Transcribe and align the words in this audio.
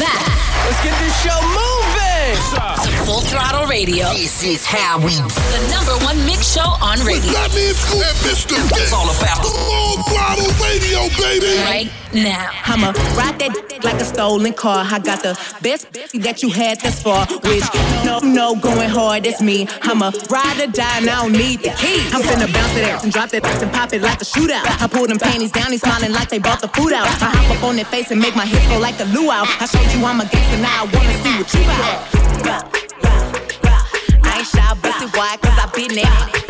back. 0.00 0.24
Let's 0.64 0.80
get 0.82 0.96
this 0.98 1.14
show 1.20 1.36
moving. 1.52 2.32
To 2.84 2.90
Full 3.04 3.20
Throttle 3.20 3.66
Radio. 3.66 4.08
This 4.16 4.42
is 4.42 4.64
how 4.64 4.98
we 4.98 5.12
The 5.12 5.68
number 5.70 5.92
one 6.04 6.16
mix 6.24 6.54
show 6.54 6.76
on 6.80 6.98
radio. 7.04 7.32
That 7.32 7.52
means 7.54 7.76
Mr. 8.24 8.56
It's 8.80 8.92
all 8.92 9.10
about 9.12 9.44
the 9.44 9.52
Full 9.52 10.02
Throttle 10.08 10.50
Radio, 10.64 11.08
baby. 11.20 11.60
Right 11.60 11.99
now. 12.12 12.50
I'ma 12.64 12.92
ride 13.16 13.38
that 13.38 13.80
like 13.82 14.00
a 14.00 14.04
stolen 14.04 14.52
car. 14.52 14.84
I 14.88 14.98
got 14.98 15.22
the 15.22 15.38
best 15.62 15.92
that 15.92 16.42
you 16.42 16.50
had 16.50 16.80
thus 16.80 17.02
far, 17.02 17.26
which 17.26 17.64
no, 18.04 18.18
no, 18.20 18.54
going 18.56 18.88
hard, 18.88 19.26
it's 19.26 19.40
me. 19.40 19.66
I'ma 19.82 20.12
ride 20.28 20.60
or 20.60 20.70
die, 20.70 20.98
and 20.98 21.08
I 21.08 21.22
don't 21.22 21.32
need 21.32 21.60
the 21.60 21.70
key. 21.70 22.02
I'm 22.12 22.22
finna 22.22 22.52
bounce 22.52 22.76
it 22.76 22.84
out 22.84 23.04
and 23.04 23.12
drop 23.12 23.30
that 23.30 23.44
ass 23.44 23.62
and 23.62 23.72
pop 23.72 23.92
it 23.92 24.02
like 24.02 24.20
a 24.20 24.24
shootout. 24.24 24.64
I 24.82 24.86
pull 24.86 25.06
them 25.06 25.18
panties 25.18 25.52
down, 25.52 25.70
he's 25.72 25.82
smiling 25.82 26.12
like 26.12 26.28
they 26.28 26.38
brought 26.38 26.60
the 26.60 26.68
food 26.68 26.92
out. 26.92 27.06
I 27.06 27.30
hop 27.30 27.56
up 27.56 27.64
on 27.64 27.76
their 27.76 27.84
face 27.84 28.10
and 28.10 28.20
make 28.20 28.36
my 28.36 28.46
hips 28.46 28.66
go 28.68 28.78
like 28.78 28.98
a 29.00 29.04
luau. 29.04 29.44
I 29.46 29.66
showed 29.66 29.90
you 29.96 30.04
I'm 30.04 30.20
a 30.20 30.26
gangster, 30.26 30.58
now 30.60 30.84
I 30.84 30.90
wanna 30.90 31.14
see 31.22 31.34
what 31.38 31.54
you 31.54 31.64
got. 32.44 32.76
I 34.22 34.38
ain't 34.38 34.46
shy, 34.46 34.74
bust 34.82 35.02
it 35.02 35.16
wide, 35.16 35.40
cause 35.40 35.58
I 35.58 35.70
been 35.74 35.94
there. 35.94 36.49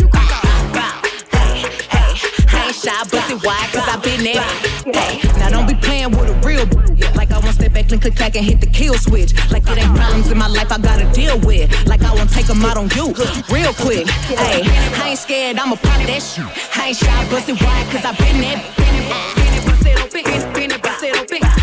Shy, 2.80 3.04
bust 3.12 3.30
it 3.30 3.44
wide, 3.44 3.68
cause 3.72 3.84
I 3.84 3.96
been 4.00 4.24
there. 4.24 4.40
Hey, 4.88 5.20
now 5.38 5.50
don't 5.50 5.68
be 5.68 5.74
playing 5.74 6.10
with 6.12 6.30
a 6.30 6.36
real 6.46 6.64
b- 6.64 6.76
like 7.14 7.30
I 7.30 7.38
want 7.38 7.54
step 7.54 7.72
back 7.74 7.92
and 7.92 8.00
click 8.00 8.16
clack 8.16 8.36
and 8.36 8.44
hit 8.44 8.60
the 8.60 8.66
kill 8.66 8.94
switch. 8.94 9.34
Like 9.50 9.68
it 9.68 9.76
ain't 9.76 9.94
problems 9.94 10.30
in 10.30 10.38
my 10.38 10.48
life 10.48 10.72
I 10.72 10.78
gotta 10.78 11.10
deal 11.12 11.38
with. 11.40 11.68
Like 11.86 12.02
I 12.02 12.14
won't 12.14 12.30
take 12.30 12.46
them 12.46 12.64
out 12.64 12.76
on 12.78 12.88
you 12.96 13.12
real 13.52 13.74
quick. 13.74 14.08
Hey, 14.08 14.62
I 14.96 15.10
ain't 15.10 15.18
scared, 15.18 15.58
I'ma 15.58 15.76
pop 15.76 16.00
that 16.08 16.22
shit. 16.22 16.46
I 16.76 16.88
ain't 16.88 16.96
shy, 16.96 17.30
bust 17.30 17.48
it 17.48 17.60
wide, 17.60 17.86
cause 17.92 18.04
I 18.04 18.12
been 18.16 18.40
there. 18.40 18.56
Been 18.80 18.94
it, 18.96 19.64
bust 19.66 19.86
it 19.86 19.96
open, 20.00 20.52
been 20.54 20.70
it, 20.72 20.82
bust 20.82 21.04
it 21.04 21.16
open, 21.16 21.26
been 21.28 21.36
it, 21.36 21.42
bust 21.42 21.59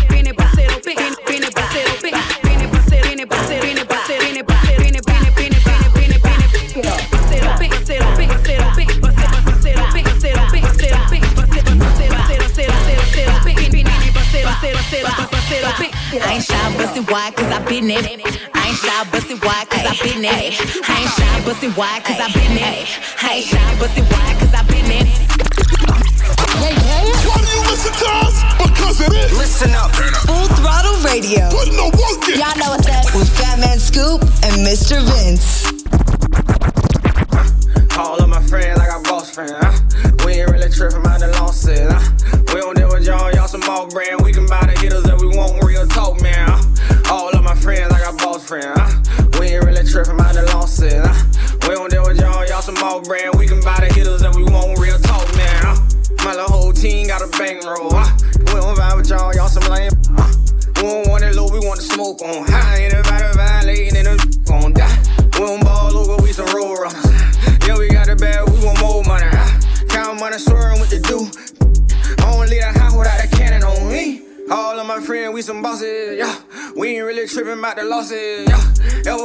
I 16.10 16.34
ain't 16.34 16.44
shy, 16.44 16.76
bust 16.78 16.96
it 16.96 17.10
wide, 17.10 17.36
cause 17.36 17.52
I 17.52 17.62
been 17.68 17.86
there. 17.86 18.00
I 18.00 18.68
ain't 18.68 18.78
shy, 18.78 19.10
bust 19.12 19.30
it 19.30 19.44
wide, 19.44 19.68
cause 19.68 19.84
I 19.84 19.92
been 20.02 20.22
there. 20.22 20.32
I 20.32 21.04
ain't 21.04 21.12
shy, 21.12 21.44
bust 21.44 21.62
it 21.62 21.76
wide, 21.76 22.02
cause 22.02 22.16
I 22.16 22.32
been 22.32 22.54
there. 22.56 22.86
I 23.20 23.34
ain't 23.34 23.44
shy, 23.44 23.78
bust 23.78 23.98
it 23.98 24.08
wide, 24.08 24.36
cause 24.40 24.54
I 24.54 24.62
been 24.72 24.88
there. 24.88 25.04
Why 27.28 27.36
do 27.44 27.50
you 27.52 27.62
listen 27.68 27.92
to 27.92 28.08
us? 28.24 28.40
Because 28.56 29.00
it 29.02 29.12
is. 29.12 29.36
Listen 29.36 29.70
up. 29.74 29.94
Full 30.24 30.48
Throttle 30.56 30.96
Radio. 31.04 31.50
Putting 31.50 31.76
the 31.76 31.92
work 31.92 32.24
in. 32.32 32.40
Y'all 32.40 32.56
know 32.56 32.72
what's 32.72 32.88
up. 32.88 33.14
With 33.14 33.28
Fat 33.36 33.60
Man 33.60 33.78
Scoop 33.78 34.22
and 34.22 34.64
Mr. 34.64 35.04
Vince. 35.04 35.57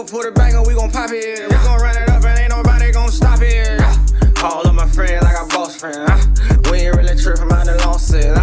Ever 0.04 0.12
put 0.12 0.28
a 0.28 0.32
bang 0.32 0.54
on, 0.56 0.68
we 0.68 0.74
gon' 0.74 0.92
pop 0.92 1.12
it. 1.12 1.48
We 1.48 1.56
gon' 1.64 1.80
run 1.80 1.96
it 1.96 2.10
up 2.10 2.24
and 2.26 2.38
ain't 2.38 2.50
nobody 2.50 2.92
gon' 2.92 3.10
stop 3.10 3.40
it. 3.42 3.80
All 4.44 4.68
of 4.68 4.76
my 4.76 4.88
friends, 4.88 5.24
I 5.24 5.32
got 5.32 5.50
boss 5.50 5.80
friends, 5.80 5.98
huh? 5.98 6.60
We 6.70 6.80
ain't 6.80 6.96
really 6.98 7.16
tripping 7.16 7.46
about 7.46 7.66
the 7.66 7.78
losses? 7.88 8.36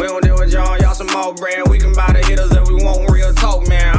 We 0.00 0.06
don't 0.06 0.24
deal 0.24 0.38
with 0.38 0.50
y'all, 0.50 0.78
y'all 0.78 0.94
some 0.94 1.08
more 1.08 1.34
brand. 1.34 1.68
We 1.68 1.78
can 1.78 1.92
buy 1.92 2.08
the 2.12 2.24
hitters 2.24 2.48
that 2.50 2.66
we 2.66 2.82
want 2.82 3.10
real 3.10 3.34
talk, 3.34 3.68
man. 3.68 3.96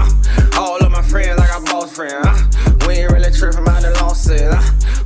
All 0.57 0.83
of 0.83 0.91
my 0.91 1.03
friends, 1.03 1.39
I 1.39 1.45
got 1.45 1.65
boss 1.65 1.93
friends, 1.93 2.25
huh? 2.25 2.87
We 2.87 3.05
ain't 3.05 3.11
really 3.11 3.29
tripping 3.29 3.61
about 3.61 3.83
the 3.83 3.91
losses? 4.01 4.49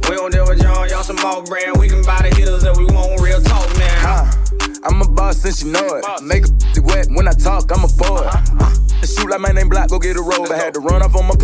We 0.07 0.15
don't 0.15 0.31
deal 0.31 0.47
with 0.47 0.63
y'all, 0.63 0.87
y'all 0.87 1.03
some 1.03 1.19
more 1.19 1.43
brand. 1.43 1.75
We 1.79 1.89
can 1.89 2.03
buy 2.05 2.23
the 2.23 2.31
hitters 2.33 2.63
that 2.63 2.77
we 2.77 2.85
want 2.85 3.19
real 3.19 3.41
talk, 3.41 3.67
man. 3.75 3.99
Huh? 3.99 4.39
I'm 4.87 5.01
a 5.01 5.07
boss 5.09 5.43
since 5.43 5.63
you 5.63 5.71
know 5.71 5.99
it. 5.99 6.05
Make 6.23 6.45
a 6.47 6.81
wet 6.81 7.11
when 7.11 7.27
I 7.27 7.33
talk, 7.33 7.67
I'm 7.75 7.83
a 7.83 7.91
poet. 7.91 8.31
Uh, 8.55 8.71
shoot 9.03 9.29
like 9.29 9.41
my 9.41 9.51
name 9.51 9.69
block, 9.69 9.89
go 9.89 9.99
get 9.99 10.15
a 10.15 10.21
robe. 10.21 10.47
I 10.51 10.57
had 10.57 10.73
to 10.75 10.79
run 10.79 11.01
off 11.01 11.15
on 11.15 11.27
my 11.27 11.35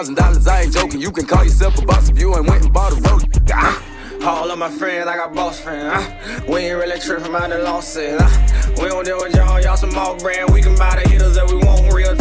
thousand 0.00 0.14
dollars. 0.14 0.46
I 0.46 0.62
ain't 0.62 0.72
joking. 0.72 1.00
You 1.00 1.12
can 1.12 1.26
call 1.26 1.44
yourself 1.44 1.78
a 1.78 1.84
boss 1.84 2.08
if 2.08 2.18
you 2.18 2.34
ain't 2.34 2.46
went 2.48 2.64
and 2.64 2.72
bought 2.72 2.92
a 2.92 3.00
road. 3.02 3.22
Uh. 3.52 3.82
All 4.22 4.50
of 4.50 4.58
my 4.58 4.70
friends, 4.70 5.06
I 5.06 5.16
got 5.16 5.34
boss 5.34 5.60
friends. 5.60 5.92
Huh? 5.92 6.40
We 6.48 6.60
ain't 6.60 6.78
really 6.78 6.98
tripping 6.98 7.26
about 7.26 7.50
the 7.50 7.58
losses. 7.58 8.18
Huh? 8.18 8.72
We 8.82 8.88
don't 8.88 9.04
deal 9.04 9.18
with 9.18 9.34
y'all, 9.34 9.60
y'all 9.60 9.76
some 9.76 9.92
more 9.92 10.16
brand. 10.16 10.52
We 10.54 10.62
can 10.62 10.76
buy 10.76 11.02
the 11.02 11.08
hitters 11.08 11.34
that 11.34 11.46
we 11.48 11.56
want 11.56 11.92
real 11.92 12.16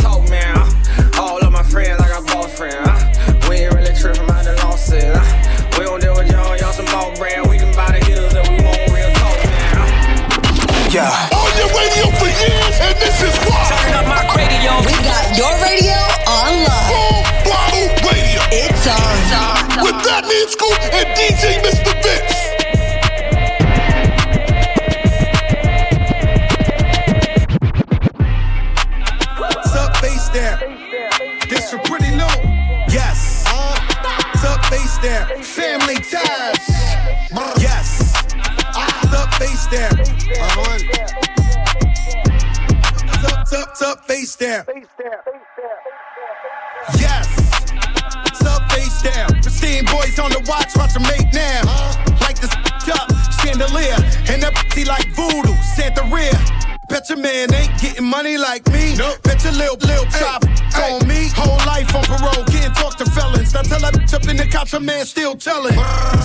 cops, 64.50 64.74
a 64.74 64.80
man 64.80 65.06
still 65.06 65.36
telling. 65.36 65.78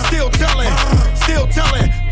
Still 0.07 0.29
telling, 0.29 0.71
still 1.15 1.47
telling. 1.47 2.04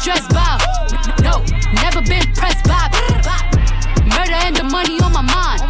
stressed 0.00 0.30
by. 0.30 0.56
No, 1.22 1.44
never 1.84 2.00
been 2.00 2.24
pressed 2.32 2.64
by. 2.64 2.88
Murder 4.16 4.38
and 4.48 4.56
the 4.56 4.64
money 4.64 4.98
on 5.00 5.12
my 5.12 5.20
mind. 5.20 5.60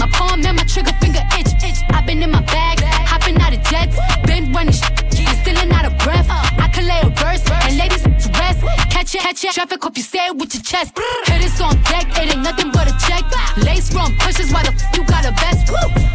My 0.00 0.08
palm 0.12 0.44
and 0.44 0.56
my 0.56 0.64
trigger 0.64 0.92
finger 1.00 1.20
itch. 1.36 1.52
I've 1.90 2.06
been 2.06 2.22
in 2.22 2.30
my 2.30 2.40
bag, 2.42 2.80
hopping 2.80 3.36
out 3.40 3.52
of 3.52 3.62
jets, 3.64 3.96
been 4.24 4.52
running 4.52 4.72
sh- 4.72 4.82
and 5.20 5.36
still 5.42 5.72
out 5.72 5.84
of 5.84 5.98
breath. 5.98 6.26
I 6.30 6.68
can 6.72 6.86
lay 6.86 7.00
a 7.02 7.10
verse 7.10 7.44
and 7.66 7.76
ladies 7.76 8.02
to 8.02 8.28
rest. 8.40 8.60
Catch 8.90 9.14
it, 9.14 9.20
catch 9.20 9.44
it. 9.44 9.52
Traffic, 9.52 9.82
hope 9.82 9.96
you 9.96 10.02
say 10.02 10.26
it 10.28 10.36
with 10.36 10.54
your 10.54 10.62
chest. 10.62 10.96
Hit 11.26 11.42
this 11.42 11.60
on 11.60 11.76
deck, 11.82 12.06
it 12.18 12.32
ain't 12.32 12.42
nothing 12.42 12.70
but 12.72 12.88
a 12.88 12.94
check. 13.06 13.24
Lace 13.58 13.92
from 13.92 14.16
pushes, 14.16 14.50
why 14.50 14.62
the 14.62 14.72
f- 14.72 14.96
you 14.96 15.04
got 15.04 15.26
a 15.26 15.32
vest? 15.32 15.68
Woo! 15.70 16.07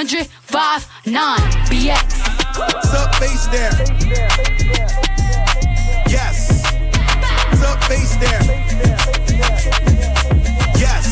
100, 0.00 0.26
5, 0.48 0.86
9, 1.04 1.38
BX. 1.68 2.08
Sup, 2.88 3.14
face 3.16 3.46
there. 3.52 3.70
Yes. 6.08 6.64
What's 7.50 7.62
up, 7.62 7.84
face 7.84 8.16
there. 8.16 8.40
Yes. 10.80 11.04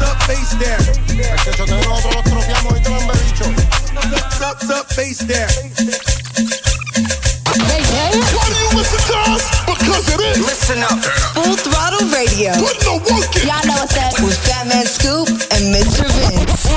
Sup, 0.00 0.18
face 0.26 0.58
there. 0.58 0.82
Perché 1.44 1.62
yo 1.62 1.66
te 1.66 1.74
robo, 1.86 2.10
face 4.96 5.22
there. 5.28 5.46
Why 8.34 8.48
do 8.48 8.58
you 8.58 8.70
listen 8.74 8.98
to 8.98 9.16
us? 9.30 9.46
Because 9.66 10.08
it 10.08 10.20
is. 10.20 10.38
Listen 10.40 10.82
up. 10.82 10.98
Full 11.34 11.54
throttle 11.54 12.08
radio. 12.08 12.50
Put 12.58 12.80
the 12.80 12.98
work 12.98 13.36
in. 13.36 13.46
Y'all 13.46 13.64
know 13.64 13.78
what's 13.78 13.96
up. 13.96 14.18
Who's 14.18 14.38
that? 14.48 14.59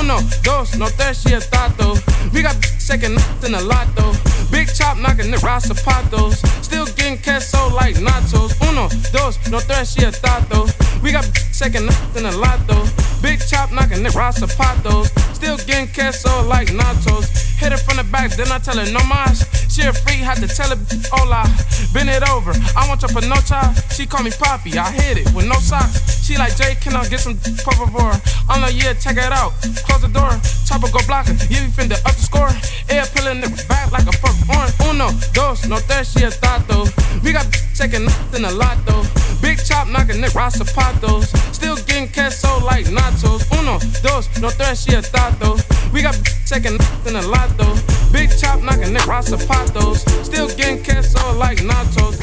Uno, 0.04 0.18
dos, 0.42 0.76
no 0.76 0.90
tres, 0.90 1.22
she 1.22 1.32
a 1.32 1.40
tato. 1.40 1.94
We 2.34 2.42
got 2.42 2.62
second 2.78 3.18
in 3.42 3.54
a 3.54 3.60
lot 3.62 3.86
though. 3.96 4.43
Big 4.64 4.74
chop 4.74 4.96
knocking 4.96 5.30
the 5.30 5.36
zapatos. 5.36 6.40
Still 6.64 6.86
getting 6.96 7.18
queso 7.18 7.68
like 7.74 7.96
nachos. 7.96 8.56
Uno, 8.66 8.88
dos, 9.12 9.36
no 9.50 9.60
tres, 9.60 9.92
she 9.92 10.02
a 10.04 10.10
tato. 10.10 10.64
We 11.02 11.12
got 11.12 11.24
second 11.52 11.90
in 12.16 12.24
a 12.24 12.32
lot 12.32 12.66
though. 12.66 12.88
Big 13.20 13.40
chop 13.46 13.72
knocking 13.72 14.02
the 14.02 14.08
zapatos. 14.08 15.12
Still 15.34 15.58
getting 15.66 15.88
queso 15.88 16.48
like 16.48 16.68
nachos. 16.68 17.28
Hit 17.60 17.72
her 17.72 17.78
from 17.78 17.98
the 17.98 18.04
back, 18.04 18.30
then 18.32 18.50
I 18.50 18.58
tell 18.58 18.78
her 18.78 18.90
no 18.90 19.04
mas. 19.04 19.44
She 19.68 19.82
a 19.82 19.92
freak, 19.92 20.20
had 20.20 20.38
to 20.38 20.48
tell 20.48 20.70
her 20.70 20.80
hola. 21.12 21.44
Bend 21.92 22.08
it 22.08 22.26
over, 22.30 22.52
I 22.76 22.88
want 22.88 23.02
your 23.02 23.10
panocha. 23.10 23.74
She 23.92 24.06
call 24.06 24.22
me 24.22 24.30
Poppy, 24.30 24.78
I 24.78 24.90
hit 24.90 25.18
it 25.18 25.34
with 25.34 25.46
no 25.46 25.60
socks. 25.60 26.24
She 26.24 26.38
like 26.38 26.56
Jay, 26.56 26.74
can 26.80 26.96
I 26.96 27.06
get 27.08 27.20
some 27.20 27.36
por 27.64 27.74
favor? 27.74 28.16
I'm 28.48 28.62
like, 28.62 28.80
yeah, 28.80 28.94
check 28.94 29.18
it 29.18 29.30
out. 29.30 29.52
Close 29.84 30.02
the 30.02 30.08
door, 30.08 30.32
chopper 30.64 30.88
go 30.88 31.04
block 31.06 31.26
her. 31.26 31.34
Yeah, 31.52 31.66
we 31.66 31.70
finna 31.72 32.00
up 32.06 32.16
the 32.16 32.24
score. 32.24 32.50
Air 32.88 33.04
pulling 33.14 33.40
the 33.40 33.50
back 33.68 33.92
like 33.92 34.06
a 34.06 34.12
fuck 34.12 34.36
orange. 34.56 34.74
Uno, 34.88 35.10
dos, 35.32 35.66
no 35.66 35.78
tres, 35.80 36.12
she 36.12 36.24
a 36.24 36.30
tato. 36.30 36.84
We 37.22 37.32
got 37.32 37.46
second 37.74 38.08
in 38.34 38.44
a 38.44 38.50
lot 38.50 38.78
though. 38.86 39.02
Big 39.40 39.58
chop 39.62 39.88
knocking 39.88 40.20
Nick 40.20 40.32
the 40.32 40.38
zapatos. 40.38 41.26
Still 41.52 41.76
getting 41.76 42.08
queso 42.08 42.64
like 42.64 42.86
nachos. 42.86 43.44
Uno, 43.58 43.78
dos, 44.02 44.28
no 44.40 44.50
tres, 44.50 44.84
she 44.84 44.94
a 44.94 45.02
tato. 45.02 45.56
We 45.92 46.02
got 46.02 46.14
second 46.44 46.80
in 47.06 47.16
a 47.16 47.22
lot 47.22 47.50
though. 47.58 47.76
Big 48.12 48.30
chop 48.38 48.62
knocking 48.62 48.92
Nick 48.92 49.04
the 49.04 49.36
zapatos. 49.36 49.98
Still 50.24 50.48
getting 50.56 50.82
queso 50.82 51.36
like 51.36 51.58
nachos. 51.58 52.16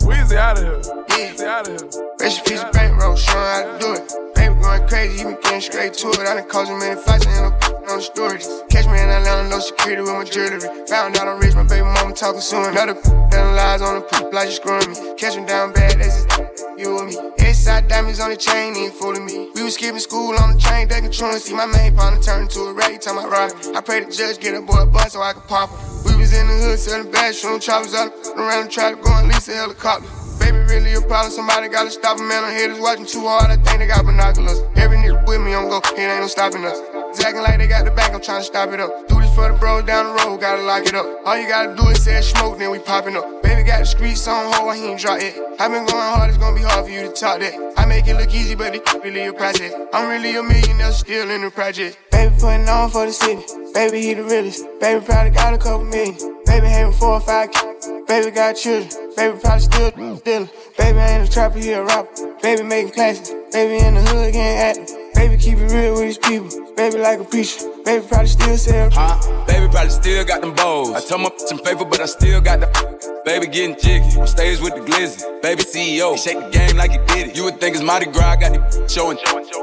Weezy 0.00 0.36
out 0.36 0.58
of 0.58 0.64
here. 0.64 0.80
Weezy 1.08 1.44
out 1.44 1.68
of 1.68 1.92
here. 1.92 2.07
Rest 2.28 2.46
in 2.46 2.58
peace, 2.60 2.64
bankroll, 2.74 3.16
showing 3.16 3.40
how 3.40 3.62
to 3.64 3.78
do 3.80 3.94
it. 3.94 4.04
Baby 4.34 4.60
going 4.60 4.86
crazy, 4.86 5.16
he 5.16 5.24
been 5.24 5.40
getting 5.40 5.62
straight 5.62 5.94
to 5.94 6.08
it. 6.12 6.28
I 6.28 6.36
done 6.36 6.46
caused 6.46 6.68
him 6.68 6.78
many 6.78 7.00
fights, 7.00 7.26
I 7.26 7.40
no 7.40 7.48
up 7.48 7.88
on 7.88 7.96
the 7.96 8.04
stories. 8.04 8.44
Catch 8.68 8.84
me 8.84 9.00
in 9.00 9.08
Atlanta, 9.08 9.48
no 9.48 9.58
security 9.60 10.02
with 10.02 10.12
my 10.12 10.24
jewelry. 10.28 10.60
Found 10.60 11.16
out 11.16 11.24
I'm 11.26 11.40
rich, 11.40 11.54
my 11.54 11.64
baby 11.64 11.88
mama 11.88 12.12
talking 12.12 12.42
soon. 12.42 12.68
Another 12.68 13.00
telling 13.32 13.56
lies 13.56 13.80
on 13.80 13.94
the 13.94 14.04
poop 14.04 14.30
like 14.34 14.52
you 14.52 14.60
screwing 14.60 14.92
me. 14.92 15.16
Catch 15.16 15.40
him 15.40 15.46
down 15.46 15.72
bad, 15.72 15.96
that's 15.96 16.28
just 16.28 16.76
you 16.76 17.00
and 17.00 17.08
me. 17.08 17.16
Inside 17.48 17.88
diamonds 17.88 18.20
on 18.20 18.28
the 18.28 18.36
chain, 18.36 18.76
ain't 18.76 18.92
fooling 18.92 19.24
me. 19.24 19.48
We 19.54 19.62
was 19.64 19.80
skipping 19.80 19.98
school 19.98 20.36
on 20.36 20.52
the 20.52 20.60
train, 20.60 20.86
they 20.86 21.00
controlling. 21.00 21.40
See 21.40 21.56
my 21.56 21.64
main 21.64 21.96
partner 21.96 22.20
turn 22.20 22.42
into 22.42 22.60
a 22.60 22.74
rag, 22.74 23.00
time 23.00 23.16
I 23.16 23.24
ride. 23.24 23.56
I 23.72 23.80
pray 23.80 24.04
the 24.04 24.12
judge 24.12 24.36
get 24.38 24.52
a 24.52 24.60
boy 24.60 24.84
a 24.84 24.84
bus 24.84 25.16
so 25.16 25.22
I 25.22 25.32
can 25.32 25.48
pop 25.48 25.72
him. 25.72 25.80
We 26.04 26.20
was 26.20 26.36
in 26.36 26.44
the 26.44 26.52
hood 26.52 26.78
selling 26.78 27.10
bad, 27.10 27.34
shooting 27.34 27.60
choppers 27.60 27.94
out 27.94 28.12
around 28.36 28.68
and 28.68 28.70
try 28.70 28.92
to 28.92 29.00
go 29.00 29.16
and 29.16 29.28
lease 29.28 29.48
a 29.48 29.54
helicopter. 29.54 30.27
Baby, 30.38 30.58
really 30.58 30.94
a 30.94 31.00
problem. 31.00 31.32
Somebody 31.32 31.68
gotta 31.68 31.90
stop 31.90 32.18
him, 32.18 32.28
man. 32.28 32.44
I'm 32.44 32.52
haters 32.52 32.80
watching 32.80 33.06
too 33.06 33.26
hard. 33.26 33.50
I 33.50 33.56
think 33.56 33.78
they 33.78 33.86
got 33.86 34.04
binoculars. 34.04 34.60
Every 34.76 34.96
nigga 34.98 35.26
with 35.26 35.40
me 35.40 35.54
on 35.54 35.68
go, 35.68 35.78
it 35.78 35.98
ain't 35.98 36.20
no 36.20 36.26
stopping 36.26 36.64
us. 36.64 36.78
It's 37.10 37.24
acting 37.24 37.42
like 37.42 37.58
they 37.58 37.66
got 37.66 37.84
the 37.84 37.90
bank, 37.90 38.14
I'm 38.14 38.20
trying 38.20 38.40
to 38.40 38.44
stop 38.44 38.70
it 38.70 38.80
up. 38.80 39.08
Do 39.08 39.20
this 39.20 39.34
for 39.34 39.50
the 39.50 39.58
bros 39.58 39.84
down 39.84 40.06
the 40.06 40.22
road, 40.22 40.40
gotta 40.40 40.62
lock 40.62 40.84
it 40.86 40.94
up. 40.94 41.06
All 41.24 41.36
you 41.38 41.48
gotta 41.48 41.74
do 41.74 41.88
is 41.88 42.04
say 42.04 42.20
smoke, 42.20 42.58
then 42.58 42.70
we 42.70 42.78
popping 42.78 43.16
up. 43.16 43.42
Baby 43.42 43.62
got 43.62 43.80
the 43.80 43.86
streets 43.86 44.28
on 44.28 44.52
hold, 44.52 44.76
he 44.76 44.84
ain't 44.84 45.00
drop 45.00 45.18
it. 45.20 45.34
i 45.58 45.68
been 45.68 45.86
going 45.86 46.08
hard, 46.14 46.28
it's 46.28 46.38
gonna 46.38 46.54
be 46.54 46.62
hard 46.62 46.84
for 46.84 46.90
you 46.90 47.02
to 47.02 47.12
talk 47.12 47.40
that. 47.40 47.74
I 47.76 47.86
make 47.86 48.06
it 48.06 48.14
look 48.14 48.32
easy, 48.34 48.54
but 48.54 48.74
it 48.74 48.82
really 49.02 49.26
a 49.26 49.32
process. 49.32 49.72
I'm 49.92 50.08
really 50.08 50.36
a 50.36 50.42
millionaire, 50.42 50.92
still 50.92 51.30
in 51.30 51.42
the 51.42 51.50
project. 51.50 52.07
Baby 52.18 52.34
putting 52.40 52.68
on 52.68 52.90
for 52.90 53.06
the 53.06 53.12
city. 53.12 53.44
Baby, 53.72 54.02
he 54.02 54.14
the 54.14 54.24
realest. 54.24 54.66
Baby 54.80 55.06
probably 55.06 55.30
got 55.30 55.54
a 55.54 55.58
couple 55.58 55.84
million. 55.84 56.16
Baby 56.46 56.66
having 56.66 56.92
four 56.92 57.12
or 57.12 57.20
five 57.20 57.52
kids. 57.52 57.86
Baby 58.08 58.32
got 58.32 58.56
children. 58.56 58.90
Baby 59.14 59.38
probably 59.38 59.60
still 59.60 59.90
dealing. 60.26 60.50
Baby 60.76 60.98
ain't 60.98 61.28
a 61.28 61.30
trapper, 61.30 61.60
he 61.60 61.70
a 61.70 61.84
rapper. 61.84 62.10
Baby 62.42 62.64
making 62.64 62.90
classes. 62.90 63.30
Baby 63.52 63.86
in 63.86 63.94
the 63.94 64.02
hood 64.02 64.32
getting 64.32 64.58
active. 64.58 65.14
Baby 65.14 65.36
keep 65.36 65.58
it 65.58 65.70
real 65.70 65.92
with 65.94 66.06
his 66.10 66.18
people. 66.18 66.50
Baby 66.74 66.98
like 66.98 67.20
a 67.20 67.24
preacher. 67.24 67.70
Baby 67.84 68.04
probably 68.08 68.26
still 68.26 68.56
sell. 68.56 68.90
Huh? 68.90 69.46
Baby 69.46 69.70
probably 69.70 69.90
still 69.90 70.24
got 70.24 70.40
them 70.40 70.54
bows. 70.54 70.90
I 70.94 71.00
told 71.00 71.22
my 71.22 71.30
I'm 71.52 71.58
faithful, 71.58 71.86
but 71.86 72.00
I 72.00 72.06
still 72.06 72.40
got 72.40 72.58
the. 72.58 73.22
Baby 73.24 73.46
getting 73.46 73.76
jiggy. 73.78 74.18
On 74.18 74.26
stage 74.26 74.58
with 74.58 74.74
the 74.74 74.80
glizzy. 74.80 75.22
Baby 75.40 75.62
CEO. 75.62 76.18
Shake 76.18 76.40
the 76.40 76.50
game 76.50 76.76
like 76.76 76.90
he 76.90 76.98
did 77.14 77.28
it. 77.28 77.36
You 77.36 77.44
would 77.44 77.60
think 77.60 77.76
it's 77.76 77.84
Mardi 77.84 78.06
Gras. 78.06 78.32
I 78.32 78.36
got 78.36 78.52
the 78.52 78.88
showing. 78.88 79.18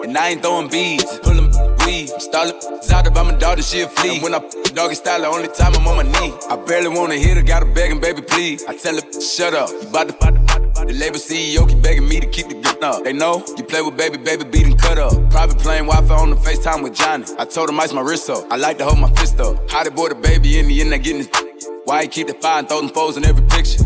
And 0.08 0.18
I 0.18 0.30
ain't 0.30 0.42
throwing 0.42 0.70
beads. 0.70 1.20
Weed. 1.86 2.10
Starlin' 2.20 2.56
out 2.92 3.08
if 3.08 3.18
I'm 3.18 3.30
a 3.30 3.38
daughter, 3.38 3.62
she 3.62 3.82
a 3.82 3.88
flea. 3.88 4.16
And 4.16 4.24
when 4.24 4.34
I 4.34 4.38
f- 4.38 4.74
doggy 4.74 4.96
style, 4.96 5.22
the 5.22 5.28
only 5.28 5.48
time 5.48 5.74
I'm 5.76 5.88
on 5.88 5.98
my 5.98 6.04
knee. 6.04 6.34
I 6.50 6.56
barely 6.56 6.90
wanna 6.90 7.16
hit 7.16 7.38
her, 7.38 7.44
gotta 7.44 7.66
begging, 7.66 8.00
baby, 8.00 8.22
please. 8.22 8.64
I 8.66 8.76
tell 8.78 8.96
her, 8.96 9.22
shut 9.22 9.54
up. 9.54 9.70
You 9.70 9.88
bout 9.90 10.08
to 10.08 10.14
fight 10.14 10.34
the 10.36 10.46
the 10.88 10.94
label 10.94 11.18
CEO 11.18 11.68
keep 11.68 11.82
begging 11.82 12.08
me 12.08 12.20
to 12.20 12.28
keep 12.28 12.48
the 12.48 12.56
gun 12.62 12.84
up. 12.84 13.04
They 13.04 13.14
know 13.14 13.44
you 13.58 13.64
play 13.64 13.82
with 13.82 13.98
baby, 13.98 14.18
baby, 14.18 14.44
beating 14.44 14.78
cut 14.78 14.98
up. 14.98 15.14
Private 15.32 15.58
plane, 15.58 15.86
Wi 15.86 16.08
Fi 16.08 16.14
on 16.14 16.30
the 16.30 16.36
FaceTime 16.36 16.84
with 16.84 16.94
Johnny. 16.96 17.26
I 17.40 17.46
told 17.46 17.70
him 17.70 17.80
ice 17.80 17.92
my 17.94 18.02
wrist 18.02 18.30
up. 18.30 18.46
I 18.52 18.58
like 18.58 18.78
to 18.80 18.86
hold 18.86 19.00
my 19.00 19.12
fist 19.14 19.40
up. 19.40 19.70
How 19.72 19.84
they 19.84 19.90
boy 19.90 20.10
the 20.10 20.16
baby 20.16 20.60
in 20.60 20.68
the 20.68 20.82
end, 20.82 20.92
they 20.92 21.00
getting 21.00 21.20
his. 21.20 21.30
Why 21.86 22.04
he 22.04 22.08
keep 22.08 22.28
the 22.28 22.34
fire 22.34 22.60
and 22.60 22.68
throw 22.70 22.82
them 22.82 22.90
foes 22.90 23.18
in 23.18 23.26
every 23.26 23.46
picture? 23.48 23.84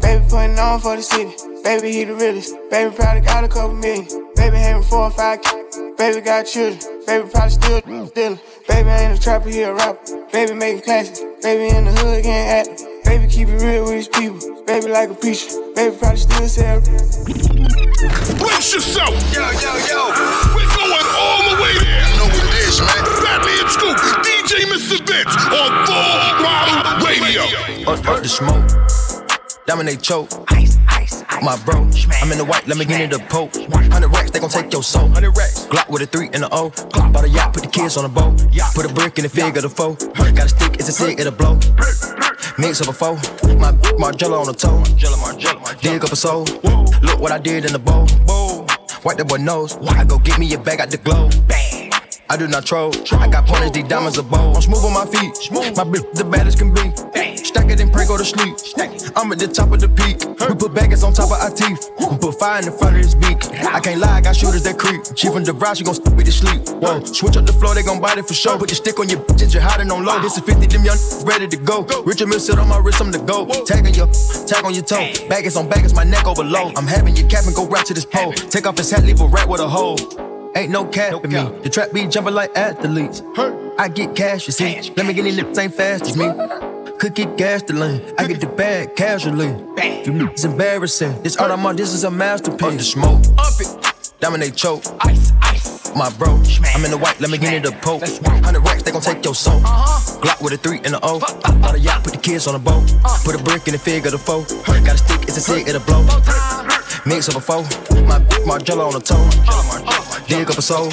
Baby 0.00 0.24
putting 0.28 0.58
on 0.58 0.80
for 0.80 0.96
the 0.96 1.02
city. 1.02 1.32
Baby, 1.62 1.92
he 1.92 2.04
the 2.04 2.14
realest. 2.14 2.54
Baby 2.70 2.94
probably 2.94 3.20
got 3.20 3.44
a 3.44 3.48
couple 3.48 3.74
million. 3.74 4.06
Baby 4.36 4.56
having 4.56 4.82
four 4.82 5.04
or 5.04 5.10
five 5.10 5.40
kids. 5.42 5.67
Baby 5.98 6.20
got 6.20 6.46
children. 6.46 6.78
Baby 7.06 7.28
probably 7.28 7.50
still 7.50 7.80
dealing. 8.14 8.38
Baby 8.68 8.88
ain't 8.88 9.18
a 9.18 9.20
trapper, 9.20 9.48
he 9.48 9.62
a 9.62 9.74
rapper. 9.74 9.98
Baby 10.30 10.54
making 10.54 10.82
classes. 10.82 11.24
Baby 11.42 11.74
in 11.74 11.86
the 11.86 11.90
hood 11.90 12.22
getting 12.22 12.70
active. 12.70 12.86
Baby 13.04 13.26
keep 13.26 13.48
it 13.48 13.60
real 13.60 13.82
with 13.82 13.94
his 13.94 14.06
people. 14.06 14.38
Baby 14.64 14.94
like 14.94 15.10
a 15.10 15.14
preacher. 15.14 15.50
Baby 15.74 15.96
probably 15.98 16.18
still 16.22 16.46
sell. 16.46 16.78
Brace 18.38 18.74
yourself. 18.74 19.10
Yo, 19.34 19.42
yo, 19.58 19.74
yo. 19.90 20.14
We're 20.54 20.70
going 20.70 21.02
all 21.18 21.42
the 21.50 21.62
way 21.66 21.74
there. 21.82 22.06
You 22.06 22.14
know 22.14 22.30
what 22.30 22.46
it 22.46 22.62
is, 22.62 22.78
man. 22.78 23.02
Fatman 23.18 23.66
Scoop, 23.66 23.98
DJ 24.22 24.70
Mr. 24.70 25.02
Vince 25.02 25.34
on 25.50 25.70
Full 25.82 26.22
Throttle 26.38 27.02
Radio. 27.10 27.42
Up, 27.90 28.06
up 28.06 28.22
the 28.22 28.28
smoke. 28.28 28.70
Dominate 29.66 30.00
choke. 30.00 30.30
Ice, 30.46 30.54
ice, 30.54 30.76
ice. 30.76 30.77
My 31.42 31.56
bro, 31.64 31.88
I'm 32.20 32.32
in 32.32 32.38
the 32.38 32.44
white, 32.44 32.66
let 32.66 32.78
me 32.78 32.84
get 32.84 33.00
in 33.00 33.10
the 33.10 33.18
poke. 33.18 33.54
100 33.54 34.08
racks, 34.08 34.30
they 34.30 34.40
gon' 34.40 34.50
take 34.50 34.72
your 34.72 34.82
soul. 34.82 35.04
100 35.04 35.30
racks. 35.36 35.66
Glock 35.66 35.88
with 35.88 36.02
a 36.02 36.06
3 36.06 36.30
and 36.32 36.42
a 36.42 36.48
O. 36.52 36.70
Glock 36.70 37.12
bought 37.12 37.24
a 37.24 37.28
yacht, 37.28 37.54
put 37.54 37.62
the 37.62 37.68
kids 37.68 37.96
on 37.96 38.04
a 38.04 38.08
boat. 38.08 38.36
Put 38.74 38.84
a 38.84 38.92
brick 38.92 39.18
in 39.18 39.22
the 39.22 39.28
fig 39.28 39.56
of 39.56 39.62
the 39.62 39.68
foe. 39.68 39.94
Got 39.94 40.46
a 40.46 40.48
stick, 40.48 40.74
it's 40.74 40.88
a 40.88 40.92
cig, 40.92 41.20
it'll 41.20 41.32
blow. 41.32 41.60
Mix 42.58 42.80
of 42.80 42.88
a 42.88 42.92
foe. 42.92 43.14
My 43.54 43.72
Margiela 44.00 44.40
on 44.40 44.46
the 44.46 44.52
toe. 44.52 44.82
Dig 45.80 46.04
up 46.04 46.10
a 46.10 46.16
soul. 46.16 46.44
Look 47.02 47.20
what 47.20 47.30
I 47.30 47.38
did 47.38 47.64
in 47.64 47.72
the 47.72 47.78
bowl. 47.78 48.06
Wipe 49.04 49.16
that 49.18 49.28
boy 49.28 49.36
nose. 49.36 49.76
I 49.88 50.04
go 50.04 50.18
get 50.18 50.38
me 50.40 50.52
a 50.54 50.58
bag 50.58 50.80
out 50.80 50.90
the 50.90 50.98
globe. 50.98 51.32
I 52.30 52.36
do 52.36 52.48
not 52.48 52.66
troll. 52.66 52.92
I 53.12 53.28
got 53.28 53.46
pointers, 53.46 53.70
these 53.72 53.84
diamonds 53.84 54.18
a 54.18 54.22
bowl. 54.22 54.56
I'm 54.56 54.62
smooth 54.62 54.84
on 54.84 54.92
my 54.92 55.06
feet. 55.06 55.32
My 55.52 55.84
bitch 55.84 56.12
the 56.14 56.24
baddest 56.24 56.58
can 56.58 56.74
be. 56.74 56.92
Stack 57.48 57.70
it 57.70 57.80
and 57.80 57.90
pray, 57.90 58.04
go 58.04 58.18
to 58.18 58.26
sleep. 58.26 58.52
I'm 59.16 59.32
at 59.32 59.38
the 59.38 59.48
top 59.48 59.72
of 59.72 59.80
the 59.80 59.88
peak. 59.88 60.20
We 60.48 60.54
put 60.54 60.74
baggers 60.74 61.02
on 61.02 61.14
top 61.14 61.32
of 61.32 61.40
our 61.40 61.48
teeth. 61.48 61.90
We 61.98 62.18
put 62.18 62.38
fire 62.38 62.58
in 62.58 62.66
the 62.66 62.70
front 62.70 62.96
of 62.96 63.00
his 63.00 63.14
beak. 63.14 63.40
I 63.64 63.80
can't 63.80 64.00
lie, 64.00 64.18
I 64.18 64.20
got 64.20 64.36
shooters 64.36 64.62
that 64.64 64.78
creep. 64.78 65.00
Chief 65.16 65.32
and 65.32 65.46
DeVry, 65.46 65.74
she 65.74 65.82
gon' 65.82 65.94
stick 65.94 66.12
me 66.12 66.24
to 66.24 66.30
sleep. 66.30 66.68
Whoa, 66.76 67.02
switch 67.04 67.38
up 67.38 67.46
the 67.46 67.54
floor, 67.54 67.74
they 67.74 67.82
gon' 67.82 68.02
bite 68.02 68.18
it 68.18 68.28
for 68.28 68.34
sure. 68.34 68.58
Put 68.58 68.68
your 68.68 68.76
stick 68.76 69.00
on 69.00 69.08
your 69.08 69.20
bitch, 69.20 69.54
you're 69.54 69.62
hiding 69.62 69.90
on 69.90 70.04
low. 70.04 70.20
This 70.20 70.36
is 70.36 70.44
50, 70.44 70.66
them 70.66 70.84
young 70.84 70.98
ready 71.24 71.48
to 71.48 71.56
go. 71.56 71.88
Richard 72.04 72.28
Mille 72.28 72.38
sit 72.38 72.58
on 72.58 72.68
my 72.68 72.76
wrist, 72.76 73.00
I'm 73.00 73.10
the 73.10 73.18
go. 73.18 73.48
Tag 73.64 73.86
on 73.86 73.94
your, 73.94 74.12
tag 74.44 74.66
on 74.66 74.74
your 74.74 74.84
toe. 74.84 75.08
Baggers 75.30 75.56
on 75.56 75.70
baggers, 75.70 75.94
my 75.94 76.04
neck 76.04 76.26
over 76.26 76.44
low. 76.44 76.70
I'm 76.76 76.86
having 76.86 77.16
your 77.16 77.28
cap 77.30 77.46
and 77.46 77.56
go 77.56 77.66
right 77.66 77.86
to 77.86 77.94
this 77.94 78.04
pole. 78.04 78.32
Take 78.32 78.66
off 78.66 78.76
his 78.76 78.90
hat, 78.90 79.04
leave 79.04 79.22
a 79.22 79.26
rat 79.26 79.48
with 79.48 79.62
a 79.62 79.68
hole. 79.68 79.96
Ain't 80.54 80.70
no 80.70 80.84
cap 80.84 81.24
in 81.24 81.32
me. 81.32 81.48
The 81.62 81.70
trap 81.70 81.92
be 81.92 82.06
jumping 82.08 82.34
like 82.34 82.54
athletes. 82.54 83.22
Hurt. 83.34 83.72
I 83.78 83.88
get 83.88 84.14
cash, 84.14 84.48
you 84.48 84.52
see. 84.52 84.92
Let 84.96 85.06
me 85.06 85.14
get 85.14 85.24
in 85.24 85.36
lips 85.36 85.56
ain't 85.56 85.72
fast 85.72 86.04
as 86.04 86.16
me. 86.16 86.26
Could 86.98 87.14
get 87.14 87.36
gas 87.36 87.62
to 87.62 87.74
lean. 87.74 88.02
I 88.18 88.26
get 88.26 88.40
the 88.40 88.48
bag 88.48 88.96
casually. 88.96 89.46
You 89.46 90.12
niggas 90.12 90.44
embarrassing. 90.44 91.22
This 91.22 91.36
art 91.36 91.52
I'm 91.52 91.64
on, 91.64 91.76
this 91.76 91.94
is 91.94 92.02
a 92.02 92.10
masterpiece. 92.10 92.62
Up 92.62 92.72
the 92.72 92.82
smoke. 92.82 93.24
Up 93.38 93.54
it. 93.60 94.12
Dominate 94.18 94.56
choke. 94.56 94.82
Ice, 95.02 95.32
ice. 95.42 95.94
My 95.94 96.10
bro, 96.10 96.34
I'm 96.74 96.84
in 96.84 96.90
the 96.90 96.98
white, 96.98 97.20
let 97.20 97.30
me 97.30 97.38
get 97.38 97.54
in 97.54 97.62
the 97.62 97.70
poke. 97.70 98.02
100 98.02 98.60
racks, 98.60 98.82
they 98.82 98.90
gon' 98.90 99.00
take 99.00 99.24
your 99.24 99.36
soul. 99.36 99.60
Glock 99.60 100.42
with 100.42 100.54
a 100.54 100.56
3 100.56 100.78
and 100.84 100.94
a 100.96 101.00
O. 101.04 101.20
Bought 101.20 101.76
a 101.76 101.78
yacht, 101.78 102.02
put 102.02 102.14
the 102.14 102.18
kids 102.18 102.48
on 102.48 102.56
a 102.56 102.58
boat. 102.58 102.82
Put 103.24 103.36
a 103.36 103.42
brick 103.44 103.68
in 103.68 103.74
the 103.74 103.78
fig 103.78 104.04
of 104.06 104.12
the 104.12 104.18
foe. 104.18 104.42
Got 104.66 104.94
a 104.94 104.98
stick, 104.98 105.22
it's 105.22 105.36
a 105.36 105.40
cig, 105.40 105.68
it'll 105.68 105.80
blow. 105.82 106.02
Mix 107.06 107.28
up 107.28 107.36
a 107.36 107.40
foe. 107.40 107.62
My 108.10 108.18
Margiela 108.42 108.84
on 108.84 108.94
the 108.94 109.00
toe. 109.00 109.22
Dig 110.26 110.50
up 110.50 110.58
a 110.58 110.62
soul. 110.62 110.86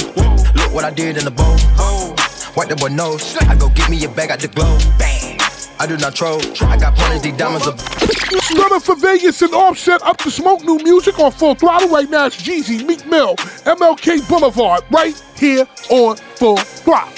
Look 0.54 0.72
what 0.72 0.86
I 0.86 0.92
did 0.92 1.18
in 1.18 1.26
the 1.26 1.32
bowl. 1.32 1.58
Wipe 2.56 2.70
the 2.70 2.76
boy 2.76 2.90
nose. 2.90 3.36
I 3.50 3.56
go 3.56 3.70
get 3.70 3.90
me 3.90 4.04
a 4.06 4.08
bag 4.10 4.30
out 4.30 4.40
the 4.40 4.48
globe. 4.48 4.82
I 5.78 5.86
do 5.88 5.98
not 5.98 6.16
troll. 6.16 6.42
I 6.62 6.78
got 6.78 6.96
plenty 6.96 7.18
of 7.18 7.24
these 7.24 7.38
diamonds 7.38 7.68
of. 7.68 7.76
Stunna 7.76 8.82
4 8.82 8.96
Vegas 8.98 9.42
and 9.42 9.54
Offset 9.54 10.02
up 10.04 10.18
to 10.18 10.32
smoke 10.32 10.64
new 10.64 10.78
music 10.80 11.20
on 11.20 11.32
full 11.32 11.56
throttle 11.56 11.90
right 11.90 12.10
now. 12.10 12.28
It's 12.28 12.42
Jeezy, 12.42 12.86
Meek 12.86 13.06
Mill, 13.06 13.36
MLK 13.36 14.28
Boulevard, 14.30 14.84
right 14.90 15.22
here 15.36 15.68
on 15.90 16.16
full 16.16 16.58
throttle. 16.58 17.14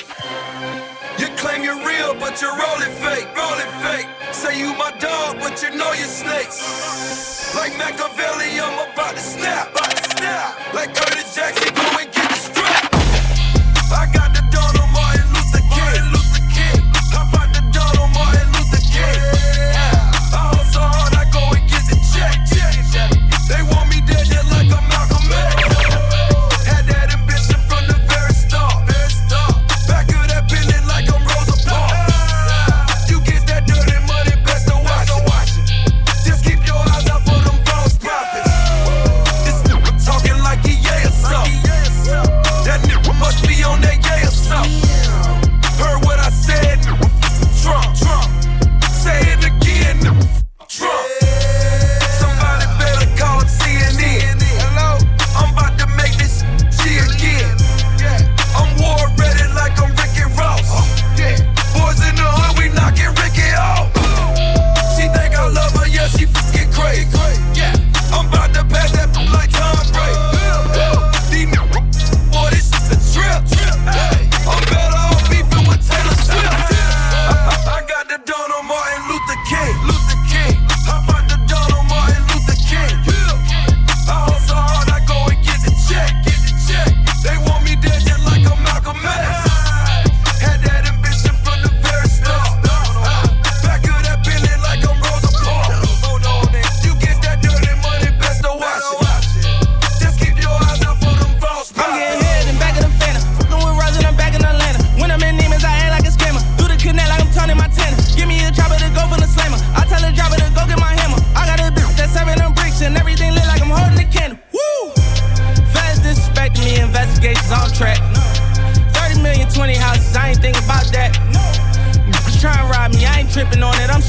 You 1.19 1.27
claim 1.37 1.63
you're 1.63 1.75
real, 1.85 2.13
but 2.15 2.41
you're 2.41 2.51
rolling 2.51 2.93
fake, 3.01 3.27
rolling 3.37 3.71
fake. 3.81 4.07
Say 4.31 4.59
you 4.59 4.73
my 4.75 4.91
dog, 4.99 5.37
but 5.39 5.61
you 5.61 5.71
know 5.75 5.93
you're 5.93 6.07
snakes. 6.07 7.55
Like 7.55 7.77
Machiavelli, 7.77 8.59
I'm 8.59 8.91
about 8.91 9.15
to 9.15 9.21
snap, 9.21 9.71
about 9.71 9.91
to 9.91 10.03
snap. 10.17 10.73
Like 10.73 10.95
Curtis 10.95 11.35
Jackson, 11.35 11.73
go 11.73 11.81
and 11.99 12.16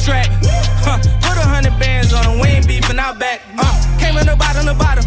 strapped. 0.08 0.32
Huh, 0.80 0.98
put 1.20 1.36
a 1.36 1.44
hundred 1.44 1.78
bands 1.78 2.12
on 2.14 2.24
them, 2.24 2.40
we 2.40 2.48
ain't 2.48 2.66
beefing 2.66 2.98
out 2.98 3.18
back. 3.18 3.42
Uh, 3.58 3.98
came 4.00 4.16
in 4.16 4.26
the 4.26 4.36
bottom, 4.36 4.64
the 4.64 4.74
bottom. 4.74 4.97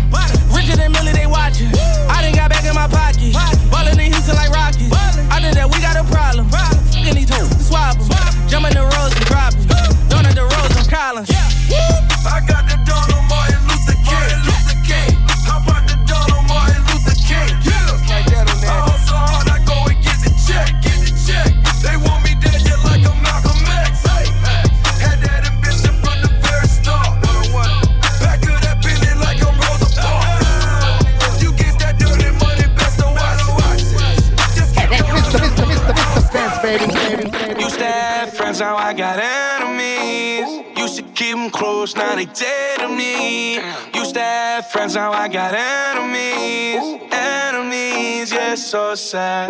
Friends, 44.92 44.96
now 44.96 45.12
I 45.12 45.28
got 45.28 45.54
enemies. 45.54 47.10
Enemies, 47.12 48.32
yeah, 48.32 48.56
so 48.56 48.96
sad. 48.96 49.50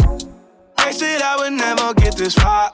They 0.78 0.92
said 0.92 1.22
I 1.22 1.38
would 1.38 1.54
never 1.54 1.94
get 1.94 2.16
this 2.16 2.36
far. 2.36 2.70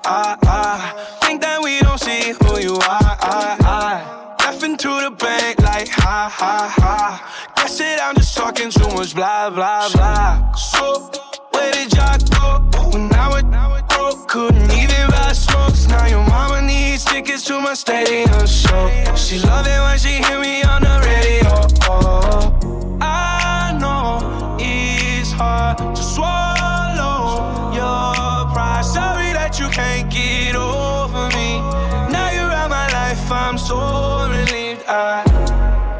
Think 1.21 1.41
that 1.41 1.61
we 1.63 1.79
don't 1.81 1.99
see 1.99 2.33
who 2.33 2.59
you 2.59 2.75
are. 2.75 4.37
Left 4.39 4.63
into 4.63 4.87
the 4.87 5.11
bank 5.11 5.59
like 5.61 5.89
ha 5.89 6.29
ha 6.31 6.73
ha. 6.77 7.53
Guess 7.55 7.77
that 7.79 7.99
I'm 8.01 8.15
just 8.15 8.35
talking 8.37 8.69
too 8.71 8.87
much 8.95 9.13
blah 9.13 9.49
blah 9.49 9.89
blah. 9.89 10.53
So 10.53 11.11
where 11.51 11.71
did 11.73 11.93
y'all 11.93 12.17
go 12.71 12.89
when 12.91 13.13
I 13.13 13.27
was 13.29 13.43
broke? 13.89 14.27
Couldn't 14.27 14.71
even 14.71 15.09
buy 15.09 15.33
smokes. 15.33 15.87
Now 15.87 16.07
your 16.07 16.25
mama 16.27 16.61
needs 16.61 17.03
tickets 17.05 17.43
to 17.45 17.59
my 17.59 17.73
stadium 17.73 18.47
show. 18.47 19.15
She 19.15 19.39
love 19.39 19.67
it 19.67 19.79
when 19.81 19.97
she 19.99 20.23
hear 20.23 20.39
me 20.39 20.63
So 33.57 34.29
relieved. 34.29 34.83
I 34.87 35.23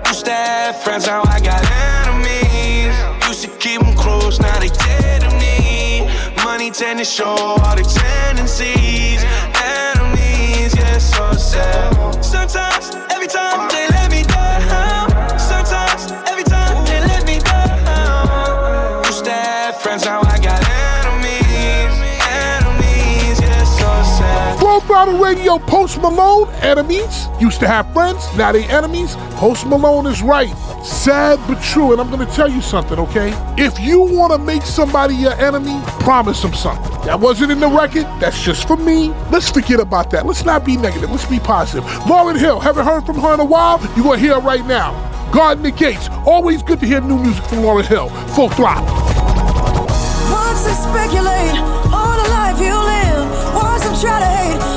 used 0.08 0.26
to 0.26 0.32
have 0.32 0.80
friends, 0.84 1.08
now 1.08 1.24
I 1.26 1.40
got 1.40 1.60
enemies. 2.06 2.96
Used 3.28 3.42
to 3.42 3.50
keep 3.58 3.82
them 3.82 3.96
close, 3.96 4.40
now 4.40 4.60
they 4.60 4.70
dead 4.70 5.22
to 5.22 5.32
me. 5.38 6.08
Money 6.44 6.70
tend 6.70 7.00
to 7.00 7.06
show 7.06 7.26
all 7.26 7.76
the 7.76 7.84
tendencies. 7.84 9.24
Enemies, 9.58 10.76
yeah, 10.78 11.00
so 11.00 11.34
sad. 11.34 12.24
Sometimes, 12.24 12.96
every 13.12 13.28
time 13.28 13.68
they 13.70 13.87
Radio, 25.12 25.58
Post 25.58 26.02
Malone, 26.02 26.50
enemies. 26.62 27.28
Used 27.40 27.60
to 27.60 27.68
have 27.68 27.92
friends, 27.94 28.26
now 28.36 28.52
they 28.52 28.66
enemies. 28.66 29.16
Post 29.36 29.66
Malone 29.66 30.06
is 30.08 30.22
right. 30.22 30.54
Sad 30.84 31.40
but 31.48 31.62
true, 31.62 31.92
and 31.92 32.02
I'm 32.02 32.10
gonna 32.10 32.26
tell 32.26 32.50
you 32.50 32.62
something, 32.62 33.00
okay? 33.00 33.32
If 33.58 33.80
you 33.80 34.02
wanna 34.02 34.38
make 34.38 34.64
somebody 34.64 35.16
your 35.16 35.34
enemy, 35.34 35.82
promise 36.02 36.42
them 36.42 36.54
something. 36.54 36.92
That 37.06 37.20
wasn't 37.20 37.52
in 37.52 37.60
the 37.60 37.68
record, 37.68 38.06
that's 38.20 38.42
just 38.44 38.68
for 38.68 38.78
me. 38.78 39.10
Let's 39.32 39.50
forget 39.50 39.80
about 39.80 40.12
that. 40.12 40.26
Let's 40.26 40.44
not 40.44 40.66
be 40.66 40.78
negative, 40.78 41.10
let's 41.10 41.26
be 41.26 41.40
positive. 41.40 41.84
Lauryn 42.02 42.38
Hill, 42.38 42.60
haven't 42.60 42.86
heard 42.86 43.06
from 43.06 43.20
her 43.20 43.34
in 43.34 43.40
a 43.40 43.46
while? 43.46 43.80
You're 43.96 44.06
gonna 44.06 44.18
hear 44.18 44.36
her 44.36 44.42
right 44.42 44.66
now. 44.66 44.94
Guarding 45.32 45.64
the 45.64 45.72
Gates, 45.72 46.10
always 46.26 46.62
good 46.64 46.80
to 46.82 46.86
hear 46.86 47.02
new 47.02 47.18
music 47.18 47.44
from 47.46 47.60
Lauryn 47.60 47.86
Hill. 47.86 48.10
Full 48.36 48.50
throttle. 48.50 48.86
Watch 50.32 50.64
them 50.64 50.76
speculate 50.76 51.58
all 51.94 52.22
the 52.22 52.30
life 52.30 52.60
you 52.60 52.76
live. 52.76 52.98
Try 54.00 54.20
to 54.20 54.26
hate 54.26 54.77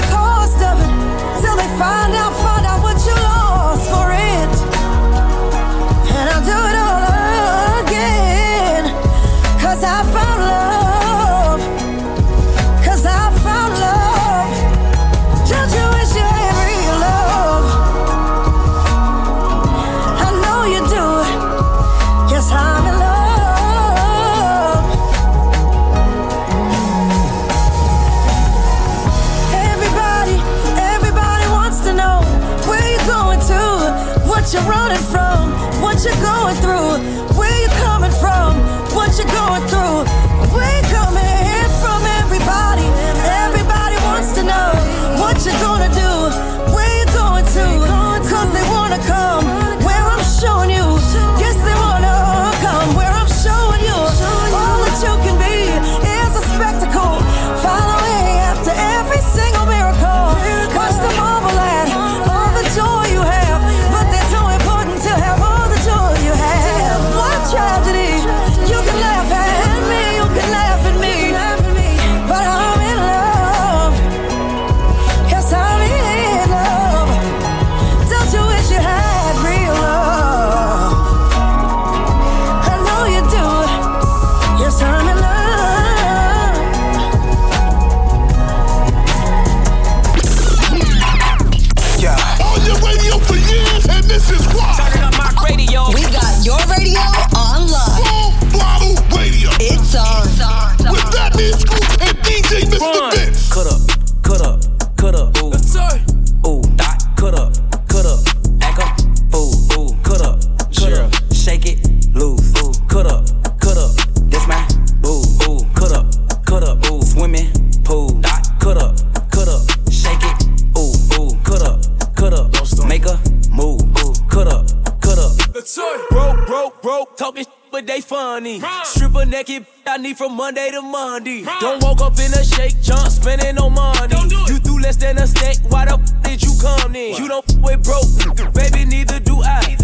need 130.01 130.17
from 130.17 130.35
Monday 130.35 130.71
to 130.71 130.81
Monday. 130.81 131.43
Huh. 131.43 131.59
Don't 131.61 131.83
woke 131.83 132.01
up 132.01 132.13
in 132.19 132.33
a 132.33 132.43
shake, 132.43 132.79
jump, 132.81 133.07
spending 133.09 133.55
no 133.55 133.69
money. 133.69 134.07
Do 134.07 134.53
you 134.53 134.59
do 134.59 134.79
less 134.79 134.95
than 134.97 135.17
a 135.17 135.27
steak, 135.27 135.57
why 135.69 135.85
the 135.85 135.93
f- 135.93 136.23
did 136.23 136.41
you? 136.43 136.50
come 136.61 136.93
then. 136.93 137.15
You 137.17 137.27
don't 137.27 137.43
f 137.49 137.57
with 137.57 137.83
broke, 137.83 138.53
baby, 138.53 138.85
neither 138.85 139.19
do 139.19 139.41
I. 139.41 139.75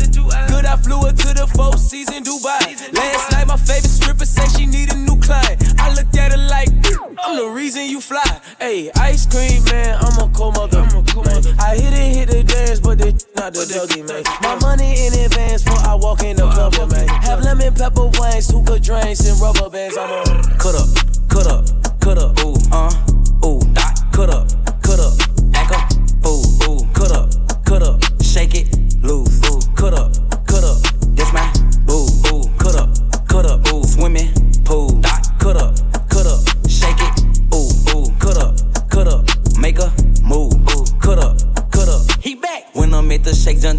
Good, 0.47 0.65
I 0.65 0.75
flew 0.77 1.01
her 1.01 1.11
to 1.11 1.29
the 1.33 1.47
four 1.47 1.73
season 1.77 2.23
Dubai. 2.23 2.93
Last 2.93 3.31
night, 3.31 3.47
my 3.47 3.57
favorite 3.57 3.89
stripper 3.89 4.25
said 4.25 4.47
she 4.55 4.65
need 4.65 4.93
a 4.93 4.97
new 4.97 5.17
client. 5.19 5.57
I 5.79 5.93
looked 5.93 6.15
at 6.15 6.31
her 6.31 6.37
like, 6.37 6.69
I'm 7.25 7.35
the 7.35 7.49
reason 7.49 7.85
you 7.85 7.99
fly. 7.99 8.29
Hey, 8.59 8.91
ice 8.95 9.25
cream, 9.25 9.63
man, 9.65 9.97
I'm 9.99 10.29
a 10.29 10.31
cool 10.33 10.51
mother. 10.51 10.79
I'm 10.79 11.01
a 11.01 11.03
cool 11.11 11.23
mother. 11.23 11.53
I 11.59 11.75
hit 11.75 11.93
it, 11.93 12.09
hit 12.15 12.29
the 12.29 12.43
dance, 12.43 12.79
but 12.79 12.99
this 12.99 13.25
not 13.35 13.53
the 13.53 13.65
doggy, 13.65 14.03
man. 14.03 14.23
My 14.41 14.55
money 14.61 15.07
in 15.07 15.13
advance 15.25 15.63
for 15.63 15.77
I 15.89 15.95
walk 15.95 16.23
in 16.23 16.37
the 16.37 16.47
club, 16.49 16.77
man. 16.91 17.07
Have 17.25 17.41
lemon 17.41 17.73
pepper 17.73 18.07
wings, 18.19 18.49
hookah 18.49 18.79
drinks, 18.79 19.25
and 19.27 19.39
rubber 19.41 19.69
bands. 19.69 19.97
I'm 19.97 20.11
a 20.11 20.23
cut 20.57 20.75
up, 20.75 20.89
cut 21.27 21.47
up, 21.47 21.65
cut 21.99 22.17
up, 22.17 22.37
ooh, 22.45 22.55
uh, 22.71 23.45
ooh, 23.45 23.61
cut 24.13 24.29
up 24.29 24.66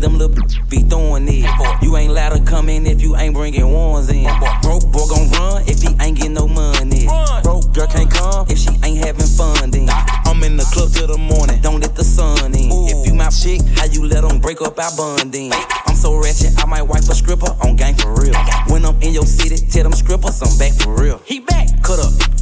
them 0.09 0.19
little 0.19 0.45
be 0.69 0.81
throwing 0.81 1.29
it. 1.29 1.45
You 1.83 1.97
ain't 1.97 2.11
allowed 2.11 2.37
to 2.37 2.43
come 2.43 2.69
in 2.69 2.87
if 2.87 3.01
you 3.03 3.17
ain't 3.17 3.35
bringing 3.35 3.71
ones 3.73 4.09
in. 4.09 4.25
Broke 4.63 4.91
boy 4.91 5.07
gon' 5.09 5.31
run 5.31 5.63
if 5.67 5.83
he 5.83 5.95
ain't 6.01 6.17
getting 6.17 6.35
no 6.35 6.49
money. 6.49 7.07
Broke 7.43 7.73
girl 7.73 7.87
can't 7.87 8.11
come 8.11 8.47
if 8.49 8.59
she 8.59 8.71
ain't 8.85 9.05
having 9.05 9.27
fun 9.27 9.71
then. 9.71 9.89
I'm 10.25 10.43
in 10.43 10.57
the 10.57 10.65
club 10.73 10.91
till 10.93 11.07
the 11.07 11.19
morning, 11.19 11.61
don't 11.61 11.81
let 11.81 11.95
the 11.95 12.05
sun 12.05 12.55
in. 12.55 12.71
If 12.89 13.07
you 13.07 13.15
my 13.15 13.29
chick, 13.29 13.61
how 13.77 13.87
you 13.87 14.07
let 14.07 14.23
them 14.23 14.41
break 14.41 14.61
up 14.63 14.79
our 14.79 14.95
bond 14.97 15.33
then? 15.33 15.53
I'm 15.87 15.95
so 15.95 16.17
ratchet, 16.17 16.59
I 16.59 16.67
might 16.67 16.83
wipe 16.83 17.03
a 17.03 17.15
stripper 17.15 17.53
on 17.65 17.77
gang 17.77 17.95
for 17.95 18.15
real. 18.15 18.37
When 18.69 18.85
I'm 18.85 19.01
in 19.03 19.13
your 19.13 19.27
city, 19.27 19.57
tell 19.57 19.85
them 19.85 19.93
strippers 19.93 20.41
I'm 20.43 20.57
back 20.59 20.73
for 20.81 20.95
real. 20.95 21.21
He 21.25 21.41
back, 21.41 21.69
cut 21.83 21.99
up 21.99 22.38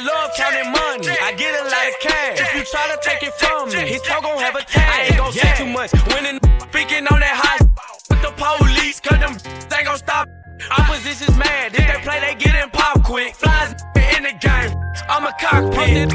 I 0.00 0.02
love 0.02 0.32
counting 0.32 0.72
money. 0.72 1.12
I 1.12 1.36
get 1.36 1.52
a 1.52 1.64
lot 1.68 1.84
of 1.84 1.96
cash. 2.00 2.40
If 2.40 2.56
you 2.56 2.64
try 2.64 2.88
to 2.88 2.96
take 3.04 3.20
it 3.20 3.36
from 3.36 3.68
me, 3.68 3.84
his 3.84 4.00
talk 4.00 4.24
gon' 4.24 4.40
have 4.40 4.56
a 4.56 4.64
tag. 4.64 4.88
I 4.88 5.12
ain't 5.12 5.18
gon' 5.20 5.32
say 5.36 5.52
too 5.60 5.68
much. 5.68 5.92
When 6.08 6.24
a 6.24 6.40
speaking 6.72 7.04
on 7.04 7.20
that 7.20 7.36
high 7.36 7.60
with 8.08 8.24
the 8.24 8.32
police, 8.32 8.96
cause 8.96 9.20
them 9.20 9.36
ain't 9.36 9.84
gon' 9.84 10.00
stop. 10.00 10.24
Opposition's 10.72 11.36
mad. 11.36 11.76
If 11.76 11.84
they 11.84 12.00
play, 12.00 12.16
they 12.16 12.32
get 12.32 12.56
in 12.56 12.72
pop 12.72 13.04
quick. 13.04 13.36
Flies 13.36 13.76
in 14.16 14.24
the 14.24 14.32
game. 14.40 14.72
I'm 15.04 15.28
a 15.28 15.36
cockpit. 15.36 16.08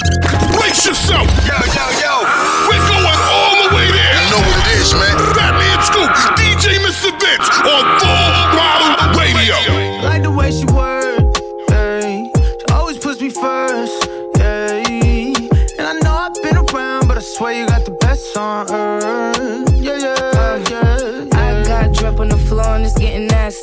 Brace 0.57 0.81
yourself. 0.89 1.29
Yo, 1.45 1.53
yo, 1.53 1.85
yo. 2.01 2.13
We're 2.65 2.81
going 2.89 3.05
all 3.05 3.69
the 3.69 3.69
way 3.69 3.85
there. 3.85 4.13
You 4.17 4.25
know 4.33 4.41
what 4.49 4.65
it 4.65 4.81
is, 4.81 4.89
man. 4.97 5.13
Fatman 5.37 5.77
Scoop, 5.85 6.09
DJ 6.41 6.81
Mr. 6.81 7.13
Vince 7.21 7.53
on 7.69 7.85
Full 8.01 8.54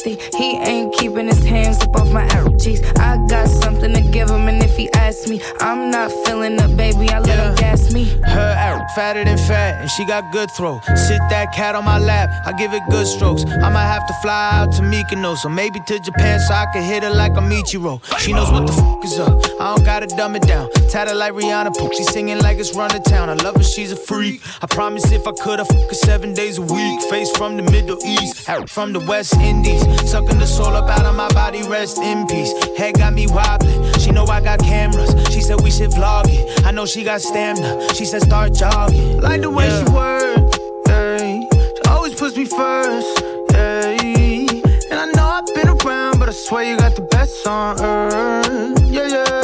He 0.01 0.57
ain't 0.57 0.95
keeping 0.95 1.27
his 1.27 1.45
hands 1.45 1.81
up 1.83 1.95
off 1.97 2.11
my 2.11 2.25
arrow 2.35 2.57
cheeks. 2.57 2.81
I 2.99 3.19
got 3.29 3.49
something 3.49 3.93
to 3.93 4.01
give 4.01 4.31
him, 4.31 4.49
and 4.49 4.63
if 4.63 4.77
he 4.77 4.91
asks 4.93 5.29
me, 5.29 5.41
I'm 5.61 5.91
not 5.91 6.11
feeling 6.25 6.61
up, 6.61 6.75
baby. 6.77 7.11
I 7.11 7.19
let 7.21 7.39
him 7.39 7.55
gas 7.57 7.93
me. 7.93 8.05
Her 8.25 8.55
arrow 8.59 8.85
fatter 8.95 9.25
than 9.25 9.37
fat, 9.37 9.81
and 9.83 9.91
she 9.91 10.05
got 10.07 10.33
good 10.33 10.51
throw. 10.57 10.81
Sit 10.97 11.21
that 11.31 11.53
cat 11.55 11.75
on 11.75 11.85
my 11.85 11.99
lap, 11.99 12.31
I 12.47 12.53
give 12.53 12.73
it 12.73 12.83
good 12.91 13.07
strokes. 13.07 13.45
I 13.45 13.69
might 13.69 13.87
have 13.87 14.07
to 14.07 14.15
fly 14.23 14.51
out 14.55 14.73
to 14.73 14.83
Mykonos, 14.83 15.45
or 15.45 15.51
maybe 15.51 15.79
to 15.87 16.01
Japan 16.01 16.41
so 16.41 16.55
I 16.55 16.67
can 16.73 16.83
hit 16.83 17.03
her 17.03 17.11
like 17.11 17.33
a 17.33 17.41
Michiro. 17.41 18.01
She 18.19 18.33
knows 18.33 18.51
what 18.51 18.67
the 18.67 18.73
fuck 18.73 19.05
is 19.05 19.19
up. 19.19 19.45
I 19.61 19.75
don't 19.75 19.85
gotta 19.85 20.07
dumb 20.07 20.37
it 20.37 20.43
down. 20.43 20.71
Tatted 20.91 21.17
like 21.17 21.35
Rihanna, 21.35 21.77
poop. 21.77 21.93
She 21.93 22.05
singing 22.05 22.39
like 22.39 22.59
it's 22.59 22.75
run 22.75 22.91
to 22.91 23.01
town. 23.01 23.29
I 23.29 23.35
love 23.35 23.57
her, 23.57 23.63
she's 23.63 23.93
a 23.93 23.97
freak. 23.97 24.41
I 24.63 24.67
promise 24.67 25.11
if 25.13 25.27
I 25.27 25.33
could, 25.33 25.61
I 25.61 25.65
fuck 25.65 25.89
her 25.89 25.95
seven 25.95 26.33
days 26.35 26.59
a 26.59 26.63
week. 26.63 27.01
Face 27.11 27.31
from 27.37 27.57
the 27.57 27.63
Middle 27.63 27.99
East, 28.05 28.49
arrow 28.49 28.67
from 28.67 28.93
the 28.93 29.01
West 29.01 29.35
Indies. 29.35 29.82
Sucking 30.07 30.39
the 30.39 30.47
soul 30.47 30.75
up 30.77 30.89
out 30.89 31.05
of 31.05 31.15
my 31.15 31.29
body, 31.33 31.63
rest 31.63 31.99
in 31.99 32.27
peace. 32.27 32.53
Head 32.77 32.95
got 32.99 33.13
me 33.13 33.27
wobbling. 33.27 33.93
She 33.99 34.11
know 34.11 34.25
I 34.27 34.41
got 34.41 34.59
cameras. 34.61 35.15
She 35.33 35.41
said 35.41 35.61
we 35.61 35.71
should 35.71 35.91
vlog 35.91 36.25
it. 36.29 36.67
I 36.67 36.71
know 36.71 36.87
she 36.87 37.05
got 37.05 37.21
stamina. 37.21 37.95
She 37.95 38.05
said 38.05 38.23
start 38.23 38.53
jogging. 38.55 39.21
Like 39.21 39.41
the 39.41 39.51
way 39.51 39.69
she 39.69 39.85
work, 39.93 40.55
hey. 40.87 41.49
She 41.51 41.91
always 41.91 42.15
puts 42.15 42.37
me 42.37 42.45
first, 42.45 43.21
hey. 43.53 44.47
And 44.91 45.01
I 45.01 45.07
know 45.15 45.25
I've 45.25 45.47
been 45.55 45.69
around, 45.69 46.19
but 46.19 46.29
I 46.29 46.33
swear 46.33 46.65
you 46.65 46.77
got 46.77 46.95
the 46.95 47.03
best 47.03 47.47
on 47.47 47.81
earth. 47.81 48.81
Yeah, 48.91 49.07
yeah, 49.07 49.25
yeah. 49.29 49.42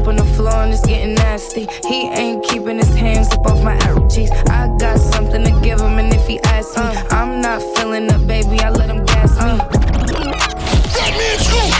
I 0.00 0.02
got 0.02 0.04
drip 0.04 0.08
on 0.08 0.16
the 0.16 0.24
floor 0.34 0.54
and 0.62 0.72
it's 0.72 0.86
getting 0.86 1.14
nasty. 1.14 1.66
He 1.86 2.08
ain't 2.08 2.42
keeping 2.44 2.78
his 2.78 2.94
hands 2.94 3.28
up 3.32 3.44
off 3.46 3.62
my 3.62 3.76
arrow 3.84 4.08
cheeks. 4.08 4.30
I 4.48 4.66
got 4.78 4.98
something 4.98 5.44
to 5.44 5.50
give 5.60 5.78
him, 5.80 5.98
and 5.98 6.12
if 6.14 6.26
he 6.26 6.40
asks 6.40 6.74
me, 6.76 6.82
uh. 6.84 7.04
I'm 7.10 7.40
not 7.40 7.60
feeling 7.76 8.10
up, 8.10 8.26
baby. 8.26 8.58
I 8.60 8.70
let 8.70 8.88
him 8.88 9.04
gas 9.04 9.34
me. 9.36 9.40
Uh. 9.40 9.58
Fatman 10.96 11.38
Scoop, 11.44 11.70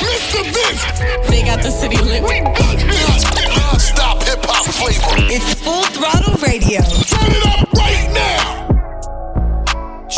Mr. 0.00 0.42
Vince. 0.54 0.82
They 1.28 1.42
got 1.42 1.62
the 1.62 1.70
city 1.70 1.98
lit. 1.98 2.22
Non-stop 2.22 4.22
hip 4.22 4.40
hop 4.44 4.64
flavor. 4.66 5.26
It's 5.28 5.52
Full 5.62 5.84
Throttle 5.92 6.34
Radio. 6.40 6.80
Turn 6.80 7.30
it 7.30 7.36
up 7.44 7.44
right 7.44 7.56
now. 7.56 7.59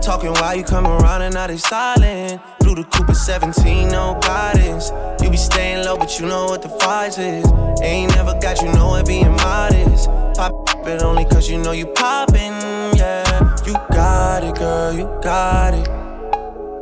Talking 0.00 0.32
while 0.34 0.56
you 0.56 0.64
come 0.64 0.86
around 0.86 1.22
and 1.22 1.34
now 1.34 1.46
they 1.46 1.56
silent. 1.56 2.40
Flew 2.62 2.74
the 2.74 2.84
Cooper 2.84 3.14
17, 3.14 3.88
no 3.88 4.18
guidance. 4.22 4.90
You 5.22 5.30
be 5.30 5.36
staying 5.36 5.84
low, 5.84 5.96
but 5.96 6.18
you 6.18 6.26
know 6.26 6.46
what 6.46 6.62
the 6.62 6.68
price 6.68 7.18
is. 7.18 7.44
Ain't 7.82 8.14
never 8.14 8.38
got 8.40 8.62
you 8.62 8.72
know 8.72 8.94
it 8.96 9.06
being 9.06 9.30
modest. 9.30 10.08
Pop 10.36 10.52
it 10.86 11.02
only 11.02 11.24
cause 11.24 11.50
you 11.50 11.58
know 11.58 11.72
you 11.72 11.86
poppin', 11.86 12.54
yeah. 12.96 13.56
You 13.66 13.74
got 13.90 14.44
it, 14.44 14.54
girl, 14.54 14.92
you 14.94 15.04
got 15.22 15.74
it. 15.74 15.86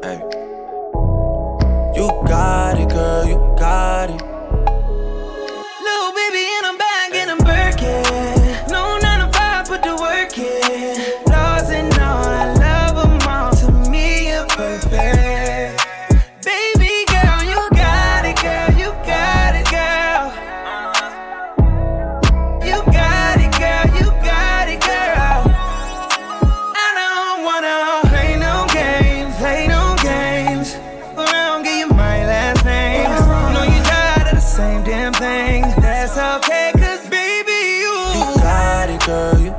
Hey. 0.04 0.20
You 1.96 2.08
got 2.28 2.78
it, 2.78 2.88
girl, 2.90 3.26
you 3.26 3.36
got 3.58 4.10
it. 4.10 4.35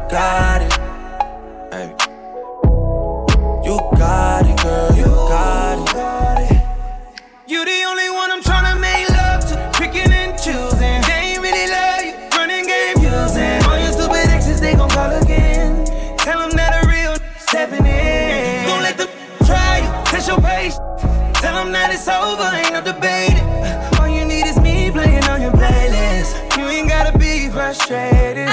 Got 0.09 0.61
it. 0.61 0.73
Hey. 1.73 1.89
You 3.65 3.77
got 3.97 4.45
it, 4.45 4.57
girl, 4.63 4.95
you 4.95 5.05
got 5.05 5.79
it. 5.83 6.61
You 7.47 7.65
the 7.65 7.83
only 7.83 8.09
one 8.09 8.31
I'm 8.31 8.41
tryna 8.41 8.79
make 8.79 9.09
love 9.09 9.41
to, 9.49 9.71
picking 9.77 10.11
and 10.11 10.37
choosing. 10.39 11.01
They 11.03 11.35
ain't 11.35 11.41
really 11.41 11.67
love 11.69 12.03
you, 12.05 12.37
running 12.37 12.65
game 12.65 12.97
using. 13.03 13.63
All 13.67 13.79
your 13.79 13.91
stupid 13.91 14.29
exes, 14.29 14.61
they 14.61 14.75
gon' 14.75 14.89
call 14.89 15.11
again. 15.21 15.85
Tell 16.17 16.39
them 16.39 16.51
that 16.51 16.83
a 16.83 16.87
real 16.87 17.15
stepping 17.37 17.85
in. 17.85 18.65
Don't 18.67 18.83
let 18.83 18.97
them 18.97 19.09
try 19.45 19.79
you, 19.79 20.05
test 20.05 20.27
your 20.29 20.39
patience. 20.39 20.79
Tell 21.41 21.53
them 21.53 21.71
that 21.73 21.91
it's 21.91 22.07
over, 22.07 22.47
ain't 22.55 22.71
no 22.71 22.81
debating. 22.81 23.43
All 23.99 24.07
you 24.07 24.23
need 24.25 24.47
is 24.47 24.57
me 24.59 24.89
playing 24.89 25.25
on 25.25 25.41
your 25.41 25.51
playlist. 25.51 26.57
You 26.57 26.63
ain't 26.63 26.87
gotta 26.87 27.17
be 27.17 27.49
frustrated. 27.49 28.47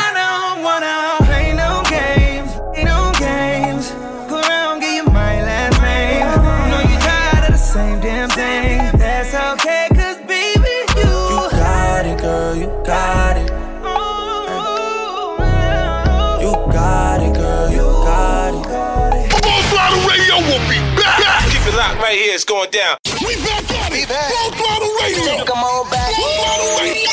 It's 22.35 22.45
going 22.45 22.69
down. 22.71 22.99
We 23.23 23.37
back 23.47 23.63
at 23.71 23.95
it. 23.95 24.11
Full 24.11 24.51
Throttle 24.59 24.91
Radio. 24.99 25.45
Come 25.47 25.63
on 25.63 25.89
back. 25.89 26.11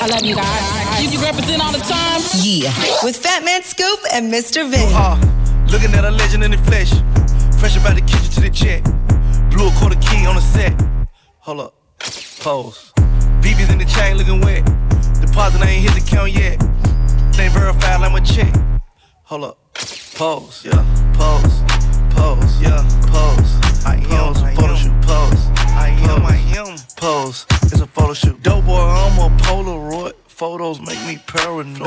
I 0.01 0.07
love 0.09 0.25
you 0.25 0.35
guys. 0.35 1.03
You, 1.03 1.11
you 1.11 1.23
represent 1.23 1.61
all 1.61 1.71
the 1.71 1.77
time? 1.85 2.21
Yeah. 2.41 2.73
With 3.03 3.15
Fat 3.15 3.45
Man 3.45 3.61
Scoop 3.61 3.99
and 4.11 4.33
Mr. 4.33 4.67
Vin. 4.67 4.81
Uh, 4.91 5.21
looking 5.71 5.93
at 5.93 6.05
a 6.05 6.11
legend 6.11 6.43
in 6.43 6.51
the 6.51 6.57
flesh. 6.57 6.89
Fresh 7.59 7.77
about 7.77 7.95
the 7.95 8.01
kitchen 8.01 8.31
to 8.33 8.41
the 8.41 8.49
check. 8.49 8.83
Blew 9.51 9.69
a 9.69 9.71
quarter 9.77 9.99
key 10.01 10.25
on 10.25 10.35
the 10.35 10.41
set. 10.41 10.73
Hold 11.45 11.59
up. 11.59 11.75
Pose. 12.39 12.91
BB's 13.45 13.69
in 13.69 13.77
the 13.77 13.85
chain 13.85 14.17
looking 14.17 14.41
wet. 14.41 14.65
Deposit 15.21 15.61
I 15.61 15.69
ain't 15.69 15.85
hit 15.85 15.93
the 15.93 16.09
count 16.09 16.31
yet. 16.31 16.57
Ain't 17.37 17.53
verified 17.53 18.01
like 18.01 18.11
my 18.11 18.21
check. 18.21 18.51
Hold 19.25 19.43
up. 19.43 19.73
Pose. 20.15 20.65
Yeah. 20.65 20.81
Pose. 21.13 21.61
Pose. 22.15 22.61
Yeah. 22.61 22.81
Pose. 23.05 23.85
I 23.85 23.95
am. 24.09 24.55
Photo 24.55 24.75
shoot. 24.75 25.00
Pose. 27.01 27.47
It's 27.63 27.81
a 27.81 27.87
photo 27.87 28.13
shoot. 28.13 28.43
Dope 28.43 28.63
boy, 28.63 28.77
I'm 28.77 29.17
a 29.17 29.35
Polaroid. 29.37 30.13
Photos 30.27 30.79
make 30.79 31.03
me 31.07 31.17
paranoid. 31.25 31.81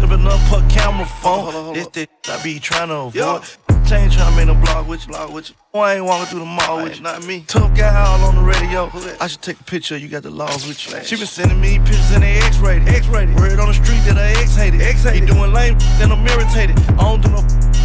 Living 0.00 0.26
up 0.26 0.40
her 0.48 0.66
camera 0.70 1.04
phone. 1.04 1.74
This 1.74 1.86
the 1.88 2.08
I 2.30 2.42
be 2.42 2.58
trying 2.58 2.88
to 2.88 3.12
avoid. 3.12 3.44
I 3.68 3.96
ain't 3.96 4.12
tryna 4.12 4.36
make 4.38 4.46
no 4.46 4.54
blog 4.54 4.88
with 4.88 5.06
you, 5.06 5.12
blog 5.12 5.34
with 5.34 5.50
you. 5.50 5.56
Boy, 5.70 5.80
I 5.82 5.94
ain't 5.96 6.04
walking 6.06 6.26
through 6.28 6.40
the 6.40 6.46
mall 6.46 6.82
with 6.82 6.96
you, 6.96 7.02
not 7.02 7.26
me. 7.26 7.44
Tough 7.46 7.76
guy 7.76 7.94
all 7.94 8.24
on 8.24 8.36
the 8.36 8.40
radio. 8.40 8.90
I 9.20 9.26
should 9.26 9.42
take 9.42 9.60
a 9.60 9.64
picture. 9.64 9.98
You 9.98 10.08
got 10.08 10.22
the 10.22 10.30
laws 10.30 10.66
with 10.66 10.80
you. 10.88 11.04
She 11.04 11.16
been 11.16 11.26
sending 11.26 11.60
me 11.60 11.78
pictures 11.80 12.12
in 12.12 12.22
the 12.22 12.40
X-rated. 12.48 12.88
X-rated. 12.88 13.36
Word 13.36 13.60
on 13.60 13.68
the 13.68 13.74
street 13.74 14.00
that 14.08 14.16
I 14.16 14.30
X-hated. 14.40 14.80
X-hated. 14.80 15.28
He 15.28 15.34
doing 15.34 15.52
lame, 15.52 15.76
then 15.98 16.10
I'm 16.10 16.26
irritated. 16.26 16.78
I 16.96 17.04
don't 17.04 17.20
do 17.20 17.28
no 17.28 17.42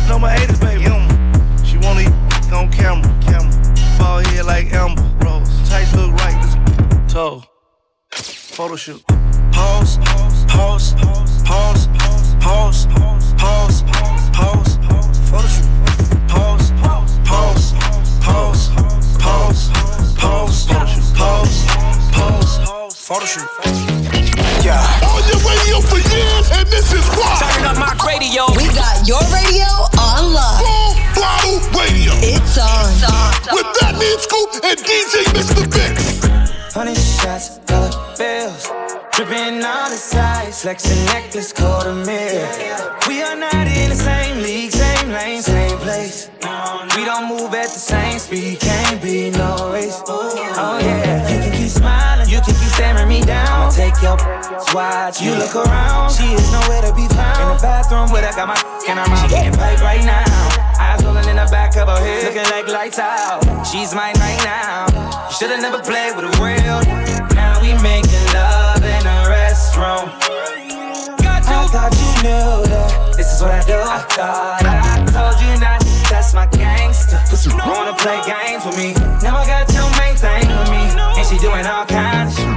no 0.08 0.18
my 0.18 0.34
80s, 0.38 0.62
baby. 0.62 0.84
She 1.68 1.78
wanna 1.84 2.08
eat 2.08 2.54
on 2.54 2.72
camera. 2.72 3.12
Camera. 3.22 3.52
Ball 4.00 4.24
head 4.32 4.46
like 4.46 4.72
Amber. 4.72 5.04
Rose. 5.26 5.52
Tight 5.70 5.92
look 5.96 6.14
right. 6.22 6.53
This 7.14 7.22
toe. 7.22 7.44
Photo 8.10 8.76
shoot. 8.76 9.06
Pause. 9.52 9.98
Pause. 10.00 10.46
Pause. 10.48 10.94
Pause. 11.46 11.88
Pause. 12.42 12.88
Pause. 13.38 13.84
Pause. 14.34 14.78
Photo 15.30 15.48
shoot. 15.48 15.70
Pause. 16.28 16.72
Pause. 16.82 17.12
Pause. 17.30 17.74
Pause. 18.20 18.70
Pause. 19.22 19.70
Pause. 20.18 20.66
Photo 20.66 20.86
shoot. 20.86 21.14
Pause. 21.14 21.68
Pause. 22.14 22.98
Photo 22.98 23.26
shoot. 23.26 23.50
Yeah. 24.66 24.82
On 25.06 25.22
your 25.30 25.38
radio 25.46 25.82
for 25.86 26.02
years, 26.10 26.50
and 26.50 26.68
this 26.70 26.94
is 26.94 27.06
why. 27.14 27.38
Turn 27.38 27.66
up 27.66 27.78
my 27.78 27.94
radio. 28.08 28.48
We 28.58 28.66
got 28.74 29.08
your 29.08 29.22
radio 29.30 29.70
on 30.02 30.34
lock. 30.34 30.66
Full 30.66 30.96
throttle 31.14 31.62
radio. 31.78 32.14
It's 32.26 32.58
on. 32.58 32.90
With 33.54 33.70
Fatman 33.78 34.18
Scoop 34.18 34.64
and 34.64 34.80
DJ 34.80 35.24
Mr. 35.36 35.64
Bix. 35.70 36.33
Hundred 36.74 36.98
shots, 36.98 37.60
dollar 37.70 37.92
bills. 38.18 38.66
Dripping 39.12 39.62
on 39.62 39.92
the 39.92 39.96
sides, 39.96 40.64
flexing 40.64 41.06
necklace, 41.06 41.54
a 41.54 41.94
mirror. 42.04 42.98
We 43.08 43.22
are 43.22 43.36
not 43.36 43.68
in 43.68 43.90
the 43.90 43.96
same 43.96 44.42
league, 44.42 44.72
same 44.72 45.12
lane, 45.12 45.44
same 45.44 45.78
place. 45.78 46.32
We 46.98 47.06
don't 47.06 47.30
move 47.30 47.54
at 47.54 47.70
the 47.70 47.78
same 47.78 48.18
speed, 48.18 48.60
can't 48.60 49.00
be 49.04 49.30
no 49.30 49.63
your 54.04 54.20
watch, 54.76 55.22
you 55.24 55.32
look 55.40 55.56
around. 55.56 56.12
She 56.12 56.28
is 56.36 56.52
nowhere 56.52 56.84
to 56.84 56.94
be 56.94 57.08
found. 57.16 57.40
In 57.40 57.48
the 57.56 57.60
bathroom 57.64 58.12
where 58.12 58.28
I 58.28 58.36
got 58.36 58.52
my 58.52 58.60
and 58.90 59.00
I'm 59.00 59.08
She 59.24 59.32
getting 59.32 59.56
paid 59.56 59.80
right 59.80 60.04
now. 60.04 60.28
Eyes 60.78 61.00
rolling 61.04 61.28
in 61.30 61.38
the 61.40 61.48
back 61.48 61.76
of 61.78 61.88
her 61.88 62.00
head, 62.04 62.28
looking 62.28 62.50
like 62.52 62.68
lights 62.68 63.00
out. 63.00 63.40
She's 63.64 63.96
mine 63.96 64.16
right 64.20 64.42
now. 64.44 64.92
You 64.92 65.34
should've 65.40 65.64
never 65.64 65.80
played 65.80 66.16
with 66.20 66.28
a 66.28 66.34
real. 66.44 66.84
Now 67.32 67.64
we 67.64 67.72
making 67.80 68.28
love 68.36 68.84
in 68.84 69.04
a 69.08 69.18
restroom. 69.32 70.12
Got 71.24 71.48
you. 71.48 71.56
I 71.56 71.68
thought 71.72 71.96
you 71.96 72.12
knew 72.28 72.68
that. 72.68 73.16
This 73.16 73.32
is 73.32 73.42
what 73.42 73.52
I 73.56 73.64
do. 73.64 73.80
I 73.80 74.04
thought 74.12 74.68
I 74.68 75.00
told 75.16 75.40
you 75.40 75.52
not 75.64 75.80
to 75.80 75.94
test 76.12 76.36
my 76.36 76.46
gangster. 76.48 77.24
Wanna 77.66 77.96
play 77.96 78.20
games 78.28 78.66
with 78.66 78.76
me? 78.76 78.94
Now 79.24 79.40
I 79.40 79.48
got 79.48 79.72
your 79.72 79.88
main 79.96 80.16
thing 80.20 80.44
with 80.52 80.70
me, 80.70 80.84
and 80.92 81.26
she 81.26 81.38
doing 81.40 81.66
all 81.66 81.86
kinds 81.86 82.53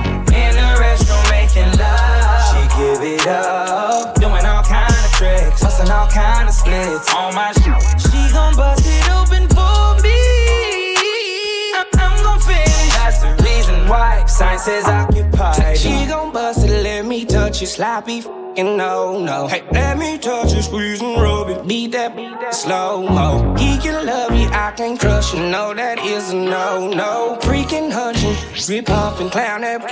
says 14.66 14.88
occupied. 14.88 15.79
She 15.79 16.07
gon' 16.07 16.33
bust 16.33 16.64
it, 16.64 16.83
let 16.83 17.07
me 17.07 17.24
touch 17.24 17.61
you, 17.61 17.68
sloppy. 17.68 18.22
fucking 18.22 18.76
No, 18.76 19.16
no. 19.16 19.46
Hey, 19.46 19.62
let 19.70 19.96
me 19.96 20.18
touch 20.18 20.52
you, 20.55 20.61
squeeze 20.61 21.00
and 21.00 21.22
rub 21.22 21.48
it. 21.50 21.68
Beat 21.68 21.92
that, 21.92 22.16
beat 22.16 22.35
that 22.40 22.52
slow 22.52 23.07
mo. 23.09 23.55
He 23.57 23.79
can 23.79 24.05
love 24.05 24.35
you, 24.35 24.48
I 24.48 24.72
can't 24.76 24.98
crush 24.98 25.33
you. 25.33 25.40
No, 25.40 25.72
that 25.72 26.00
is 26.00 26.31
a 26.31 26.35
no, 26.35 26.88
no. 26.88 27.38
Freaking 27.42 27.92
hunching, 27.92 28.35
rip 28.68 28.90
up 28.90 29.20
and 29.20 29.31
clown 29.31 29.61
that 29.61 29.83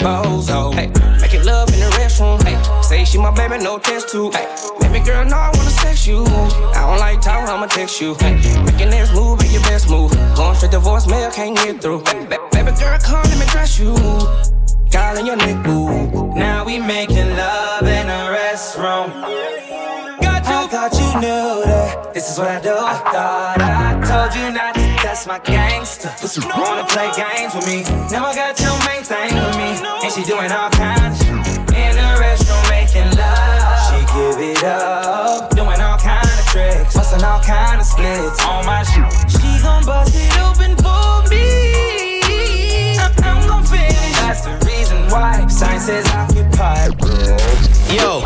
bozo. 0.00 0.74
Hey, 0.74 0.88
make 1.20 1.32
it 1.32 1.44
love 1.44 1.72
in 1.72 1.78
the 1.78 1.90
restroom. 2.00 2.42
Hey, 2.42 2.58
say 2.82 3.04
she 3.04 3.18
my 3.18 3.30
baby, 3.30 3.62
no 3.62 3.78
test 3.78 4.08
too. 4.08 4.32
Hey, 4.32 4.46
me 4.90 4.98
girl 4.98 5.24
know 5.24 5.36
I 5.36 5.50
wanna 5.54 5.70
sex 5.70 6.08
you. 6.08 6.24
I 6.24 6.86
don't 6.88 6.98
like 6.98 7.20
talk, 7.20 7.48
I'ma 7.48 7.66
text 7.66 8.00
you. 8.00 8.14
Hey, 8.14 8.34
making 8.64 8.90
this 8.90 9.14
move 9.14 9.38
be 9.38 9.46
your 9.46 9.62
best 9.62 9.88
move. 9.88 10.10
Going 10.34 10.56
straight 10.56 10.72
to 10.72 10.80
voicemail, 10.80 11.32
can't 11.32 11.56
get 11.56 11.80
through. 11.80 12.02
Ba- 12.02 12.43
baby 12.64 12.76
girl, 12.78 12.98
come 12.98 13.22
let 13.24 13.38
me 13.38 13.46
dress 13.46 13.78
you. 13.78 13.94
Calling 14.90 15.26
your 15.26 15.36
neck, 15.36 15.64
boo. 15.64 16.32
Now 16.34 16.64
we 16.64 16.78
making 16.78 17.30
love 17.36 17.82
in 17.82 18.06
a 18.08 18.20
restroom. 18.32 19.10
Got 20.22 20.46
you. 20.46 20.54
I 20.54 20.66
thought 20.68 20.94
you 20.94 21.20
knew 21.20 21.64
that. 21.66 22.14
This 22.14 22.30
is 22.30 22.38
what 22.38 22.48
I 22.48 22.60
do. 22.60 22.74
I 22.74 22.94
thought 23.12 23.60
I 23.60 24.00
told 24.06 24.34
you 24.36 24.50
not 24.52 24.74
to 24.74 24.86
test 25.02 25.26
my 25.26 25.38
gangster. 25.40 26.10
Wanna 26.56 26.86
play 26.86 27.10
games 27.16 27.54
with 27.54 27.66
me? 27.66 27.82
Now 28.10 28.26
I 28.26 28.34
got 28.34 28.58
your 28.60 28.76
main 28.86 29.02
thing 29.02 29.34
with 29.34 29.56
me, 29.56 29.70
and 30.02 30.12
she 30.12 30.22
doing 30.22 30.50
all 30.52 30.70
kinds 30.70 31.20
in 31.26 31.94
a 31.98 32.10
restroom 32.22 32.64
making 32.70 33.10
love. 33.18 33.74
She 33.90 33.98
give 34.14 34.38
it 34.38 34.64
up, 34.64 35.50
doing 35.50 35.80
all 35.80 35.98
kinds 35.98 36.38
of 36.38 36.46
tricks, 36.46 36.94
busting 36.94 37.24
all 37.24 37.42
kind 37.42 37.80
of 37.80 37.86
splits 37.86 38.44
on 38.44 38.64
my 38.64 38.82
shit. 38.84 39.10
She 39.30 39.62
gon' 39.62 39.84
bust 39.84 40.14
it 40.14 40.38
open 40.38 40.76
for 40.78 41.28
me. 41.28 41.93
That's 44.34 44.46
the 44.46 44.66
reason 44.66 44.98
why 45.10 45.46
science 45.46 45.88
is 45.88 46.04
occupied. 46.08 46.90
Yo, 47.94 48.22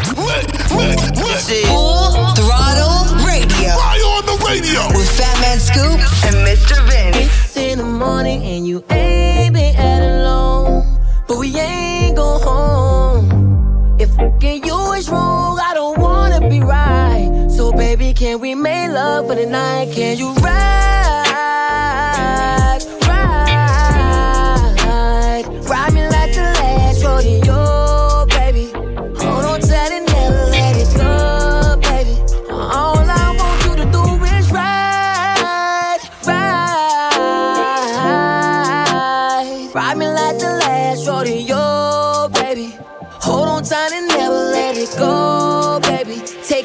this 1.12 1.50
is 1.50 1.68
Full 1.68 2.32
Throttle 2.32 3.12
Radio. 3.26 3.76
Fire 3.76 4.08
on 4.16 4.24
the 4.24 4.42
radio. 4.48 4.88
With 4.96 5.10
Fat 5.18 5.38
Man 5.42 5.58
Scoop 5.60 6.00
and 6.24 6.36
Mr. 6.48 6.80
Vince. 6.88 7.18
It's 7.18 7.56
in 7.58 7.76
the 7.76 7.84
morning 7.84 8.42
and 8.42 8.66
you 8.66 8.82
ain't 8.88 9.52
been 9.52 9.76
at 9.76 10.00
alone, 10.00 10.98
but 11.26 11.36
we 11.36 11.54
ain't 11.58 12.16
go 12.16 12.38
home. 12.38 13.98
If 14.00 14.08
fucking 14.14 14.64
you 14.64 14.92
is 14.92 15.10
wrong, 15.10 15.58
I 15.60 15.74
don't 15.74 15.98
wanna 15.98 16.48
be 16.48 16.60
right. 16.60 17.48
So 17.50 17.70
baby, 17.70 18.14
can 18.14 18.40
we 18.40 18.54
make 18.54 18.92
love 18.92 19.26
for 19.26 19.34
the 19.34 19.44
night? 19.44 19.92
Can 19.92 20.16
you 20.16 20.32
ride, 20.36 21.27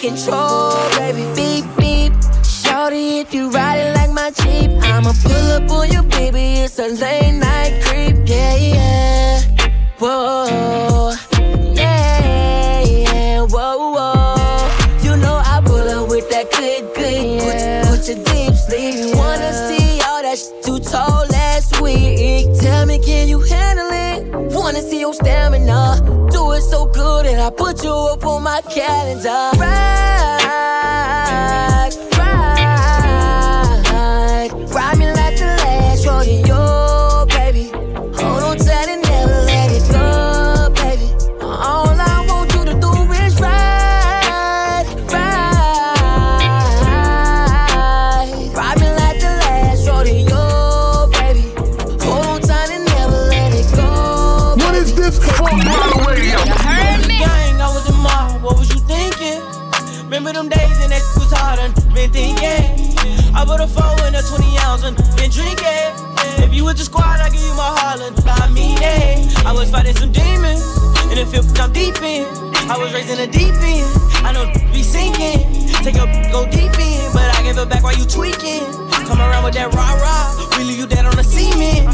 control, 0.03 0.73
baby. 0.97 1.23
Beep 1.33 1.65
beep, 1.77 2.13
shawty, 2.43 3.21
if 3.21 3.33
you 3.33 3.49
ride 3.49 3.77
it 3.77 3.95
like 3.95 4.11
my 4.11 4.31
Jeep, 4.31 4.69
I'ma 4.83 5.13
pull 5.23 5.51
up 5.51 5.71
on 5.71 5.91
you, 5.93 6.03
baby. 6.03 6.59
It's 6.59 6.77
a 6.77 6.89
late 6.89 7.31
night 7.31 7.81
creep, 7.85 8.17
yeah 8.25 8.55
yeah. 8.55 9.41
Whoa, 9.99 10.42
I 27.43 27.49
put 27.49 27.83
you 27.83 27.91
up 27.91 28.25
on 28.25 28.43
my 28.43 28.61
calendar. 28.61 29.51
Ride, 29.59 29.83
Them 60.33 60.49
days 60.49 60.81
and 60.81 60.91
that 60.91 61.05
was 61.13 61.29
hard 61.29 61.59
and 61.59 61.73
been 61.93 62.09
thinking. 62.09 62.65
I 63.37 63.45
put 63.45 63.61
a 63.61 63.67
four 63.67 63.93
in 64.07 64.15
a 64.15 64.21
20 64.21 64.57
ounce 64.65 64.81
and 64.81 64.97
been 65.13 65.29
drinking. 65.29 65.93
If 66.41 66.53
you 66.53 66.65
with 66.65 66.77
the 66.77 66.85
squad, 66.85 67.21
I 67.21 67.29
give 67.29 67.45
you 67.45 67.53
my 67.53 67.69
Harlan. 67.69 68.17
I 68.25 68.49
mean 68.49 68.81
it. 68.81 69.45
I 69.45 69.53
was 69.53 69.69
fighting 69.69 69.95
some 69.95 70.11
demons 70.11 70.65
in 71.13 71.21
the 71.21 71.25
field, 71.29 71.45
I'm 71.59 71.71
deep 71.71 72.01
in. 72.01 72.25
I 72.65 72.77
was 72.81 72.91
raising 72.93 73.21
in 73.21 73.29
the 73.29 73.37
deep 73.37 73.53
end. 73.61 73.85
I 74.25 74.33
know 74.33 74.49
be 74.73 74.81
sinking. 74.81 75.69
Take 75.85 76.01
a 76.01 76.09
go 76.33 76.49
deep 76.49 76.73
in, 76.81 77.13
but 77.13 77.29
I 77.29 77.43
give 77.43 77.57
it 77.57 77.69
back 77.69 77.83
while 77.83 77.93
you 77.93 78.03
you 78.03 78.09
tweaking. 78.09 78.65
Come 79.05 79.19
around 79.19 79.43
with 79.43 79.53
that 79.53 79.73
rah 79.73 79.93
rah, 80.01 80.57
we 80.57 80.63
leave 80.63 80.79
you 80.79 80.87
dead 80.87 81.05
on 81.05 81.15
the 81.15 81.23
cement. 81.23 81.87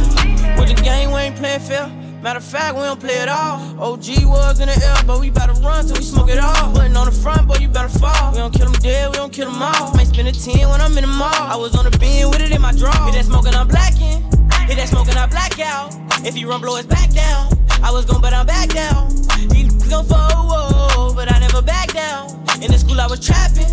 With 0.58 0.69
the 0.69 0.82
game, 0.82 1.12
we 1.12 1.19
ain't 1.19 1.36
playing 1.36 1.60
fair. 1.60 2.08
Matter 2.21 2.39
of 2.39 2.43
fact, 2.43 2.75
we 2.75 2.82
don't 2.82 2.99
play 2.99 3.17
at 3.17 3.29
all. 3.29 3.60
OG 3.79 4.25
was 4.25 4.60
in 4.60 4.67
the 4.67 4.75
air, 4.75 5.03
but 5.08 5.21
we 5.21 5.29
better 5.29 5.53
run 5.62 5.86
till 5.86 5.95
we 5.95 6.03
smoke 6.03 6.29
it 6.29 6.38
all. 6.38 6.73
Putting 6.73 6.95
on 6.97 7.05
the 7.05 7.13
front, 7.13 7.47
boy, 7.47 7.55
you 7.62 7.69
better 7.69 7.88
fall. 7.88 8.32
We 8.32 8.39
don't 8.39 8.53
kill 8.53 8.69
them 8.69 8.82
dead, 8.82 9.10
we 9.12 9.15
don't 9.15 9.32
kill 9.32 9.49
them 9.49 9.62
all. 9.62 9.93
Might 9.93 10.08
spend 10.08 10.27
a 10.27 10.34
10 10.34 10.67
when 10.67 10.82
I'm 10.82 10.97
in 10.97 11.03
the 11.03 11.08
mall. 11.08 11.32
I 11.32 11.55
was 11.55 11.75
on 11.75 11.89
the 11.89 11.97
beam 11.97 12.29
with 12.29 12.41
it 12.41 12.51
in 12.51 12.62
my 12.62 12.73
draw. 12.73 12.91
Hit 13.05 13.15
that 13.15 13.25
smoking, 13.25 13.55
I'm 13.55 13.69
blacking. 13.69 14.21
Hit 14.67 14.75
that 14.75 14.89
smoking, 14.89 15.15
I 15.15 15.27
black 15.27 15.58
out. 15.60 15.95
If 16.25 16.36
he 16.36 16.43
run, 16.43 16.60
blow 16.60 16.75
his 16.75 16.86
back 16.86 17.10
down. 17.12 17.53
I 17.82 17.91
was 17.91 18.03
gon' 18.03 18.19
but 18.19 18.34
I'm 18.34 18.45
back 18.45 18.67
down. 18.69 19.15
He 19.55 19.63
gon' 19.89 20.05
fall, 20.05 21.13
but 21.13 21.32
I 21.32 21.39
never 21.39 21.62
back 21.62 21.93
down. 21.93 22.29
In 22.62 22.69
the 22.69 22.77
school, 22.77 22.99
I 22.99 23.08
was 23.08 23.25
trapping. 23.25 23.71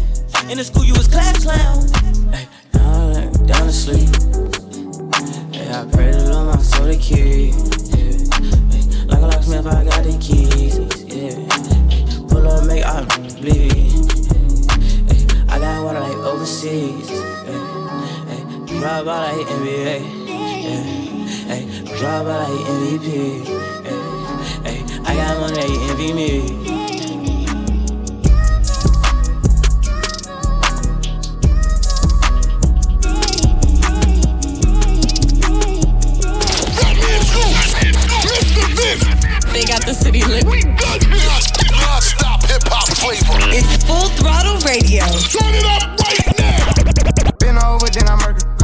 In 0.48 0.58
the 0.58 0.64
school, 0.64 0.84
you 0.84 0.94
was 0.94 1.08
class 1.08 1.42
clown. 1.42 1.82
Hey, 2.32 2.46
down, 2.70 3.32
down 3.46 3.66
to 3.66 3.72
sleep. 3.72 4.08
Hey, 5.52 5.68
I 5.68 5.84
pray 5.90 6.12
to 6.12 6.30
Lord 6.30 6.54
my 6.54 6.62
soul 6.62 6.86
to 6.86 6.96
keep. 6.96 7.85
Yeah. 7.96 9.06
Like 9.06 9.22
a 9.22 9.26
locksmith, 9.26 9.66
I 9.66 9.84
got 9.84 10.04
the 10.04 10.16
keys. 10.20 10.76
Yeah. 11.08 12.28
Pull 12.28 12.46
up, 12.46 12.66
make 12.66 12.84
I 12.84 13.04
bleed. 13.40 14.06
I 15.48 15.58
got 15.58 15.84
water 15.84 16.00
like 16.00 16.16
overseas. 16.16 17.08
Hey, 17.08 18.42
Drop 18.78 19.06
out 19.06 19.06
like 19.06 19.46
NBA. 19.46 20.00
Yeah. 20.66 21.96
Drop 21.98 22.26
out 22.26 22.50
like 22.50 22.66
MVP. 22.76 23.08
Hey, 24.64 24.84
I 25.04 25.14
got 25.14 25.40
money, 25.40 25.54
they 25.54 25.90
envy 25.90 26.12
me. 26.12 26.75
They 39.56 39.64
got 39.64 39.86
the 39.86 39.94
city 39.94 40.22
lit. 40.22 40.44
We 40.44 40.60
got 40.60 41.00
this 41.00 41.48
non-stop 41.72 42.44
hip 42.44 42.60
hop 42.68 42.92
flavor. 42.92 43.40
It's 43.56 43.82
full 43.84 44.10
throttle 44.20 44.60
radio. 44.68 45.00
Turn 45.32 45.54
it 45.54 45.64
up 45.64 45.98
right 45.98 46.25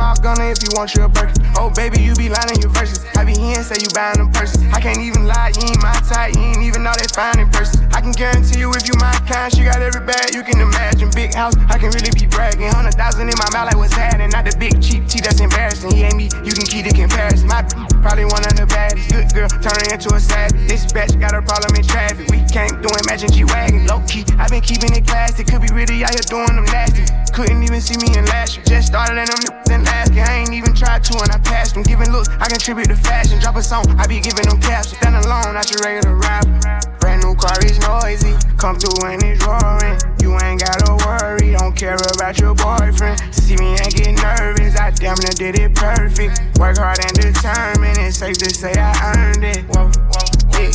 Call 0.03 0.19
gunner 0.19 0.51
if 0.51 0.59
you 0.67 0.75
want 0.75 0.91
your 0.99 1.07
burger. 1.07 1.31
Oh, 1.55 1.71
baby, 1.71 2.03
you 2.03 2.11
be 2.19 2.27
lying 2.27 2.59
your 2.59 2.75
verses. 2.75 3.07
I 3.15 3.23
be 3.23 3.39
here 3.39 3.63
and 3.63 3.63
say 3.63 3.79
you 3.79 3.87
buying 3.95 4.19
them 4.19 4.35
purses. 4.35 4.59
I 4.75 4.83
can't 4.83 4.99
even 4.99 5.31
lie, 5.31 5.55
you 5.55 5.63
ain't 5.63 5.79
my 5.79 5.95
type. 6.11 6.35
You 6.35 6.43
ain't 6.43 6.67
even 6.67 6.83
know 6.83 6.91
they 6.99 7.07
fine 7.07 7.39
in 7.39 7.47
person. 7.55 7.87
I 7.95 8.03
can 8.03 8.11
guarantee 8.11 8.59
you 8.59 8.75
if 8.75 8.83
you 8.91 8.99
my 8.99 9.15
kind, 9.31 9.55
she 9.55 9.63
got 9.63 9.79
every 9.79 10.03
bag 10.03 10.35
you 10.35 10.43
can 10.43 10.59
imagine. 10.59 11.07
Big 11.15 11.39
house, 11.39 11.55
I 11.71 11.79
can 11.79 11.95
really 11.95 12.11
be 12.19 12.27
bragging. 12.27 12.67
Hundred 12.75 12.99
thousand 12.99 13.31
in 13.31 13.39
my 13.39 13.47
mouth, 13.55 13.71
like 13.71 13.79
what's 13.79 13.95
happening. 13.95 14.35
Not 14.35 14.43
the 14.43 14.59
big 14.59 14.83
cheap 14.83 15.07
tea 15.07 15.23
that's 15.23 15.39
embarrassing. 15.39 15.95
He 15.95 16.03
ain't 16.03 16.19
me, 16.19 16.27
you 16.43 16.51
can 16.51 16.67
keep 16.67 16.83
the 16.83 16.91
comparison. 16.91 17.47
My 17.47 17.63
probably 18.03 18.27
one 18.27 18.43
of 18.43 18.59
the 18.59 18.67
baddest. 18.67 19.07
Good 19.07 19.31
girl, 19.31 19.47
turn 19.63 19.87
into 19.87 20.11
a 20.11 20.19
savage. 20.19 20.67
This 20.67 20.83
bitch 20.91 21.15
got 21.23 21.31
a 21.31 21.47
problem 21.47 21.79
in 21.79 21.87
traffic. 21.87 22.27
We 22.27 22.43
can't 22.51 22.75
do 22.83 22.91
imagine 23.07 23.31
G 23.31 23.47
wagon. 23.47 23.87
Low 23.87 24.03
key, 24.11 24.27
I 24.35 24.51
been 24.51 24.67
keeping 24.67 24.91
it 24.99 25.07
classy. 25.07 25.47
Could 25.47 25.63
be 25.63 25.71
really 25.71 26.03
out 26.03 26.11
here 26.11 26.27
doing 26.27 26.59
them 26.59 26.67
nasty. 26.75 27.07
Couldn't 27.31 27.63
even 27.63 27.79
see 27.79 27.95
me 28.03 28.19
in 28.19 28.27
last 28.27 28.59
year. 28.59 28.67
Just 28.67 28.91
started 28.91 29.15
in 29.15 29.31
them 29.31 29.39
niggas 29.47 29.92
year. 30.15 30.25
I 30.25 30.45
ain't 30.45 30.53
even 30.53 30.75
tried 30.75 31.05
to 31.05 31.19
and 31.19 31.31
I 31.33 31.39
passed 31.39 31.75
them. 31.75 31.83
Giving 31.83 32.11
looks, 32.13 32.29
I 32.41 32.49
contribute 32.49 32.89
to 32.89 32.97
fashion. 32.97 33.39
Drop 33.41 33.57
a 33.57 33.63
song, 33.63 33.85
I 33.99 34.07
be 34.07 34.21
giving 34.21 34.49
them 34.49 34.61
caps. 34.61 34.97
Stand 34.97 35.17
alone, 35.17 35.55
not 35.55 35.71
your 35.71 35.81
regular 35.85 36.17
rapper. 36.17 36.99
Brand 37.01 37.23
new 37.23 37.35
car 37.35 37.59
is 37.65 37.79
noisy. 37.81 38.35
Come 38.57 38.79
through 38.79 39.07
and 39.07 39.23
it's 39.23 39.45
roaring. 39.45 39.99
You 40.23 40.39
ain't 40.39 40.61
gotta 40.61 40.95
worry, 41.05 41.53
don't 41.53 41.75
care 41.75 41.97
about 42.15 42.39
your 42.39 42.55
boyfriend. 42.55 43.19
See 43.35 43.57
me 43.57 43.75
and 43.75 43.93
get 43.93 44.15
nervous, 44.23 44.79
I 44.79 44.91
damn 44.91 45.19
near 45.19 45.35
did 45.35 45.59
it 45.59 45.75
perfect. 45.75 46.41
Work 46.59 46.79
hard 46.79 46.99
and 47.05 47.15
determined, 47.15 47.99
it's 47.99 48.19
safe 48.19 48.39
to 48.39 48.51
say 48.51 48.73
I 48.77 49.15
earned 49.17 49.45
it. 49.45 49.65
Whoa, 49.75 49.91
whoa, 49.91 50.61
yeah. 50.61 50.71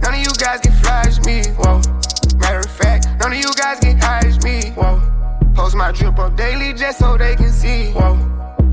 None 0.00 0.14
of 0.14 0.20
you 0.20 0.32
guys 0.38 0.60
can 0.60 0.72
flash 0.72 1.18
me, 1.26 1.42
whoa. 1.58 1.80
Matter 2.38 2.60
of 2.60 2.70
fact, 2.70 3.08
none 3.18 3.32
of 3.32 3.38
you 3.38 3.52
guys 3.54 3.80
can 3.80 3.98
hide 3.98 4.42
me, 4.44 4.70
whoa. 4.70 5.02
Post 5.54 5.74
my 5.76 5.90
drip 5.92 6.18
up 6.18 6.36
daily 6.36 6.72
just 6.72 7.00
so 7.00 7.16
they 7.16 7.34
can 7.34 7.50
see, 7.50 7.90
whoa. 7.92 8.14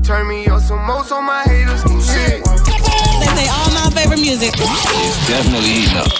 Turn 0.02 0.26
me 0.26 0.46
up 0.48 0.60
some 0.60 0.84
more 0.84 1.04
so 1.04 1.22
my 1.22 1.44
haters 1.44 1.84
can 1.84 2.00
see. 2.00 2.42
They 2.42 3.28
play 3.30 3.46
all 3.46 3.70
my 3.70 3.88
favorite 3.94 4.18
music. 4.18 4.50
It's 4.58 5.28
definitely 5.28 5.86
heating 5.86 5.96
up. 5.96 6.10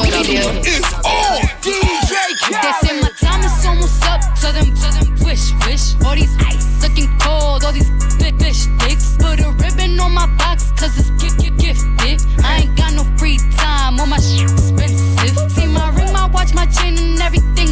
Radio. 0.00 0.40
It's 0.64 0.88
all 1.04 1.40
DJ 1.60 2.16
They 2.48 2.72
say 2.80 3.00
my 3.00 3.10
time 3.20 3.44
is 3.44 3.66
almost 3.66 4.02
up. 4.04 4.22
Tell 4.40 4.54
them, 4.54 4.74
tell 4.74 4.92
them, 4.92 5.12
wish, 5.20 5.52
wish. 5.66 5.92
All 6.02 6.14
these 6.16 6.34
ice 6.40 6.82
looking 6.82 7.12
cold. 7.18 7.64
All 7.64 7.72
these 7.72 7.90
big 8.16 8.40
fish 8.40 8.64
dicks. 8.80 9.14
Put 9.18 9.40
a 9.40 9.50
ribbon 9.60 10.00
on 10.00 10.12
my 10.14 10.26
box, 10.38 10.72
cause 10.72 10.96
it's 10.98 11.10
gift, 11.22 11.38
gift, 11.38 11.60
gifted. 11.60 12.24
I 12.42 12.62
ain't 12.62 12.76
got 12.78 12.94
no 12.94 13.04
free 13.18 13.36
time. 13.58 14.00
All 14.00 14.06
my 14.06 14.18
shit 14.18 14.50
expensive. 14.50 15.52
See 15.52 15.66
my 15.66 15.90
ring, 15.90 16.12
my 16.14 16.26
watch, 16.32 16.54
my 16.54 16.64
chain, 16.64 16.96
and 16.96 17.20
everything 17.20 17.69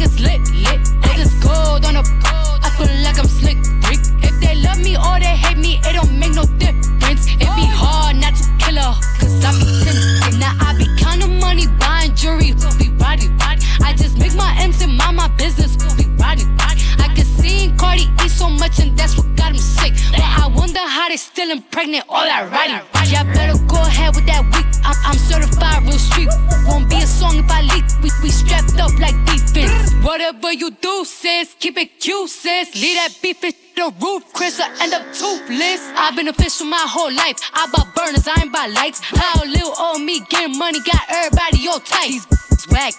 life. 37.29 37.51
I 37.53 37.69
bought 37.71 37.93
burners, 37.95 38.27
I 38.27 38.41
ain't 38.41 38.51
buy 38.53 38.67
lights. 38.67 39.01
How 39.03 39.43
little 39.43 39.73
old 39.79 40.01
me 40.01 40.21
getting 40.29 40.57
money 40.57 40.79
got 40.81 41.01
everybody 41.09 41.67
all 41.67 41.79
tight. 41.79 42.09
These 42.09 42.27
whack, 42.71 42.93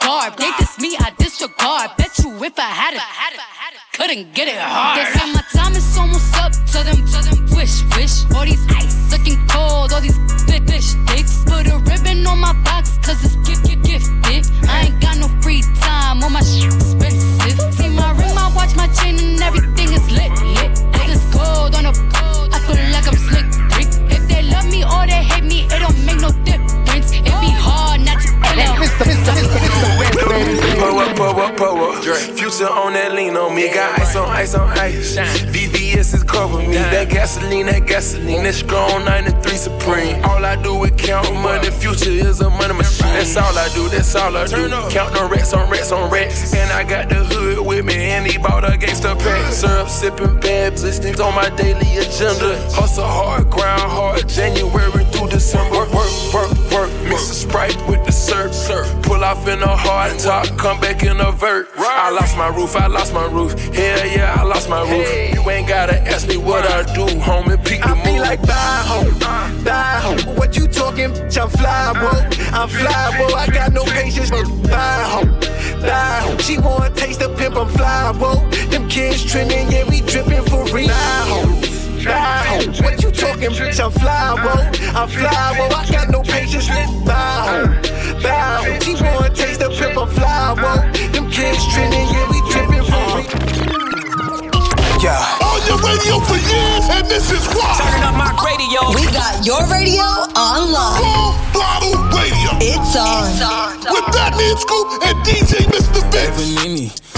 garb. 0.00 0.36
They 0.36 0.50
diss 0.58 0.78
me, 0.78 0.96
I 0.98 1.12
disregard. 1.18 1.96
Bet 1.96 2.18
you 2.18 2.30
if 2.44 2.58
I 2.58 2.62
had 2.62 2.94
it, 2.94 3.02
couldn't 3.92 4.34
get 4.34 4.48
it 4.48 4.58
hard. 4.58 4.98
They 4.98 5.18
say 5.18 5.32
my 5.32 5.44
time 5.52 5.74
is 5.74 5.96
almost 5.96 6.36
up. 6.36 6.52
Tell 6.66 6.84
them, 6.84 7.04
tell 7.06 7.22
them, 7.22 7.46
wish, 7.56 7.82
wish. 7.96 8.24
All 8.34 8.44
these 8.44 8.64
ice 8.70 9.12
looking 9.12 9.38
up, 31.40 31.56
pull 31.56 31.78
up. 31.78 32.04
Future 32.04 32.68
on 32.68 32.92
that 32.92 33.12
lean 33.14 33.36
on 33.36 33.54
me. 33.54 33.72
Got 33.72 33.98
ice 33.98 34.16
on 34.16 34.28
ice 34.28 34.54
on 34.54 34.68
ice. 34.78 35.16
VVS 35.16 36.14
is 36.14 36.22
cover 36.24 36.58
me. 36.58 36.74
That 36.74 37.08
gasoline, 37.08 37.66
that 37.66 37.86
gasoline. 37.86 38.44
That 38.44 38.54
strong 38.54 39.04
93 39.04 39.56
Supreme. 39.56 40.24
All 40.24 40.44
I 40.44 40.56
do 40.62 40.84
is 40.84 40.92
count 40.96 41.32
money. 41.34 41.70
Future 41.70 42.10
is 42.10 42.40
a 42.40 42.50
money 42.50 42.74
machine. 42.74 43.08
That's 43.08 43.36
all 43.36 43.56
I 43.56 43.68
do, 43.74 43.88
that's 43.88 44.14
all 44.14 44.36
I 44.36 44.46
do. 44.46 44.68
Count 44.90 45.14
no 45.14 45.28
racks 45.28 45.52
on 45.52 45.70
racks 45.70 45.92
on 45.92 46.10
racks. 46.10 46.54
And 46.54 46.70
I 46.72 46.84
got 46.84 47.08
the 47.08 47.16
hood 47.16 47.66
with 47.66 47.84
me. 47.84 47.94
And 47.94 48.26
he 48.26 48.38
bought 48.38 48.64
a 48.64 48.76
gangster 48.76 49.14
pack. 49.14 49.52
Syrup 49.52 49.88
sipping 49.88 50.40
bad 50.40 50.74
blitzes 50.74 51.20
on 51.24 51.34
my 51.34 51.48
daily 51.56 51.98
agenda. 51.98 52.60
Hustle 52.72 53.04
hard, 53.04 53.50
grind 53.50 53.80
hard. 53.80 54.28
January 54.28 55.04
through 55.12 55.28
December. 55.28 55.78
Work, 55.78 55.92
work, 55.92 56.34
work. 56.34 56.49
Mix 57.20 57.30
a 57.32 57.34
Sprite 57.34 57.86
with 57.86 58.02
the 58.06 58.12
surf, 58.12 58.54
surf. 58.54 58.88
Pull 59.02 59.22
off 59.24 59.46
in 59.46 59.62
a 59.62 59.76
hard 59.76 60.18
top, 60.18 60.46
come 60.56 60.80
back 60.80 61.02
in 61.02 61.20
a 61.20 61.30
vert. 61.30 61.68
I 61.76 62.10
lost 62.10 62.34
my 62.38 62.48
roof, 62.48 62.74
I 62.74 62.86
lost 62.86 63.12
my 63.12 63.26
roof. 63.26 63.52
Hell 63.74 64.06
yeah, 64.06 64.36
I 64.38 64.42
lost 64.42 64.70
my 64.70 64.80
roof. 64.90 65.34
You 65.34 65.50
ain't 65.50 65.68
gotta 65.68 66.00
ask 66.08 66.26
me 66.26 66.38
what 66.38 66.64
I 66.64 66.82
do, 66.94 67.04
homie. 67.20 67.62
Peek 67.62 67.82
the 67.82 67.88
I 67.88 68.04
be 68.04 68.12
move. 68.12 68.20
like, 68.20 68.40
bye, 68.46 68.82
ho, 68.86 69.04
bye, 69.64 70.00
ho. 70.02 70.32
What 70.32 70.56
you 70.56 70.66
talking, 70.66 71.10
bitch? 71.10 71.36
I'm 71.38 71.50
fly, 71.50 71.92
bro. 71.92 72.10
I'm 72.58 72.68
fly, 72.70 73.16
bro. 73.18 73.36
I 73.36 73.46
got 73.48 73.72
no 73.74 73.84
patience, 73.84 74.30
but 74.30 74.46
bye, 74.70 75.04
ho, 75.04 75.24
bye, 75.82 76.20
ho. 76.24 76.38
She 76.38 76.56
wanna 76.58 76.88
taste 76.94 77.20
the 77.20 77.28
pimp, 77.36 77.54
I'm 77.56 77.68
fly, 77.68 78.12
bro. 78.18 78.36
Them 78.70 78.88
kids 78.88 79.30
trimming, 79.30 79.70
yeah, 79.70 79.84
we 79.90 80.00
dripping 80.00 80.44
for 80.44 80.64
real. 80.74 80.88
Bye, 80.88 81.24
ho, 81.28 81.79
bye, 82.04 82.44
ho. 82.46 82.56
What 82.82 83.02
you 83.02 83.10
talking, 83.10 83.50
bitch? 83.50 83.80
I'm 83.82 83.90
fly, 83.92 84.34
bro. 84.40 84.54
I'm 84.98 85.08
fly, 85.08 85.54
bro. 85.56 85.66
I 85.76 85.86
got 85.90 86.08
no 86.10 86.22
patience, 86.22 86.68
bye, 87.04 87.44
ho, 87.48 88.22
bye. 88.22 88.78
She 88.82 88.94
wanna 88.94 89.30
taste 89.30 89.60
the 89.60 89.70
pimp, 89.70 89.98
I'm 89.98 90.08
fly, 90.08 90.54
bro. 90.54 90.74
Them 91.12 91.30
kids 91.30 91.66
trimming, 91.72 92.08
yeah, 92.08 92.30
we 92.30 92.38
dripping 92.50 92.84
for 92.84 93.04
real. 93.16 93.60
Yeah. 95.00 95.16
On 95.40 95.60
your 95.66 95.80
radio 95.80 96.20
for 96.20 96.36
years, 96.36 96.84
and 96.92 97.06
this 97.08 97.30
is 97.30 97.46
why. 97.56 97.72
Turning 97.80 98.04
up 98.04 98.14
my 98.14 98.36
radio. 98.44 98.92
We 98.92 99.06
got 99.12 99.44
your 99.46 99.64
radio 99.72 100.04
on 100.36 100.72
lock. 100.72 101.00
Full 101.00 101.32
throttle 101.56 101.96
radio. 102.12 102.50
It's 102.60 102.96
on. 102.96 103.32
It's 103.32 103.40
on. 103.40 103.78
With 103.80 104.04
Fatman 104.12 104.58
Scoop 104.58 104.88
and 105.06 105.16
DJ 105.24 105.64
Mr. 105.72 106.00
Vince. 106.12 107.09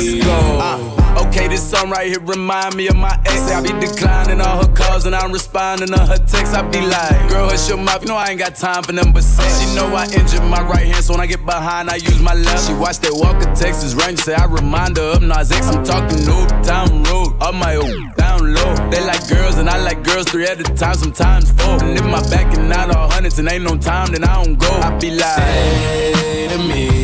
Let's 0.00 0.24
go. 0.24 0.32
Uh, 0.32 1.26
okay, 1.26 1.46
this 1.46 1.68
song 1.68 1.90
right 1.90 2.08
here 2.08 2.20
remind 2.20 2.74
me 2.74 2.88
of 2.88 2.96
my 2.96 3.12
ex. 3.26 3.52
I 3.52 3.60
be 3.60 3.68
declining 3.84 4.40
all 4.40 4.64
her 4.64 4.72
calls 4.72 5.04
and 5.04 5.14
I'm 5.14 5.30
responding 5.30 5.88
to 5.88 5.98
her 5.98 6.16
texts. 6.16 6.54
I 6.54 6.62
be 6.70 6.80
like, 6.80 7.28
girl, 7.28 7.50
hush 7.50 7.68
your 7.68 7.76
mouth. 7.76 8.00
You 8.00 8.08
know 8.08 8.16
I 8.16 8.28
ain't 8.30 8.38
got 8.38 8.54
time 8.54 8.82
for 8.82 8.94
but 8.94 9.22
sex. 9.22 9.60
She 9.60 9.74
know 9.74 9.94
I 9.94 10.04
injured 10.04 10.42
my 10.44 10.62
right 10.62 10.86
hand, 10.86 11.04
so 11.04 11.12
when 11.12 11.20
I 11.20 11.26
get 11.26 11.44
behind, 11.44 11.90
I 11.90 11.96
use 11.96 12.18
my 12.18 12.32
left. 12.32 12.66
She 12.66 12.72
watch 12.72 13.00
that 13.00 13.12
Walker 13.12 13.52
Texas 13.54 13.92
Ranger, 13.92 14.22
say 14.22 14.34
I 14.34 14.46
remind 14.46 14.96
her 14.96 15.16
of 15.16 15.22
Nas 15.22 15.52
X. 15.52 15.68
I'm 15.68 15.84
talking 15.84 16.24
no 16.24 16.46
town 16.64 17.02
road, 17.02 17.36
up 17.42 17.54
my 17.54 17.76
old 17.76 18.14
down 18.16 18.54
low. 18.54 18.74
They 18.90 19.04
like 19.04 19.28
girls 19.28 19.58
and 19.58 19.68
I 19.68 19.76
like 19.82 20.02
girls 20.02 20.26
three 20.26 20.46
at 20.46 20.58
a 20.60 20.64
time, 20.76 20.94
sometimes 20.94 21.52
four. 21.52 21.76
And 21.84 21.98
if 21.98 22.04
my 22.06 22.22
back 22.30 22.56
and 22.56 22.72
out 22.72 22.96
all 22.96 23.10
hundreds 23.10 23.38
and 23.38 23.52
ain't 23.52 23.64
no 23.64 23.76
time, 23.76 24.12
then 24.12 24.24
I 24.24 24.42
don't 24.42 24.58
go. 24.58 24.70
I 24.70 24.96
be 24.98 25.10
like, 25.10 25.36
Say 25.36 26.48
to 26.48 26.58
me 26.58 26.99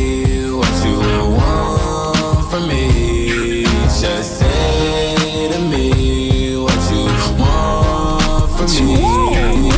Just 3.99 4.39
say 4.39 5.49
to 5.51 5.59
me 5.59 6.55
what 6.55 6.91
you 6.91 7.05
want 7.41 8.51
from 8.51 8.67
me. 8.85 9.71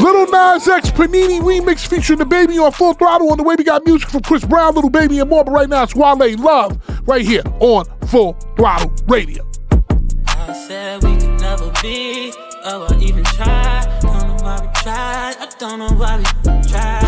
Lil 0.00 0.30
Nas 0.30 0.68
X 0.68 0.90
Panini 0.90 1.40
remix 1.40 1.88
featuring 1.88 2.20
the 2.20 2.24
baby 2.24 2.56
on 2.58 2.70
full 2.70 2.94
throttle. 2.94 3.32
On 3.32 3.36
the 3.36 3.42
way, 3.42 3.56
we 3.58 3.64
got 3.64 3.84
music 3.84 4.08
from 4.10 4.22
Chris 4.22 4.44
Brown, 4.44 4.76
Lil 4.76 4.90
Baby, 4.90 5.18
and 5.18 5.28
more. 5.28 5.42
But 5.42 5.50
right 5.52 5.68
now, 5.68 5.82
it's 5.82 5.96
Wale 5.96 6.36
Love 6.38 6.78
right 7.08 7.26
here 7.26 7.42
on 7.58 7.84
Full 8.06 8.34
Throttle 8.56 8.94
Radio. 9.08 9.44
I 10.28 10.52
said 10.68 11.02
we 11.02 11.16
could 11.16 11.40
never 11.40 11.72
be. 11.82 12.32
Oh, 12.64 12.86
I 12.88 12.96
even 13.00 13.24
tried. 13.24 13.98
Don't 14.02 14.28
know 14.28 14.36
why 14.44 14.60
we 14.60 14.68
tried. 14.82 15.36
I 15.40 15.48
don't 15.58 15.78
know 15.80 15.88
why 15.88 16.18
we 16.18 16.24
tried. 16.68 17.05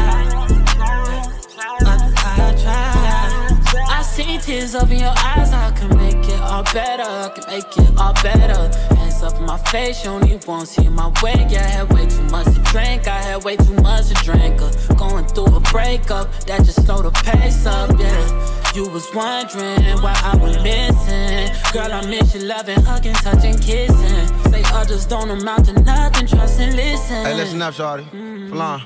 Tears 4.43 4.75
up 4.75 4.91
in 4.91 5.01
your 5.01 5.15
eyes. 5.19 5.53
I 5.53 5.71
can 5.73 5.95
make 5.99 6.27
it 6.27 6.41
all 6.41 6.63
better. 6.73 7.03
I 7.03 7.29
can 7.35 7.45
make 7.51 7.77
it 7.77 7.99
all 7.99 8.15
better. 8.15 8.95
Hands 8.95 9.23
up 9.23 9.37
in 9.37 9.45
my 9.45 9.59
face. 9.59 10.05
You 10.05 10.11
only 10.13 10.41
won't 10.47 10.69
see 10.69 10.89
my 10.89 11.09
way. 11.23 11.47
Yeah, 11.51 11.65
I 11.65 11.69
had 11.69 11.93
way 11.93 12.07
too 12.07 12.23
much 12.25 12.47
to 12.55 12.61
drink. 12.73 13.07
I 13.07 13.21
had 13.21 13.45
way 13.45 13.57
too 13.57 13.75
much 13.83 14.09
to 14.09 14.15
drink. 14.25 14.63
Uh, 14.63 14.95
going 14.95 15.27
through 15.27 15.55
a 15.55 15.61
breakup 15.61 16.33
that 16.47 16.65
just 16.65 16.85
slowed 16.87 17.05
the 17.05 17.11
pace 17.11 17.67
up. 17.67 17.91
Yeah. 18.01 18.75
You 18.75 18.89
was 18.89 19.07
wondering 19.15 19.85
why 20.03 20.19
I 20.23 20.37
would 20.37 20.63
listen. 20.63 21.51
Girl, 21.73 21.93
I 21.93 22.07
miss 22.07 22.35
you 22.35 22.43
loving, 22.43 22.81
hugging, 22.81 23.15
touching, 23.15 23.59
kissing. 23.59 24.27
Say 24.51 24.63
others 24.73 25.05
don't 25.05 25.31
amount 25.31 25.67
to 25.67 25.73
nothing, 25.83 26.27
trust 26.27 26.61
and 26.61 26.75
listen. 26.75 27.25
Hey, 27.25 27.35
listen 27.35 27.61
up, 27.61 27.75
shorty. 27.75 28.05
Flan. 28.51 28.83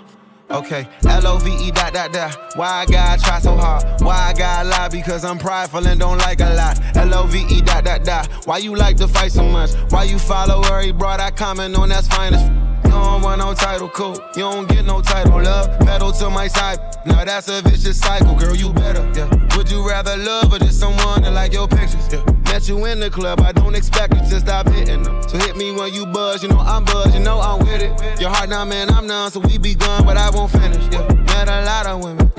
Okay, 0.53 0.86
L-O-V-E 1.09 1.70
dot 1.70 1.94
dot 1.94 2.12
dot. 2.12 2.36
Why 2.57 2.82
I 2.82 2.86
gotta 2.86 3.22
try 3.22 3.38
so 3.40 3.57
hard? 3.57 3.84
Why 4.03 4.14
I 4.14 4.32
gotta 4.34 4.68
lie? 4.68 4.88
Because 4.88 5.24
I'm 5.24 5.38
prideful 5.38 5.86
and 5.86 5.98
don't 5.98 6.18
like 6.18 6.40
a 6.40 6.55
lot. 6.55 6.78
L-O-V-E 6.94 7.62
dot 7.62 7.84
dot 7.84 8.05
dot. 8.05 8.28
Why 8.44 8.59
you 8.59 8.76
like 8.76 8.98
to 8.98 9.09
fight 9.09 9.32
so 9.32 9.44
much? 9.44 9.70
Why 9.90 10.05
you 10.05 10.18
follow 10.18 10.61
every 10.62 10.92
broad 10.92 11.20
I 11.20 11.30
comment 11.30 11.74
on? 11.76 11.88
That's 11.88 12.07
fine 12.07 12.34
as 12.34 12.42
you 12.85 12.91
don't 12.91 13.22
want 13.22 13.39
no 13.41 13.55
title, 13.55 13.89
cool. 13.89 14.16
You 14.35 14.43
don't 14.43 14.68
get 14.68 14.85
no 14.85 15.01
title, 15.01 15.43
love. 15.43 15.78
Pedal 15.80 16.12
to 16.12 16.30
my 16.30 16.49
side. 16.49 16.78
Now 17.07 17.24
that's 17.24 17.49
a 17.49 17.62
vicious 17.62 17.99
cycle, 17.99 18.35
girl. 18.35 18.55
You 18.55 18.72
better, 18.72 19.11
yeah. 19.14 19.28
Would 19.57 19.70
you 19.70 19.87
rather 19.87 20.16
love 20.16 20.53
or 20.53 20.59
just 20.59 20.78
someone 20.78 21.22
that 21.22 21.33
like 21.33 21.53
your 21.53 21.68
pictures? 21.68 22.12
Yeah. 22.12 22.24
Met 22.45 22.68
you 22.68 22.85
in 22.85 23.01
the 23.01 23.11
club, 23.11 23.41
I 23.41 23.53
don't 23.53 23.74
expect 23.74 24.14
you 24.14 24.20
to 24.20 24.41
stop 24.41 24.68
hitting 24.68 25.03
them. 25.03 25.22
So 25.28 25.39
hit 25.39 25.57
me 25.57 25.72
when 25.72 25.93
you 25.95 26.07
buzz, 26.07 26.43
you 26.43 26.49
know 26.49 26.59
I'm 26.59 26.85
buzz, 26.85 27.14
you 27.14 27.20
know 27.20 27.41
I'm 27.41 27.61
with 27.61 27.83
it. 27.83 28.20
Your 28.20 28.30
heart 28.30 28.51
now, 28.51 28.64
man, 28.64 28.91
I'm 28.91 29.07
none, 29.07 29.30
so 29.30 29.41
we 29.41 29.57
be 29.59 29.74
gone, 29.74 30.05
but 30.05 30.16
I 30.16 30.28
won't 30.30 30.53
finish. 30.53 30.85
Yeah. 30.93 31.07
Met 31.33 31.49
a 31.49 31.64
lot 31.64 31.87
of 31.87 32.05
women, 32.05 32.30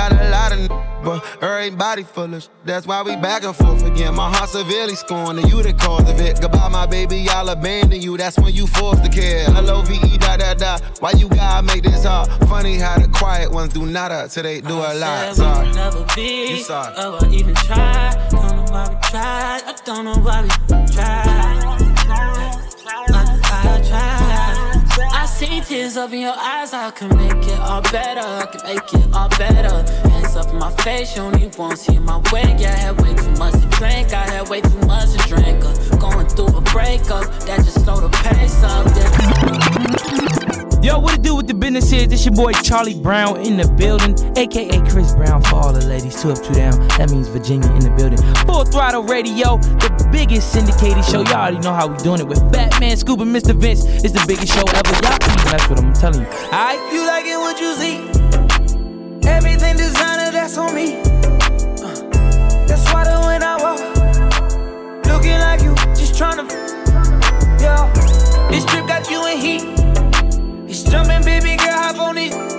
got 0.00 0.12
a 0.12 0.30
lot 0.30 0.52
of 0.52 0.58
n- 0.60 0.68
but 1.04 1.22
everybody 1.42 2.02
foolish. 2.02 2.48
That's 2.64 2.86
why 2.86 3.02
we 3.02 3.16
back 3.16 3.42
and 3.44 3.54
forth 3.54 3.84
again. 3.84 4.14
My 4.14 4.28
heart 4.34 4.48
severely 4.48 4.94
scorned, 4.94 5.38
and 5.38 5.50
you 5.50 5.62
the 5.62 5.72
cause 5.74 6.08
of 6.08 6.18
it. 6.20 6.40
Goodbye, 6.40 6.68
my 6.68 6.86
baby, 6.86 7.26
I'll 7.28 7.48
abandon 7.50 8.00
you. 8.00 8.16
That's 8.16 8.38
when 8.38 8.54
you 8.54 8.66
forced 8.66 9.04
to 9.04 9.10
care. 9.10 9.44
L-O-V-E, 9.48 10.18
da 10.18 10.36
da 10.38 10.54
da. 10.54 10.78
Why 11.00 11.12
you 11.12 11.28
gotta 11.28 11.62
make 11.66 11.82
this 11.82 12.04
hard? 12.04 12.28
Funny 12.48 12.76
how 12.76 12.98
the 12.98 13.08
quiet 13.08 13.50
ones 13.50 13.72
do 13.74 13.84
nada 13.86 14.28
till 14.30 14.42
they 14.42 14.60
do 14.62 14.74
a 14.78 14.92
lot. 14.94 15.28
We 15.30 15.34
Sorry. 15.34 15.72
never 15.72 16.06
be. 16.14 16.50
You 16.50 16.56
sorry. 16.58 16.94
Oh, 16.96 17.18
I 17.20 17.28
even 17.34 17.54
tried. 17.54 18.28
Don't 18.30 18.56
know 18.56 18.64
why 18.72 18.88
we 18.88 18.96
tried. 19.10 19.62
I 19.66 19.74
don't 19.84 20.04
know 20.04 20.14
why 20.26 20.42
we 20.42 20.48
tried. 20.94 21.60
I 23.12 23.29
See 25.40 25.62
tears 25.62 25.96
up 25.96 26.12
in 26.12 26.20
your 26.20 26.36
eyes. 26.36 26.74
I 26.74 26.90
can 26.90 27.08
make 27.16 27.32
it 27.32 27.60
all 27.60 27.80
better. 27.80 28.20
I 28.20 28.44
can 28.44 28.62
make 28.62 28.92
it 28.92 29.14
all 29.14 29.30
better. 29.38 29.90
Hands 30.10 30.36
up 30.36 30.50
in 30.50 30.58
my 30.58 30.70
face. 30.82 31.16
You 31.16 31.22
only 31.22 31.50
won't 31.56 31.78
see 31.78 31.98
my 31.98 32.18
way. 32.30 32.54
Yeah, 32.58 32.74
I 32.74 32.78
had 32.78 33.00
way 33.00 33.14
too 33.14 33.30
much 33.38 33.54
to 33.54 33.66
drink. 33.78 34.12
I 34.12 34.28
had 34.28 34.50
way 34.50 34.60
too 34.60 34.80
much 34.80 35.12
to 35.12 35.28
drink. 35.28 35.64
Uh, 35.64 35.96
going 35.96 36.28
through 36.28 36.54
a 36.58 36.60
breakup 36.60 37.24
that 37.46 37.64
just 37.64 37.82
slowed 37.82 38.02
the 38.02 38.10
pace 38.10 38.62
up. 38.62 38.84
Yeah. 40.44 40.49
Yo, 40.82 40.98
what 40.98 41.12
it 41.12 41.20
do 41.20 41.36
with 41.36 41.46
the 41.46 41.52
business 41.52 41.92
is? 41.92 42.08
This 42.08 42.24
your 42.24 42.34
boy 42.34 42.52
Charlie 42.52 42.98
Brown 42.98 43.44
in 43.44 43.58
the 43.58 43.68
building, 43.76 44.16
aka 44.38 44.80
Chris 44.88 45.12
Brown 45.12 45.42
for 45.42 45.56
all 45.56 45.74
the 45.74 45.84
ladies. 45.84 46.16
Two 46.22 46.30
up, 46.32 46.42
two 46.42 46.54
down. 46.54 46.72
That 46.96 47.10
means 47.10 47.28
Virginia 47.28 47.68
in 47.72 47.80
the 47.80 47.90
building. 47.90 48.16
Full 48.48 48.64
throttle 48.64 49.02
radio, 49.02 49.58
the 49.76 50.08
biggest 50.10 50.52
syndicated 50.52 51.04
show. 51.04 51.20
Y'all 51.20 51.44
already 51.44 51.58
know 51.58 51.74
how 51.74 51.86
we 51.86 51.98
doing 51.98 52.20
it 52.20 52.26
with 52.26 52.40
Fatman, 52.48 52.96
and 52.96 53.36
Mr. 53.36 53.52
Vince. 53.52 53.84
It's 53.84 54.16
the 54.16 54.24
biggest 54.26 54.54
show 54.56 54.64
ever. 54.72 54.96
Y'all 55.04 55.20
that's 55.52 55.68
what 55.68 55.84
I'm 55.84 55.92
telling 55.92 56.22
you. 56.22 56.28
Alright? 56.48 56.80
You 56.94 57.04
like 57.04 57.26
it 57.28 57.36
what 57.36 57.60
you 57.60 57.76
see. 57.76 58.00
Everything 59.28 59.76
designer, 59.76 60.32
that's 60.32 60.56
on 60.56 60.74
me. 60.74 60.96
Uh, 61.84 62.64
that's 62.64 62.88
why 62.88 63.04
the 63.04 63.20
when 63.28 63.42
I 63.42 63.60
walk, 63.60 63.84
looking 65.04 65.38
like 65.44 65.60
you, 65.60 65.76
just 65.92 66.14
tryna. 66.16 66.48
Yeah, 67.60 67.84
this 68.48 68.64
trip 68.64 68.86
got 68.88 69.10
you 69.10 69.26
in 69.26 69.36
heat. 69.36 69.79
Jumping, 70.90 71.22
baby 71.22 71.56
girl, 71.56 71.68
hop 71.70 72.00
on 72.00 72.18
it. 72.18 72.49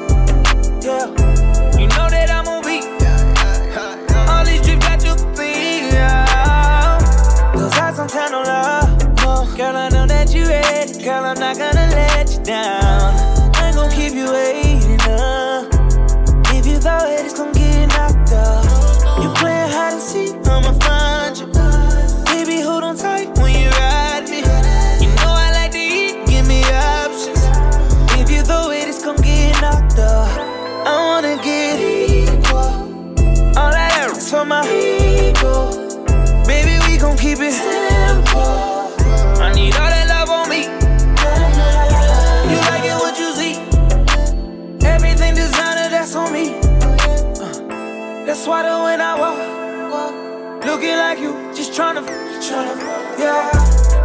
when 48.47 49.01
I 49.01 49.19
walk. 49.19 50.65
Looking 50.65 50.97
like 50.97 51.19
you, 51.19 51.33
just 51.53 51.77
yeah. 51.77 53.51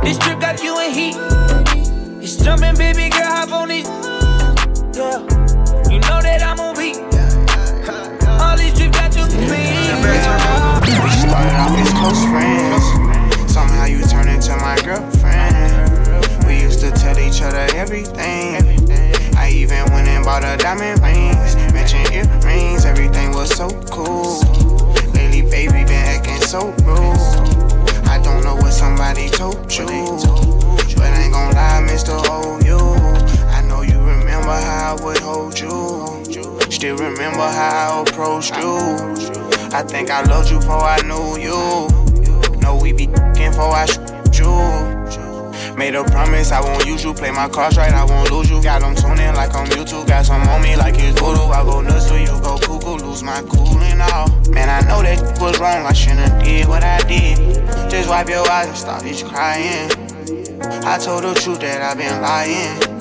This 0.02 0.18
trip 0.18 0.40
got 0.40 0.62
you 0.62 0.78
in 0.80 0.90
heat. 0.90 1.16
It's 2.22 2.36
jumping, 2.36 2.76
baby 2.76 3.08
girl, 3.08 3.24
hop 3.24 3.52
on 3.52 3.70
it, 3.70 3.86
yeah. 4.94 5.20
You 5.90 6.00
know 6.00 6.20
that 6.20 6.42
I'm 6.42 6.60
on 6.60 6.76
beat. 6.76 6.96
All 8.40 8.56
these 8.56 8.74
drip 8.74 8.92
got 8.92 9.14
you 9.16 9.24
We 9.24 11.10
started 11.16 11.56
off 11.56 11.78
as 11.78 11.92
close 11.96 12.24
friends. 12.28 13.52
Somehow 13.52 13.86
you 13.86 14.04
turned 14.04 14.28
into 14.28 14.56
my 14.56 14.76
girlfriend. 14.84 16.46
We 16.46 16.60
used 16.60 16.80
to 16.80 16.90
tell 16.90 17.18
each 17.18 17.40
other 17.40 17.66
everything. 17.74 18.90
I 19.36 19.50
even 19.50 19.90
went 19.92 20.08
and 20.08 20.24
bought 20.24 20.44
a 20.44 20.56
diamond 20.58 21.00
ring 21.00 21.55
earrings, 22.16 22.84
everything 22.84 23.32
was 23.32 23.50
so 23.50 23.68
cool. 23.90 24.40
Lately, 25.14 25.42
baby, 25.42 25.84
been 25.84 26.04
acting 26.14 26.40
so 26.40 26.68
rude. 26.84 28.06
I 28.08 28.20
don't 28.22 28.42
know 28.42 28.56
what 28.56 28.72
somebody 28.72 29.28
told 29.28 29.72
you, 29.72 29.86
but 30.96 31.12
I 31.12 31.22
ain't 31.22 31.32
gon' 31.32 31.52
lie, 31.54 31.84
Mr. 31.88 32.14
OU. 32.16 32.78
I 33.48 33.62
know 33.68 33.82
you 33.82 33.98
remember 33.98 34.56
how 34.68 34.96
I 34.96 35.04
would 35.04 35.18
hold 35.18 35.58
you. 35.58 36.16
Still 36.70 36.96
remember 36.96 37.48
how 37.58 37.98
I 37.98 38.02
approached 38.02 38.56
you. 38.56 38.76
I 39.72 39.82
think 39.82 40.10
I 40.10 40.22
loved 40.22 40.50
you 40.50 40.58
before 40.58 40.84
I 40.84 41.00
knew 41.02 41.38
you. 41.38 41.88
Know 42.60 42.78
we 42.80 42.92
be 42.92 43.06
before 43.06 43.74
I 43.74 43.86
shoot 43.86 44.38
you. 44.38 45.35
Made 45.76 45.94
a 45.94 46.02
promise 46.04 46.52
I 46.52 46.60
won't 46.62 46.86
use 46.86 47.04
you. 47.04 47.12
Play 47.12 47.30
my 47.30 47.48
cards 47.50 47.76
right, 47.76 47.92
I 47.92 48.04
won't 48.04 48.30
lose 48.30 48.48
you. 48.48 48.62
Got 48.62 48.80
them 48.80 48.94
tuning 48.94 49.34
like 49.34 49.54
on 49.54 49.66
YouTube. 49.66 50.06
Got 50.06 50.24
some 50.24 50.40
on 50.40 50.62
me 50.62 50.74
like 50.74 50.94
it's 50.96 51.20
voodoo. 51.20 51.52
I 51.52 51.62
go 51.64 51.82
nuts 51.82 52.08
till 52.08 52.18
you 52.18 52.40
go 52.40 52.56
cuckoo. 52.56 53.04
Lose 53.04 53.22
my 53.22 53.42
cool 53.42 53.78
and 53.82 54.00
all. 54.00 54.28
Man, 54.50 54.70
I 54.70 54.80
know 54.88 55.02
that 55.02 55.38
was 55.38 55.60
wrong. 55.60 55.84
I 55.84 55.92
shouldn't 55.92 56.42
did 56.42 56.66
what 56.66 56.82
I 56.82 56.98
did. 57.06 57.36
Just 57.90 58.08
wipe 58.08 58.28
your 58.28 58.48
eyes 58.50 58.68
and 58.68 58.76
stop 58.76 59.04
each 59.04 59.22
crying. 59.24 59.90
I 60.84 60.96
told 60.96 61.24
the 61.24 61.34
truth 61.34 61.60
that 61.60 61.82
I've 61.82 61.98
been 61.98 62.22
lying. 62.22 62.96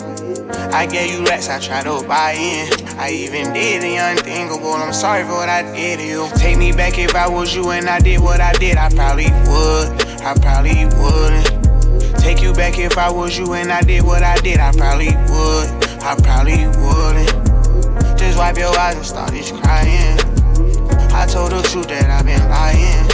I 0.74 0.86
gave 0.86 1.14
you 1.14 1.24
racks, 1.24 1.48
I 1.48 1.60
tried 1.60 1.84
to 1.84 2.06
buy 2.06 2.34
in. 2.34 2.68
I 3.00 3.10
even 3.12 3.54
did 3.54 3.84
the 3.84 3.96
unthinkable. 3.96 4.74
I'm 4.74 4.92
sorry 4.92 5.24
for 5.24 5.32
what 5.32 5.48
I 5.48 5.62
did 5.74 6.00
to 6.00 6.06
you. 6.06 6.28
Take 6.36 6.58
me 6.58 6.74
back 6.74 7.00
if 7.00 7.16
I 7.16 7.30
was 7.30 7.56
you 7.56 7.70
and 7.70 7.88
I 7.88 8.00
did 8.00 8.20
what 8.20 8.42
I 8.42 8.52
did. 8.54 8.76
I 8.76 8.90
probably 8.90 9.32
would. 9.48 10.02
I 10.22 10.34
probably 10.42 10.86
wouldn't. 11.00 11.65
Take 12.26 12.42
you 12.42 12.54
back 12.54 12.80
if 12.80 12.98
I 12.98 13.12
was 13.12 13.38
you 13.38 13.54
and 13.54 13.72
I 13.72 13.82
did 13.84 14.02
what 14.02 14.24
I 14.24 14.36
did. 14.38 14.60
I 14.60 14.72
probably 14.72 15.14
would. 15.30 15.68
I 16.02 16.16
probably 16.26 16.66
wouldn't. 16.82 17.30
Just 18.18 18.40
wipe 18.40 18.58
your 18.58 18.76
eyes 18.80 18.96
and 18.96 19.06
start 19.06 19.32
each 19.36 19.54
crying. 19.54 20.18
I 21.14 21.28
told 21.30 21.52
the 21.52 21.62
truth 21.70 21.88
that 21.90 22.10
I've 22.10 22.26
been 22.26 22.42
lying. 22.50 23.06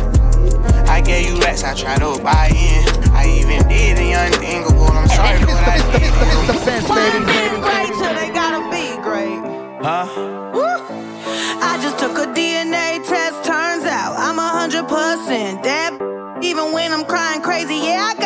I 0.87 1.01
gave 1.01 1.27
you 1.27 1.41
racks, 1.41 1.61
I 1.65 1.73
tried 1.73 1.99
to 1.99 2.23
buy 2.23 2.55
in. 2.55 2.87
I 3.11 3.27
even 3.27 3.67
did 3.67 3.97
the 3.97 4.13
unthinkable. 4.15 4.87
I'm 4.87 5.09
sorry 5.09 5.39
for 5.39 5.47
what 5.47 5.67
I 5.67 5.77
did. 5.99 6.83
Why 6.87 7.11
men 7.19 7.59
great 7.59 7.91
till 7.99 8.15
they 8.15 8.31
gotta 8.31 8.63
be 8.71 8.95
great? 9.03 9.43
Huh? 9.83 10.07
Woo. 10.55 10.63
I 11.59 11.77
just 11.83 11.99
took 11.99 12.17
a 12.17 12.31
DNA 12.31 13.05
test. 13.05 13.43
Turns 13.43 13.83
out 13.83 14.15
I'm 14.17 14.39
a 14.39 14.47
hundred 14.47 14.87
percent 14.87 15.63
that. 15.63 15.99
Even 16.41 16.71
when 16.73 16.91
I'm 16.91 17.05
crying 17.05 17.41
crazy, 17.41 17.75
yeah, 17.75 18.13
I 18.15 18.20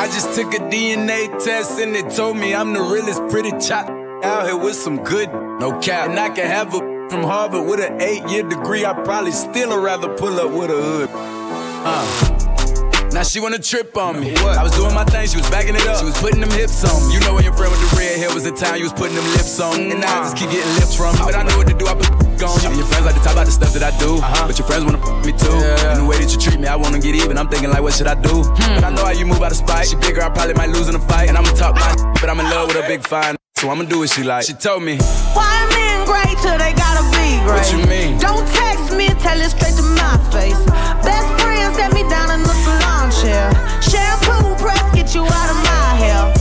I 0.00 0.06
just 0.06 0.34
took 0.34 0.54
a 0.54 0.58
DNA 0.72 1.28
test 1.44 1.78
and 1.78 1.94
it 1.94 2.08
told 2.16 2.38
me 2.38 2.54
I'm 2.54 2.72
the 2.72 2.80
realest 2.80 3.20
pretty 3.28 3.50
chop 3.60 3.86
out 4.24 4.46
here 4.46 4.56
with 4.56 4.74
some 4.74 5.04
good, 5.04 5.28
no 5.60 5.78
cap. 5.78 6.08
And 6.08 6.18
I 6.18 6.30
can 6.30 6.46
have 6.46 6.72
a 6.72 6.78
from 7.10 7.22
Harvard 7.22 7.68
with 7.68 7.80
an 7.80 8.00
eight 8.00 8.24
year 8.30 8.42
degree. 8.42 8.86
I 8.86 8.94
probably 8.94 9.30
still 9.30 9.78
rather 9.78 10.08
pull 10.16 10.40
up 10.40 10.52
with 10.52 10.70
a 10.70 10.80
hood. 10.80 11.10
Uh. 11.12 13.10
Now 13.12 13.24
she 13.24 13.40
wanna 13.40 13.58
trip 13.58 13.94
on 13.98 14.20
me. 14.20 14.32
What? 14.40 14.56
I 14.56 14.62
was 14.62 14.72
doing 14.72 14.94
my 14.94 15.04
thing, 15.04 15.28
she 15.28 15.36
was 15.36 15.50
backing 15.50 15.74
it 15.74 15.86
up. 15.86 15.98
She 15.98 16.06
was 16.06 16.18
putting 16.18 16.40
them 16.40 16.50
hips 16.50 16.82
on 16.82 16.96
me. 17.08 17.14
You 17.14 17.20
know 17.20 17.34
when 17.34 17.44
your 17.44 17.52
friend 17.52 17.70
with 17.70 17.84
the 17.90 17.96
red 17.98 18.16
hair 18.16 18.32
was 18.32 18.46
in 18.46 18.54
town, 18.54 18.78
you 18.78 18.84
was 18.84 18.94
putting 18.94 19.16
them 19.16 19.26
lips 19.36 19.60
on. 19.60 19.80
And 19.84 20.00
now 20.00 20.20
I 20.20 20.24
just 20.24 20.38
keep 20.38 20.48
getting 20.48 20.72
lips 20.80 20.96
from 20.96 21.12
me. 21.12 21.28
But 21.28 21.36
I 21.36 21.42
know 21.42 21.58
what 21.58 21.68
to 21.68 21.76
do, 21.76 21.84
I 21.84 21.92
put 21.92 22.08
on 22.40 22.56
you. 22.64 22.72
And 22.72 22.78
your 22.80 22.88
friends 22.88 23.04
like 23.04 23.16
to 23.16 23.20
talk 23.20 23.36
about 23.36 23.44
the 23.44 23.52
stuff 23.52 23.74
that 23.76 23.84
I 23.84 23.92
do. 24.00 24.16
But 24.16 24.39
thinking 27.50 27.70
like, 27.70 27.82
what 27.82 27.92
should 27.94 28.06
I 28.06 28.14
do? 28.14 28.44
But 28.76 28.84
I 28.84 28.90
know 28.90 29.04
how 29.04 29.10
you 29.10 29.26
move 29.26 29.42
out 29.42 29.50
of 29.50 29.58
spite. 29.58 29.88
She 29.88 29.96
bigger, 29.96 30.22
I 30.22 30.30
probably 30.30 30.54
might 30.54 30.70
lose 30.70 30.88
in 30.88 30.94
a 30.94 31.00
fight. 31.00 31.28
And 31.28 31.36
I'ma 31.36 31.50
talk 31.52 31.74
my 31.74 31.92
but 32.20 32.30
I'm 32.30 32.40
in 32.40 32.46
love 32.46 32.68
with 32.68 32.76
a 32.76 32.86
big 32.86 33.06
fine. 33.06 33.36
So 33.56 33.68
I'ma 33.68 33.84
do 33.84 33.98
what 34.00 34.10
she 34.10 34.22
like. 34.22 34.44
She 34.44 34.54
told 34.54 34.82
me, 34.82 34.96
Why 35.36 35.52
men 35.74 36.06
great 36.06 36.38
till 36.40 36.56
they 36.56 36.72
gotta 36.72 37.04
be 37.12 37.36
great? 37.44 37.60
What 37.60 37.72
you 37.72 37.84
mean? 37.86 38.18
Don't 38.18 38.46
text 38.48 38.96
me, 38.96 39.08
tell 39.20 39.38
it 39.38 39.50
straight 39.50 39.76
to 39.76 39.82
my 40.00 40.16
face. 40.32 40.58
Best 41.04 41.28
friend 41.42 41.74
set 41.76 41.92
me 41.92 42.02
down 42.08 42.30
in 42.30 42.42
the 42.42 42.56
salon 42.64 43.10
chair. 43.20 43.50
Shampoo 43.82 44.54
press, 44.62 44.80
get 44.94 45.14
you 45.14 45.22
out 45.22 45.50
of 45.50 45.58
my 45.60 45.86
hair. 46.00 46.39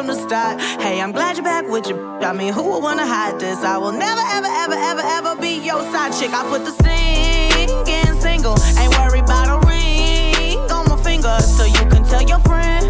From 0.00 0.06
the 0.06 0.28
start. 0.28 0.58
Hey, 0.80 0.98
I'm 1.02 1.12
glad 1.12 1.36
you're 1.36 1.44
back 1.44 1.68
with 1.68 1.86
your. 1.86 2.24
I 2.24 2.32
mean, 2.32 2.54
who 2.54 2.62
would 2.62 2.82
wanna 2.82 3.06
hide 3.06 3.38
this? 3.38 3.58
I 3.58 3.76
will 3.76 3.92
never 3.92 4.22
ever 4.36 4.46
ever 4.46 4.76
ever 4.90 5.02
ever 5.04 5.36
be 5.36 5.60
your 5.62 5.82
side 5.92 6.12
chick. 6.18 6.32
I 6.32 6.42
put 6.48 6.64
the 6.64 6.72
singing 6.82 8.20
single, 8.20 8.56
ain't 8.80 8.96
worried 8.96 9.24
about 9.24 9.48
a 9.52 9.58
ring 9.68 10.56
on 10.70 10.88
my 10.88 10.96
finger, 11.02 11.36
so 11.40 11.64
you 11.64 11.84
can 11.92 12.02
tell 12.04 12.22
your 12.22 12.40
friend. 12.48 12.84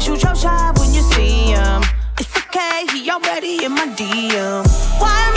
Shoot 0.00 0.22
your 0.22 0.36
shot 0.36 0.78
when 0.78 0.94
you 0.94 1.02
see 1.14 1.50
him. 1.58 1.82
It's 2.20 2.36
okay, 2.38 2.86
he 2.92 3.10
already 3.10 3.64
in 3.64 3.72
my 3.72 3.88
DM. 3.98 4.62
Why 5.00 5.33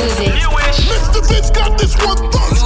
with 0.00 0.16
that 0.16 0.32
new 0.32 0.48
music. 0.48 0.88
Mr. 0.88 1.20
Vince 1.28 1.50
got 1.50 1.78
this 1.78 1.94
one 2.04 2.16
first. 2.32 2.64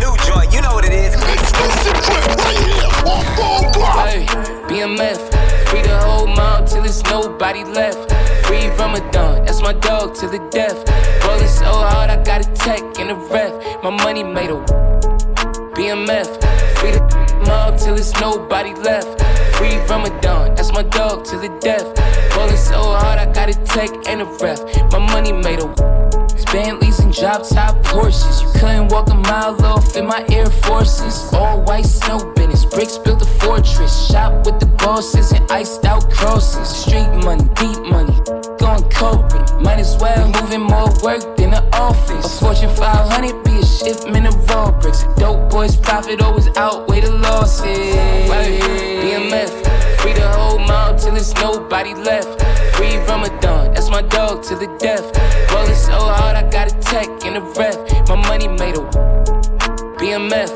New 0.00 0.14
joint, 0.24 0.52
you 0.52 0.60
know 0.62 0.74
what 0.74 0.84
it 0.84 0.92
is. 0.92 1.14
Exclusive 1.14 1.96
clip 2.00 2.24
right 2.38 2.60
here 2.64 2.88
on 3.04 3.22
Full 3.36 3.72
Block. 3.72 4.08
Hey, 4.08 4.24
BMF, 4.68 5.20
free 5.68 5.82
the 5.82 5.98
whole 5.98 6.26
mount 6.26 6.68
till 6.68 6.82
there's 6.82 7.02
nobody 7.04 7.64
left. 7.64 8.12
Free 8.46 8.68
Ramadan, 8.78 9.44
that's 9.44 9.60
my 9.60 9.72
dog 9.72 10.14
to 10.16 10.28
the 10.28 10.38
death. 10.50 10.78
Rolling 11.24 11.48
so 11.48 11.66
hard, 11.66 12.10
I 12.10 12.22
got 12.22 12.46
a 12.46 12.52
tech 12.52 12.82
in 12.98 13.10
a 13.10 13.16
ref. 13.16 13.52
My 13.82 13.90
money 13.90 14.22
made 14.22 14.50
a 14.50 14.58
BMF, 15.76 16.28
free 16.78 16.92
the 16.92 17.44
mob 17.46 17.78
till 17.78 17.94
there's 17.94 18.14
nobody 18.20 18.74
left. 18.74 19.20
Free 19.56 19.76
Ramadan, 19.88 20.54
that's 20.54 20.72
my 20.72 20.82
dog 20.82 21.24
to 21.26 21.36
the 21.36 21.48
death. 21.60 21.86
Rolling 22.36 22.56
so 22.56 22.80
hard, 22.80 23.18
I 23.18 23.30
got 23.32 23.48
a 23.48 23.54
tech 23.64 23.90
and 24.08 24.22
a 24.22 24.24
ref. 24.40 24.60
My 24.92 24.98
money 24.98 25.32
made 25.32 25.60
a 25.60 26.01
Bentleys 26.52 26.98
and 26.98 27.14
drop 27.14 27.48
top 27.48 27.82
Porsches. 27.82 28.42
You 28.42 28.60
couldn't 28.60 28.88
walk 28.88 29.08
a 29.08 29.14
mile 29.14 29.56
off 29.64 29.96
in 29.96 30.06
my 30.06 30.22
Air 30.28 30.50
Forces. 30.50 31.32
All 31.32 31.62
white 31.62 31.86
snow 31.86 32.18
business, 32.34 32.66
bricks 32.66 32.98
built 32.98 33.22
a 33.22 33.24
fortress. 33.40 34.08
Shop 34.08 34.44
with 34.44 34.60
the 34.60 34.66
bosses 34.66 35.32
and 35.32 35.50
iced 35.50 35.86
out 35.86 36.10
crosses. 36.10 36.68
Street 36.68 37.08
money, 37.24 37.48
deep 37.54 37.80
money, 37.88 38.12
going 38.60 38.84
corporate. 38.90 39.48
Might 39.62 39.80
as 39.80 39.96
well 39.96 40.28
moving 40.42 40.60
more 40.60 40.92
work 41.02 41.24
than 41.38 41.52
the 41.52 41.64
office. 41.72 42.26
A 42.26 42.44
Fortune 42.44 42.68
500 42.76 43.44
be 43.44 43.58
a 43.58 43.64
shipment 43.64 44.26
of 44.26 44.34
raw 44.50 44.70
bricks. 44.78 45.04
Dope 45.16 45.50
boys 45.50 45.74
profit 45.76 46.20
always 46.20 46.48
outweigh 46.58 47.00
the 47.00 47.12
losses. 47.12 47.78
BMF, 48.28 49.91
free 50.02 50.12
the 50.12 50.28
whole 50.36 50.58
mile 50.58 50.98
till 50.98 51.12
there's 51.12 51.32
nobody 51.34 51.94
left. 51.94 52.42
Free 52.74 52.96
Ramadan, 53.08 53.72
that's 53.72 53.88
my 53.88 54.02
dog 54.02 54.42
to 54.44 54.56
the 54.56 54.66
death. 54.78 55.06
Rolling 55.52 55.76
so 55.76 55.92
hard, 55.92 56.36
I 56.36 56.42
got 56.50 56.66
a 56.72 56.76
tech 56.80 57.08
in 57.24 57.34
the 57.34 57.42
ref. 57.56 57.78
My 58.08 58.16
money 58.28 58.48
made 58.48 58.76
a 58.76 58.82
BMF, 59.98 60.50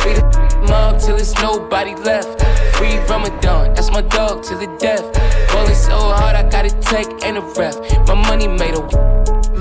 free 0.00 0.14
the 0.14 0.24
mob 0.68 1.00
till 1.00 1.16
there's 1.16 1.34
nobody 1.42 1.94
left. 1.96 2.40
Free 2.76 2.96
Ramadan, 3.10 3.74
that's 3.74 3.90
my 3.90 4.02
dog 4.02 4.44
to 4.44 4.54
the 4.54 4.68
death. 4.78 5.04
Rolling 5.52 5.74
so 5.74 5.98
hard, 6.18 6.36
I 6.36 6.48
got 6.48 6.64
a 6.64 6.70
tech 6.80 7.06
and 7.24 7.36
a 7.38 7.42
ref. 7.58 7.76
My 8.06 8.14
money 8.14 8.46
made 8.46 8.74
a 8.74 8.82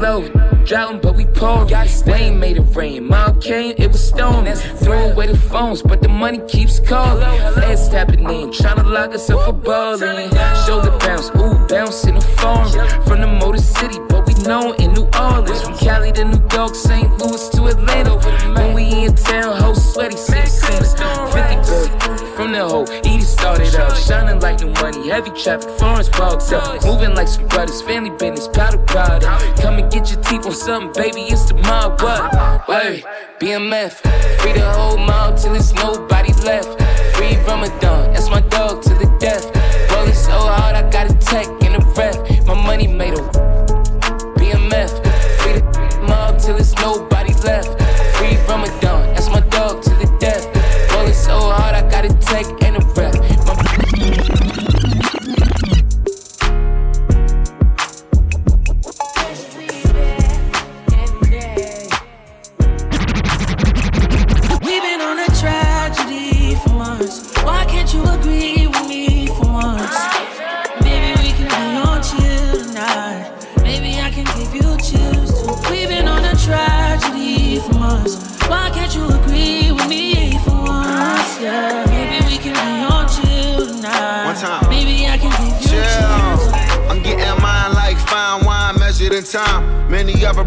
low. 0.04 0.22
Droughtin', 0.66 1.00
but 1.02 1.16
we 1.16 1.26
pouring. 1.26 1.70
Wayne 2.06 2.40
made 2.40 2.58
it 2.58 2.76
rain. 2.76 3.08
Mom 3.08 3.40
came, 3.40 3.76
it 3.78 3.88
was 3.88 4.08
storming. 4.08 4.56
Threw 4.56 5.12
away 5.12 5.28
the 5.28 5.38
phones, 5.38 5.82
but 5.82 6.02
the 6.02 6.10
money 6.10 6.40
keeps 6.48 6.80
calling. 6.80 7.24
Feds 7.56 7.90
tapping 7.90 8.24
in, 8.24 8.52
tryna 8.52 8.86
lock 8.86 9.14
us 9.14 9.30
up 9.30 9.46
for 9.46 9.54
ballin'. 9.54 10.30
Shoulder 10.66 10.98
bounce, 11.00 11.30
ooh, 11.38 11.68
bounce 11.68 12.06
in 12.06 12.16
the 12.16 12.22
farm. 12.22 12.70
From 13.06 13.22
the 13.22 13.28
Motor 13.28 13.60
City, 13.60 14.00
but 14.10 14.28
we 14.28 14.34
known 14.44 14.76
in 14.82 14.94
New 14.94 15.08
Orleans. 15.20 15.62
From 15.62 15.78
Cali 15.78 16.12
to 16.14 16.26
New 16.26 16.42
York, 16.54 16.76
St. 16.76 17.10
Louis 17.20 17.50
to 17.50 17.66
Atlanta. 17.66 18.16
When 18.56 18.74
we 18.74 19.06
in 19.06 19.16
town, 19.16 19.58
hoes 19.58 19.94
sweaty, 19.94 20.18
six 20.18 20.52
cents. 20.54 20.94
50 21.34 21.62
good 21.66 21.92
from 22.36 22.52
the 22.52 22.60
hoe. 22.68 22.86
Edie 23.06 23.22
started 23.22 23.76
out, 23.76 23.96
shining 23.96 24.40
like 24.40 24.60
new 24.62 24.72
money. 24.82 25.10
heavy 25.10 25.32
traffic, 25.32 25.70
Florence 25.78 26.10
walks 26.18 26.52
up. 26.52 26.84
Moving 26.84 27.14
like 27.16 27.28
some 27.28 27.48
brothers, 27.48 27.82
family 27.82 28.10
business, 28.10 28.48
powder 28.48 28.80
powder. 28.80 29.28
Come 29.62 29.76
and 29.80 29.92
get 29.92 30.10
your 30.12 30.22
teeth 30.24 30.46
on 30.52 30.58
something, 30.58 31.04
baby, 31.04 31.22
it's 31.32 31.46
the 31.46 31.56
mob, 31.56 32.02
what? 32.02 32.68
Wait, 32.68 33.04
BMF, 33.40 33.94
free 34.40 34.54
the 34.54 34.72
whole 34.72 34.98
mob 34.98 35.38
till 35.38 35.56
it's 35.56 35.74
nobody 35.74 36.34
left. 36.44 36.70
Free 37.16 37.38
Ramadan, 37.48 38.14
that's 38.14 38.30
my 38.30 38.42
dog 38.42 38.82
to 38.84 38.94
the 38.96 39.08
death. 39.20 39.46
Rolling 39.92 40.14
so 40.14 40.32
hard, 40.32 40.76
I 40.76 40.90
got 40.90 41.10
a 41.10 41.14
tech 41.16 41.48
in 41.64 41.74
the 41.74 41.94
ref. 41.98 42.46
My 42.46 42.54
money 42.54 42.88
made 42.88 43.14
a 43.14 43.51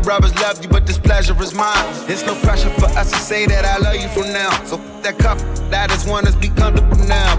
brothers 0.05 0.34
love 0.36 0.62
you, 0.62 0.68
but 0.68 0.86
this 0.86 0.98
pleasure 0.98 1.34
is 1.42 1.55
mine. 1.55 1.74
It's 2.09 2.24
no 2.26 2.34
pressure 2.42 2.70
for 2.70 2.86
us 2.86 3.11
to 3.11 3.18
say 3.18 3.46
that 3.46 3.64
I 3.64 3.78
love 3.78 3.96
you 3.96 4.09
from 4.09 4.32
now. 4.32 4.52
So 4.64 4.76
that 5.02 5.18
cup, 5.18 5.38
that 5.70 5.90
is 5.90 6.07
one 6.07 6.24
that's 6.24 6.36
be 6.36 6.48
comfortable 6.48 6.96
now. 7.09 7.34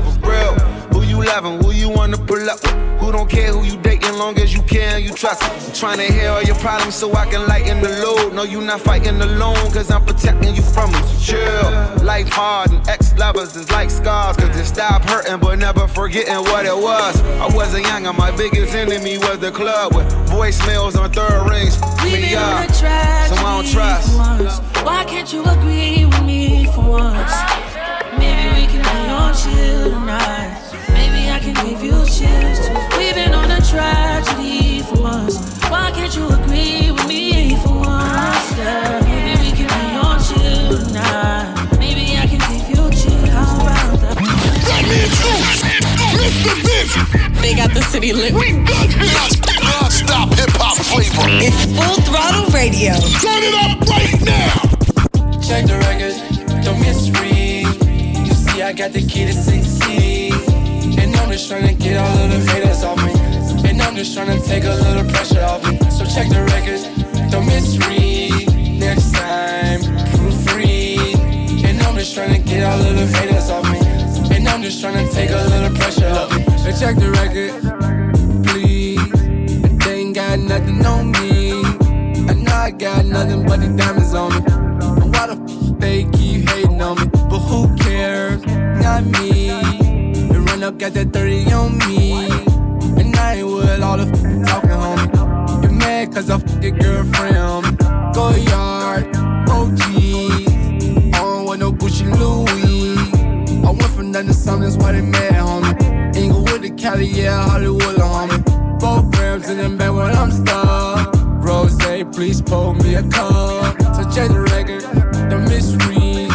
Loving, 1.25 1.61
who 1.61 1.71
you 1.71 1.89
wanna 1.89 2.17
pull 2.17 2.49
up 2.49 2.61
with? 2.63 2.85
Who 2.99 3.11
don't 3.11 3.29
care 3.29 3.51
who 3.51 3.63
you 3.63 3.77
dating, 3.81 4.17
long 4.17 4.37
as 4.39 4.53
you 4.53 4.61
care 4.63 4.95
and 4.95 5.05
you 5.05 5.13
trust. 5.13 5.43
I'm 5.43 5.73
trying 5.73 5.97
to 5.97 6.11
hear 6.11 6.29
all 6.31 6.41
your 6.41 6.55
problems 6.55 6.95
so 6.95 7.13
I 7.13 7.25
can 7.25 7.45
lighten 7.47 7.81
the 7.81 7.89
load. 8.03 8.33
No, 8.33 8.43
you 8.43 8.61
not 8.61 8.81
fighting 8.81 9.21
alone, 9.21 9.71
cause 9.71 9.91
I'm 9.91 10.03
protecting 10.05 10.55
you 10.55 10.61
from 10.61 10.91
them. 10.91 11.03
So 11.03 11.33
chill. 11.33 12.03
Life 12.03 12.29
hard 12.29 12.71
and 12.71 12.87
ex 12.87 13.13
lovers 13.17 13.55
is 13.55 13.69
like 13.71 13.91
scars, 13.91 14.37
cause 14.37 14.55
they 14.55 14.63
stop 14.63 15.03
hurting 15.03 15.39
but 15.39 15.59
never 15.59 15.87
forgetting 15.87 16.41
what 16.49 16.65
it 16.65 16.75
was. 16.75 17.21
I 17.39 17.53
wasn't 17.55 17.85
young 17.85 18.07
and 18.07 18.17
my 18.17 18.31
biggest 18.35 18.73
enemy 18.73 19.17
was 19.17 19.39
the 19.39 19.51
club 19.51 19.93
with 19.93 20.07
voicemails 20.29 20.97
on 20.97 21.11
third 21.11 21.49
rings. 21.49 21.77
We've 22.03 22.21
Me 22.21 22.35
up. 22.35 22.71
So 22.71 22.85
I 22.85 23.61
don't 23.61 23.71
trust. 23.71 24.14
They 48.05 48.11
got 48.11 48.21
the 48.21 48.21
city 48.21 48.21
lit. 48.21 48.33
We 48.33 48.51
got 48.65 48.89
non-stop 49.81 50.29
hip 50.37 50.49
hop 50.61 50.77
flavor. 50.77 51.25
It's 51.41 51.65
Full 51.73 51.97
Throttle 52.05 52.45
Radio. 52.53 52.93
Turn 53.17 53.41
it 53.41 53.55
up 53.65 53.81
right 53.89 54.21
now. 54.21 54.53
Check 55.41 55.65
the 55.65 55.77
record, 55.89 56.13
don't 56.63 56.79
misread. 56.79 57.65
You 58.27 58.33
see, 58.33 58.61
I 58.61 58.73
got 58.73 58.91
the 58.93 59.01
key 59.01 59.25
to 59.25 59.33
succeed. 59.33 60.33
And 60.99 61.15
I'm 61.15 61.31
just 61.31 61.49
trying 61.49 61.67
to 61.67 61.73
get 61.73 61.97
all 61.97 62.17
of 62.17 62.29
the 62.29 62.51
haters 62.51 62.83
off 62.83 63.03
me. 63.03 63.13
And 63.67 63.81
I'm 63.81 63.95
just 63.95 64.13
trying 64.13 64.39
to 64.39 64.45
take 64.45 64.65
a 64.65 64.75
little 64.75 65.09
pressure 65.09 65.41
off 65.41 65.63
me. 65.65 65.79
So 65.89 66.05
check 66.05 66.29
the 66.29 66.45
record, 66.53 66.85
don't 67.31 67.47
misread. 67.47 68.53
Next 68.79 69.13
time, 69.13 69.81
proofread. 70.13 71.65
And 71.65 71.81
I'm 71.81 71.95
just 71.95 72.13
trying 72.13 72.33
to 72.33 72.39
get 72.39 72.63
all 72.63 72.79
of 72.79 72.95
the 72.95 73.07
haters 73.17 73.49
off 73.49 73.65
me. 73.71 73.79
And 74.35 74.47
I'm 74.47 74.61
just 74.61 74.79
trying 74.79 75.03
to 75.03 75.11
take 75.11 75.31
a 75.31 75.41
little 75.49 75.75
pressure 75.75 76.09
off 76.09 76.29
me. 76.35 76.45
So 76.57 76.71
check 76.71 76.95
the 76.97 77.09
record, 77.11 77.51
please. 77.55 77.55
They 77.55 77.71
ain't 77.71 77.74
got 80.35 80.49
nothing 80.49 80.85
on 80.85 81.11
me. 81.11 81.63
I 82.27 82.33
know 82.33 82.51
I 82.51 82.71
got 82.71 83.05
nothing 83.05 83.45
but 83.45 83.61
the 83.61 83.67
diamonds 83.77 84.13
on 84.13 84.31
me. 84.31 84.37
And 85.01 85.13
why 85.13 85.27
the 85.27 85.35
f 85.39 85.79
they 85.79 86.03
keep 86.11 86.49
hating 86.49 86.81
on 86.81 86.99
me? 86.99 87.05
But 87.29 87.39
who 87.39 87.73
cares? 87.77 88.43
Not 88.45 89.05
me. 89.05 89.49
The 90.27 90.43
run 90.47 90.63
up 90.63 90.77
got 90.77 90.93
that 90.93 91.13
30 91.13 91.53
on 91.53 91.77
me. 91.79 92.27
And 92.99 93.15
I 93.15 93.35
ain't 93.35 93.47
with 93.47 93.81
all 93.81 93.97
the 93.97 94.07
f 94.07 94.47
talking, 94.47 94.71
homie. 94.71 95.63
You 95.63 95.69
mad 95.71 96.13
cause 96.13 96.29
I 96.29 96.35
f 96.35 96.63
your 96.63 96.71
girlfriend, 96.71 97.35
homie. 97.35 98.13
Go 98.13 98.31
yard, 98.51 99.15
OG. 99.47 99.79
I 101.13 101.19
don't 101.19 101.45
want 101.45 101.59
no 101.61 101.71
Gucci 101.71 102.05
Louis. 102.19 102.97
I 103.63 103.71
went 103.71 103.83
from 103.83 104.11
nothing 104.11 104.27
to 104.27 104.33
something, 104.33 104.69
that's 104.69 104.77
why 104.83 104.91
they 104.91 105.01
mad, 105.01 105.33
homie. 105.33 106.15
Inglewood 106.15 106.61
to 106.63 106.69
Cali, 106.71 107.05
yeah, 107.05 107.47
Hollywood, 107.47 107.95
homie. 107.95 108.34
When 110.05 110.15
I'm 110.15 110.31
stuck. 110.31 111.09
Rose, 111.43 111.75
please 112.13 112.41
pour 112.41 112.75
me 112.75 112.93
a 112.95 113.03
cup. 113.09 113.81
So 113.95 114.01
check 114.13 114.29
the 114.29 114.41
record, 114.53 114.83
the 115.31 115.39
mystery. 115.49 116.27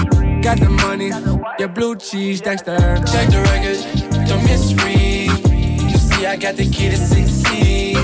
Got 0.43 0.59
the 0.59 0.71
money, 0.85 1.11
yeah, 1.59 1.69
blue 1.69 1.95
cheese, 1.97 2.41
Dexter. 2.41 2.79
Check 3.13 3.27
the 3.35 3.41
record, 3.53 3.79
don't 4.29 4.43
misread. 4.45 5.31
You 5.91 5.99
see, 6.09 6.27
I 6.27 6.37
got 6.37 6.57
the 6.57 6.69
key 6.69 6.89
to 6.91 6.97
succeed. 6.97 7.97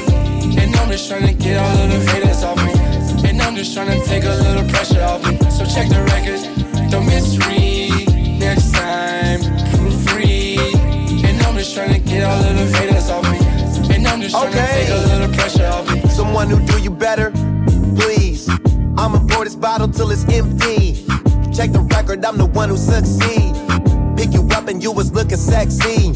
And 0.61 0.77
I'm 0.77 0.89
just 0.91 1.09
trying 1.09 1.27
to 1.27 1.35
get 1.35 1.57
all 1.59 1.79
of 1.85 1.91
the 1.91 2.01
haters 2.13 2.45
off 2.45 2.59
me. 2.67 2.75
And 3.29 3.43
I'm 3.43 3.57
just 3.57 3.75
trying 3.75 3.91
to 3.99 4.07
take 4.07 4.25
a 4.25 4.35
little 4.47 4.69
pressure 4.71 5.03
off 5.03 5.21
me. 5.27 5.37
So 5.51 5.65
check 5.65 5.89
the 5.89 6.03
record, 6.15 6.43
don't 6.91 7.07
misread. 7.07 8.09
Next 8.39 8.73
time, 8.73 9.41
proofread. 9.73 10.75
And 11.27 11.43
I'm 11.43 11.55
just 11.57 11.75
trying 11.75 11.93
to 11.95 11.99
get 11.99 12.23
all 12.23 12.45
of 12.45 12.71
the. 12.71 12.76
And 14.27 14.35
I'm 14.35 14.51
trying 14.51 14.67
to 14.67 14.75
take 14.75 14.89
a 14.89 15.07
little 15.07 15.35
pressure 15.37 15.67
off 15.67 15.95
me. 15.95 16.01
Someone 16.11 16.51
who 16.51 16.59
do 16.67 16.83
you 16.83 16.91
better, 16.91 17.31
please. 17.95 18.49
I'ma 18.99 19.25
pour 19.29 19.45
this 19.45 19.55
bottle 19.55 19.87
till 19.87 20.11
it's 20.11 20.25
empty. 20.25 21.07
Check 21.55 21.71
the 21.71 21.87
record, 21.95 22.25
I'm 22.25 22.37
the 22.37 22.47
one 22.47 22.71
who 22.71 22.77
succeed. 22.77 23.55
Pick 24.17 24.33
you 24.33 24.43
up 24.57 24.67
and 24.67 24.83
you 24.83 24.91
was 24.91 25.13
looking 25.13 25.37
sexy. 25.37 26.11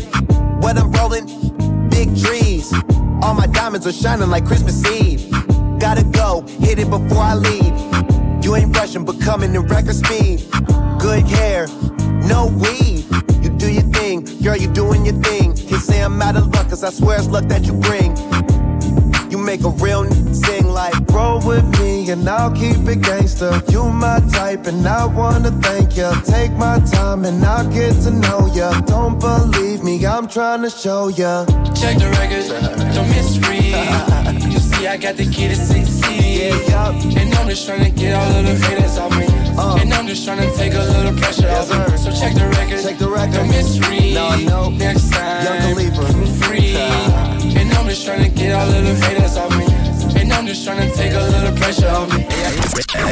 What 0.58 0.76
I'm 0.76 0.90
rolling, 0.90 1.26
big 1.88 2.08
trees. 2.18 2.72
All 3.22 3.34
my 3.34 3.46
diamonds 3.46 3.86
are 3.86 3.92
shining 3.92 4.28
like 4.28 4.44
Christmas 4.44 4.84
Eve. 4.86 5.30
Gotta 5.78 6.02
go, 6.02 6.40
hit 6.58 6.80
it 6.80 6.90
before 6.90 7.22
I 7.22 7.34
leave. 7.36 8.44
You 8.44 8.56
ain't 8.56 8.76
rushing, 8.76 9.04
but 9.04 9.20
coming 9.20 9.54
in 9.54 9.62
record 9.62 9.94
speed. 9.94 10.42
Good 10.98 11.22
hair, 11.28 11.68
no 12.26 12.48
weave. 12.58 13.06
You 13.40 13.50
do 13.50 13.72
your 13.72 13.84
thing, 13.94 14.24
girl, 14.42 14.56
you 14.56 14.66
doing 14.66 15.06
your 15.06 15.14
thing. 15.22 15.54
I'm 16.02 16.20
out 16.22 16.36
of 16.36 16.46
luck, 16.48 16.68
cause 16.68 16.82
I 16.82 16.90
swear 16.90 17.18
it's 17.18 17.28
luck 17.28 17.44
that 17.44 17.66
you 17.66 17.72
bring. 17.74 18.14
You 19.30 19.38
make 19.38 19.62
a 19.64 19.70
real 19.70 20.04
n- 20.04 20.34
sing 20.34 20.66
like 20.68 20.94
Roll 21.10 21.40
with 21.46 21.66
me 21.80 22.10
and 22.10 22.28
I'll 22.28 22.50
keep 22.50 22.78
it 22.88 23.00
gangster 23.02 23.62
You 23.70 23.84
my 23.84 24.20
type 24.32 24.66
and 24.66 24.86
I 24.86 25.06
wanna 25.06 25.52
thank 25.62 25.96
ya 25.96 26.12
Take 26.22 26.52
my 26.52 26.78
time 26.80 27.24
and 27.24 27.44
I'll 27.44 27.68
get 27.70 27.94
to 28.02 28.10
know 28.10 28.46
ya 28.54 28.80
Don't 28.82 29.18
believe 29.20 29.82
me, 29.84 30.04
I'm 30.04 30.26
trying 30.26 30.62
to 30.62 30.70
show 30.70 31.08
ya 31.08 31.46
Check 31.80 31.98
the 31.98 32.10
record, 32.10 32.94
don't 32.94 33.08
misread. 33.08 34.52
You 34.52 34.58
see, 34.58 34.86
I 34.86 34.96
got 34.98 35.16
the 35.16 35.24
key 35.24 35.48
to 35.48 35.54
succeed. 35.54 36.52
And 37.16 37.34
I'm 37.34 37.48
just 37.48 37.64
trying 37.66 37.84
to 37.84 37.90
get 37.90 38.14
all 38.14 38.30
of 38.36 38.44
the 38.44 38.54
haters 38.66 38.98
off 38.98 39.16
me. 39.16 39.26
Uh. 39.56 39.78
And 39.80 39.92
I'm 39.94 40.06
just 40.06 40.24
trying 40.24 40.38
to 40.46 40.56
take 40.56 40.74
a 40.74 40.78
little 40.78 41.16
pressure 41.16 41.48
off 41.48 41.70
me. 41.70 41.96
So 41.96 42.10
check 42.10 42.34
the 42.34 42.48
record, 42.48 42.82
check 42.82 42.98
the 42.98 43.08
record. 43.08 43.32
don't 43.32 43.48
misread. 43.48 44.14
No, 44.14 44.36
know. 44.40 44.70
Next 44.70 45.10
time, 45.10 45.44
Young 45.44 45.74
Khalifa. 45.74 46.44
free. 46.44 47.29
And 47.90 47.96
just 47.96 48.06
trying 48.06 48.22
to 48.22 48.30
get 48.30 48.52
all 48.52 48.70
of 48.70 48.84
the 48.84 48.94
haters 49.04 49.36
off 49.36 49.50
me. 49.58 49.64
And 50.20 50.32
I'm 50.32 50.46
just 50.46 50.64
trying 50.64 50.88
to 50.88 50.96
take 50.96 51.12
a 51.12 51.18
little 51.18 51.56
pressure 51.56 51.88
off 51.88 52.08
me. 52.16 52.22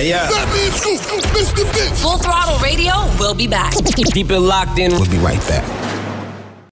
Yeah. 0.07 0.29
Fatman 0.29 0.70
Scoop, 0.70 1.01
Mr. 1.35 1.66
Vince. 1.72 2.01
Full 2.01 2.18
Throttle 2.18 2.61
Radio 2.61 2.93
we'll 3.18 3.35
be 3.35 3.49
back. 3.49 3.74
Keep 4.14 4.31
it 4.31 4.39
locked 4.39 4.79
in. 4.79 4.93
We'll 4.93 5.11
be 5.11 5.18
right 5.18 5.41
back. 5.49 5.88